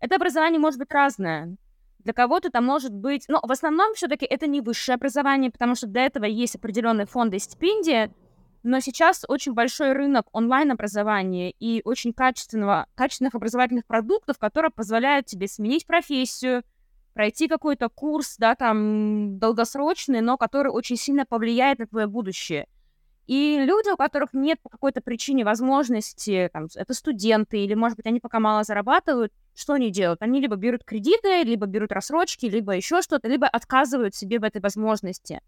Это 0.00 0.16
образование 0.16 0.58
может 0.58 0.78
быть 0.78 0.92
разное. 0.92 1.56
Для 2.04 2.12
кого-то 2.12 2.48
это 2.48 2.60
может 2.60 2.92
быть... 2.92 3.24
Но 3.28 3.40
в 3.42 3.50
основном 3.52 3.94
все-таки 3.94 4.24
это 4.24 4.46
не 4.46 4.60
высшее 4.60 4.96
образование, 4.96 5.50
потому 5.50 5.74
что 5.74 5.86
для 5.86 6.06
этого 6.06 6.24
есть 6.24 6.56
определенные 6.56 7.06
фонды 7.06 7.36
и 7.36 7.40
стипендии, 7.40 8.12
но 8.62 8.80
сейчас 8.80 9.24
очень 9.26 9.52
большой 9.52 9.92
рынок 9.92 10.26
онлайн-образования 10.32 11.50
и 11.50 11.80
очень 11.84 12.12
качественного, 12.12 12.86
качественных 12.94 13.34
образовательных 13.34 13.86
продуктов, 13.86 14.38
которые 14.38 14.70
позволяют 14.70 15.26
тебе 15.26 15.48
сменить 15.48 15.86
профессию, 15.86 16.62
пройти 17.14 17.48
какой-то 17.48 17.88
курс, 17.88 18.36
да, 18.38 18.54
там, 18.54 19.38
долгосрочный, 19.38 20.20
но 20.20 20.36
который 20.36 20.72
очень 20.72 20.96
сильно 20.96 21.24
повлияет 21.24 21.78
на 21.78 21.86
твое 21.86 22.06
будущее. 22.06 22.66
И 23.30 23.64
люди, 23.64 23.88
у 23.90 23.96
которых 23.96 24.30
нет 24.32 24.58
по 24.60 24.68
какой-то 24.68 25.00
причине 25.00 25.44
возможности, 25.44 26.50
там, 26.52 26.66
это 26.74 26.92
студенты, 26.94 27.60
или, 27.60 27.74
может 27.74 27.96
быть, 27.96 28.06
они 28.06 28.18
пока 28.18 28.40
мало 28.40 28.64
зарабатывают, 28.64 29.32
что 29.54 29.74
они 29.74 29.92
делают? 29.92 30.20
Они 30.20 30.40
либо 30.40 30.56
берут 30.56 30.82
кредиты, 30.82 31.44
либо 31.44 31.66
берут 31.66 31.92
рассрочки, 31.92 32.46
либо 32.46 32.74
еще 32.74 33.02
что-то, 33.02 33.28
либо 33.28 33.46
отказывают 33.46 34.16
себе 34.16 34.40
в 34.40 34.42
этой 34.42 34.60
возможности. 34.60 35.42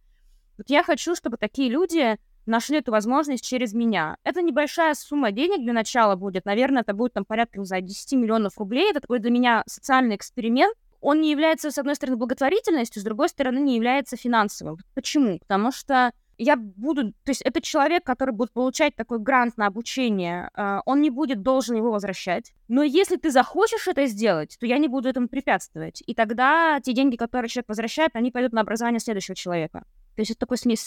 Вот 0.59 0.71
я 0.71 0.85
хочу, 0.85 1.17
чтобы 1.17 1.39
такие 1.39 1.69
люди 1.69 2.19
нашли 2.47 2.79
эту 2.79 2.93
возможность 2.93 3.45
через 3.45 3.73
меня. 3.73 4.17
Это 4.23 4.43
небольшая 4.43 4.95
сумма 4.95 5.33
денег 5.33 5.65
для 5.65 5.73
начала 5.73 6.15
будет. 6.15 6.45
Наверное, 6.45 6.83
это 6.83 6.95
будет 6.95 7.15
там 7.15 7.25
порядка, 7.25 7.59
не 7.59 7.67
знаю, 7.67 7.83
10 7.83 8.13
миллионов 8.13 8.59
рублей. 8.59 8.93
Это 8.93 9.01
такой 9.01 9.19
для 9.19 9.33
меня 9.33 9.65
социальный 9.67 10.15
эксперимент. 10.15 10.77
Он 11.01 11.21
не 11.21 11.33
является, 11.33 11.73
с 11.73 11.79
одной 11.79 11.97
стороны, 11.97 12.17
благотворительностью, 12.17 13.03
с 13.03 13.05
другой 13.05 13.29
стороны, 13.29 13.59
не 13.59 13.75
является 13.75 14.17
финансовым. 14.17 14.77
Почему? 14.95 15.41
Потому 15.41 15.73
что 15.73 16.13
я 16.39 16.57
буду, 16.57 17.13
то 17.13 17.31
есть 17.31 17.43
это 17.43 17.61
человек, 17.61 18.05
который 18.05 18.35
будет 18.35 18.53
получать 18.53 18.97
такой 18.97 19.19
грант 19.19 19.57
на 19.57 19.67
обучение, 19.67 20.51
э, 20.55 20.79
он 20.87 21.01
не 21.01 21.11
будет 21.11 21.43
должен 21.43 21.77
его 21.77 21.91
возвращать. 21.93 22.53
Но 22.69 22.83
если 22.83 23.17
ты 23.17 23.31
захочешь 23.31 23.87
это 23.89 24.07
сделать, 24.07 24.57
то 24.59 24.67
я 24.67 24.79
не 24.79 24.89
буду 24.89 25.09
этому 25.09 25.29
препятствовать. 25.29 26.03
И 26.07 26.15
тогда 26.15 26.81
те 26.81 26.93
деньги, 26.93 27.17
которые 27.17 27.49
человек 27.49 27.69
возвращает, 27.69 28.11
они 28.15 28.31
пойдут 28.31 28.53
на 28.53 28.63
образование 28.63 29.01
следующего 29.01 29.37
человека. 29.37 29.85
То 30.15 30.21
есть 30.23 30.31
это 30.31 30.41
такой 30.41 30.59
снеж... 30.59 30.79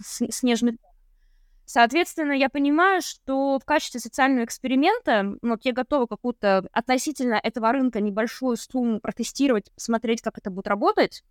снежный 0.00 0.78
Соответственно, 1.70 2.32
я 2.32 2.48
понимаю, 2.48 3.02
что 3.02 3.58
в 3.58 3.64
качестве 3.66 4.00
социального 4.00 4.46
эксперимента, 4.46 5.34
вот 5.42 5.66
я 5.66 5.74
готова 5.74 6.06
какую-то 6.06 6.66
относительно 6.72 7.34
этого 7.34 7.70
рынка 7.72 8.00
небольшую 8.00 8.56
сумму 8.56 9.00
протестировать, 9.00 9.70
посмотреть, 9.74 10.22
как 10.22 10.38
это 10.38 10.48
будет 10.48 10.66
работать, 10.66 11.24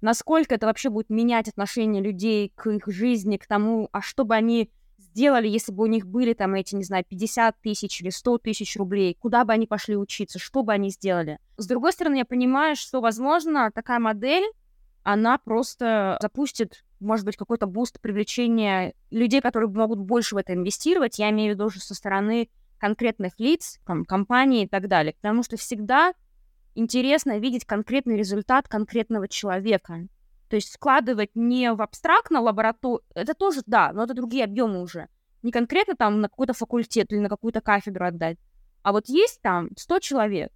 насколько 0.00 0.54
это 0.54 0.66
вообще 0.66 0.90
будет 0.90 1.10
менять 1.10 1.48
отношение 1.48 2.02
людей 2.02 2.52
к 2.54 2.68
их 2.70 2.86
жизни, 2.86 3.36
к 3.36 3.46
тому, 3.46 3.88
а 3.92 4.00
что 4.00 4.24
бы 4.24 4.34
они 4.34 4.70
сделали, 4.98 5.48
если 5.48 5.72
бы 5.72 5.84
у 5.84 5.86
них 5.86 6.06
были 6.06 6.34
там 6.34 6.54
эти, 6.54 6.74
не 6.74 6.84
знаю, 6.84 7.04
50 7.08 7.60
тысяч 7.60 8.00
или 8.00 8.10
100 8.10 8.38
тысяч 8.38 8.76
рублей, 8.76 9.16
куда 9.18 9.44
бы 9.44 9.52
они 9.52 9.66
пошли 9.66 9.96
учиться, 9.96 10.38
что 10.38 10.62
бы 10.62 10.72
они 10.72 10.90
сделали. 10.90 11.38
С 11.56 11.66
другой 11.66 11.92
стороны, 11.92 12.16
я 12.16 12.24
понимаю, 12.24 12.76
что, 12.76 13.00
возможно, 13.00 13.70
такая 13.74 13.98
модель, 13.98 14.44
она 15.02 15.38
просто 15.38 16.18
запустит, 16.20 16.84
может 17.00 17.24
быть, 17.24 17.36
какой-то 17.36 17.66
буст 17.66 18.00
привлечения 18.00 18.94
людей, 19.10 19.40
которые 19.40 19.70
могут 19.70 19.98
больше 20.00 20.34
в 20.34 20.38
это 20.38 20.52
инвестировать. 20.52 21.18
Я 21.18 21.30
имею 21.30 21.52
в 21.52 21.54
виду 21.54 21.66
уже 21.66 21.80
со 21.80 21.94
стороны 21.94 22.50
конкретных 22.78 23.38
лиц, 23.38 23.80
там, 23.86 24.04
компаний 24.04 24.64
и 24.64 24.68
так 24.68 24.88
далее. 24.88 25.14
Потому 25.20 25.42
что 25.42 25.56
всегда 25.56 26.12
интересно 26.78 27.38
видеть 27.38 27.64
конкретный 27.64 28.16
результат 28.16 28.68
конкретного 28.68 29.28
человека. 29.28 30.08
То 30.48 30.56
есть 30.56 30.72
складывать 30.72 31.30
не 31.34 31.72
в 31.72 31.82
абстрактно 31.82 32.40
лабораторию, 32.40 33.02
это 33.14 33.34
тоже, 33.34 33.62
да, 33.66 33.92
но 33.92 34.04
это 34.04 34.14
другие 34.14 34.44
объемы 34.44 34.80
уже. 34.80 35.08
Не 35.42 35.52
конкретно 35.52 35.94
там 35.94 36.20
на 36.20 36.28
какой-то 36.28 36.54
факультет 36.54 37.12
или 37.12 37.18
на 37.18 37.28
какую-то 37.28 37.60
кафедру 37.60 38.06
отдать, 38.06 38.38
а 38.82 38.92
вот 38.92 39.08
есть 39.08 39.42
там 39.42 39.68
100 39.76 39.98
человек, 40.00 40.52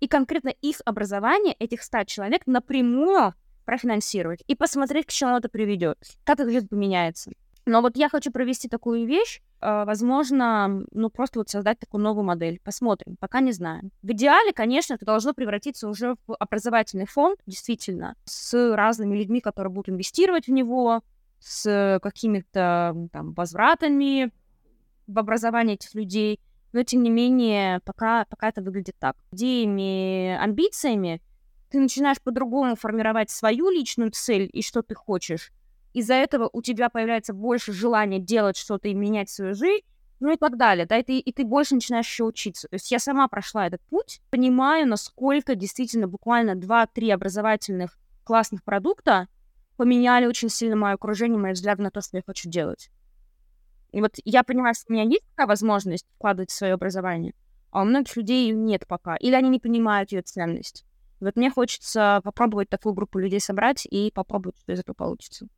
и 0.00 0.08
конкретно 0.08 0.48
их 0.48 0.80
образование, 0.84 1.54
этих 1.54 1.82
100 1.82 2.04
человек, 2.04 2.46
напрямую 2.46 3.34
профинансировать 3.64 4.42
и 4.46 4.54
посмотреть, 4.54 5.06
к 5.06 5.10
чему 5.10 5.36
это 5.36 5.48
приведет, 5.48 5.98
как 6.24 6.40
их 6.40 6.50
жизнь 6.50 6.68
поменяется. 6.68 7.32
Но 7.68 7.82
вот 7.82 7.98
я 7.98 8.08
хочу 8.08 8.32
провести 8.32 8.66
такую 8.66 9.06
вещь, 9.06 9.42
э, 9.60 9.84
возможно, 9.84 10.86
ну 10.90 11.10
просто 11.10 11.40
вот 11.40 11.50
создать 11.50 11.78
такую 11.78 12.02
новую 12.02 12.24
модель. 12.24 12.60
Посмотрим, 12.64 13.16
пока 13.20 13.40
не 13.40 13.52
знаем. 13.52 13.90
В 14.02 14.10
идеале, 14.12 14.54
конечно, 14.54 14.94
это 14.94 15.04
должно 15.04 15.34
превратиться 15.34 15.86
уже 15.86 16.16
в 16.26 16.34
образовательный 16.34 17.04
фонд, 17.06 17.38
действительно, 17.46 18.16
с 18.24 18.74
разными 18.74 19.18
людьми, 19.18 19.42
которые 19.42 19.70
будут 19.70 19.90
инвестировать 19.90 20.46
в 20.46 20.50
него, 20.50 21.02
с 21.40 22.00
какими-то 22.02 22.96
там 23.12 23.34
возвратами 23.34 24.32
в 25.06 25.18
образование 25.18 25.74
этих 25.74 25.94
людей. 25.94 26.40
Но, 26.72 26.84
тем 26.84 27.02
не 27.02 27.10
менее, 27.10 27.80
пока, 27.84 28.24
пока 28.30 28.48
это 28.48 28.62
выглядит 28.62 28.96
так. 28.98 29.16
Идеями, 29.30 30.36
амбициями 30.38 31.20
ты 31.70 31.80
начинаешь 31.80 32.20
по-другому 32.22 32.76
формировать 32.76 33.28
свою 33.30 33.68
личную 33.68 34.10
цель 34.10 34.48
и 34.52 34.62
что 34.62 34.82
ты 34.82 34.94
хочешь, 34.94 35.52
из-за 35.92 36.14
этого 36.14 36.48
у 36.52 36.62
тебя 36.62 36.88
появляется 36.88 37.32
больше 37.32 37.72
желания 37.72 38.18
делать 38.18 38.56
что-то 38.56 38.88
и 38.88 38.94
менять 38.94 39.30
свою 39.30 39.54
жизнь, 39.54 39.84
ну 40.20 40.32
и 40.32 40.36
так 40.36 40.56
далее, 40.56 40.86
да, 40.86 40.98
и 40.98 41.02
ты, 41.02 41.18
и 41.18 41.32
ты 41.32 41.44
больше 41.44 41.74
начинаешь 41.74 42.06
еще 42.06 42.24
учиться. 42.24 42.68
То 42.68 42.74
есть 42.74 42.90
я 42.90 42.98
сама 42.98 43.28
прошла 43.28 43.66
этот 43.66 43.80
путь, 43.82 44.20
понимаю, 44.30 44.86
насколько 44.86 45.54
действительно 45.54 46.08
буквально 46.08 46.52
2-3 46.52 47.12
образовательных 47.12 47.98
классных 48.24 48.64
продукта 48.64 49.28
поменяли 49.76 50.26
очень 50.26 50.48
сильно 50.48 50.76
мое 50.76 50.94
окружение, 50.94 51.38
мои 51.38 51.52
взгляды 51.52 51.82
на 51.82 51.90
то, 51.90 52.00
что 52.00 52.16
я 52.16 52.22
хочу 52.26 52.48
делать. 52.50 52.90
И 53.92 54.00
вот 54.00 54.16
я 54.24 54.42
понимаю, 54.42 54.74
что 54.74 54.86
у 54.88 54.92
меня 54.92 55.04
есть 55.04 55.24
такая 55.30 55.46
возможность 55.46 56.06
вкладывать 56.16 56.50
в 56.50 56.54
свое 56.54 56.74
образование, 56.74 57.32
а 57.70 57.82
у 57.82 57.84
многих 57.84 58.16
людей 58.16 58.48
ее 58.48 58.56
нет 58.56 58.86
пока, 58.86 59.16
или 59.16 59.34
они 59.34 59.48
не 59.48 59.60
понимают 59.60 60.12
ее 60.12 60.22
ценность. 60.22 60.84
Вот 61.20 61.36
мне 61.36 61.50
хочется 61.50 62.20
попробовать 62.22 62.68
такую 62.68 62.94
группу 62.94 63.18
людей 63.18 63.40
собрать 63.40 63.86
и 63.86 64.12
попробовать, 64.12 64.58
что 64.58 64.72
из 64.72 64.80
этого 64.80 64.94
получится. 64.94 65.48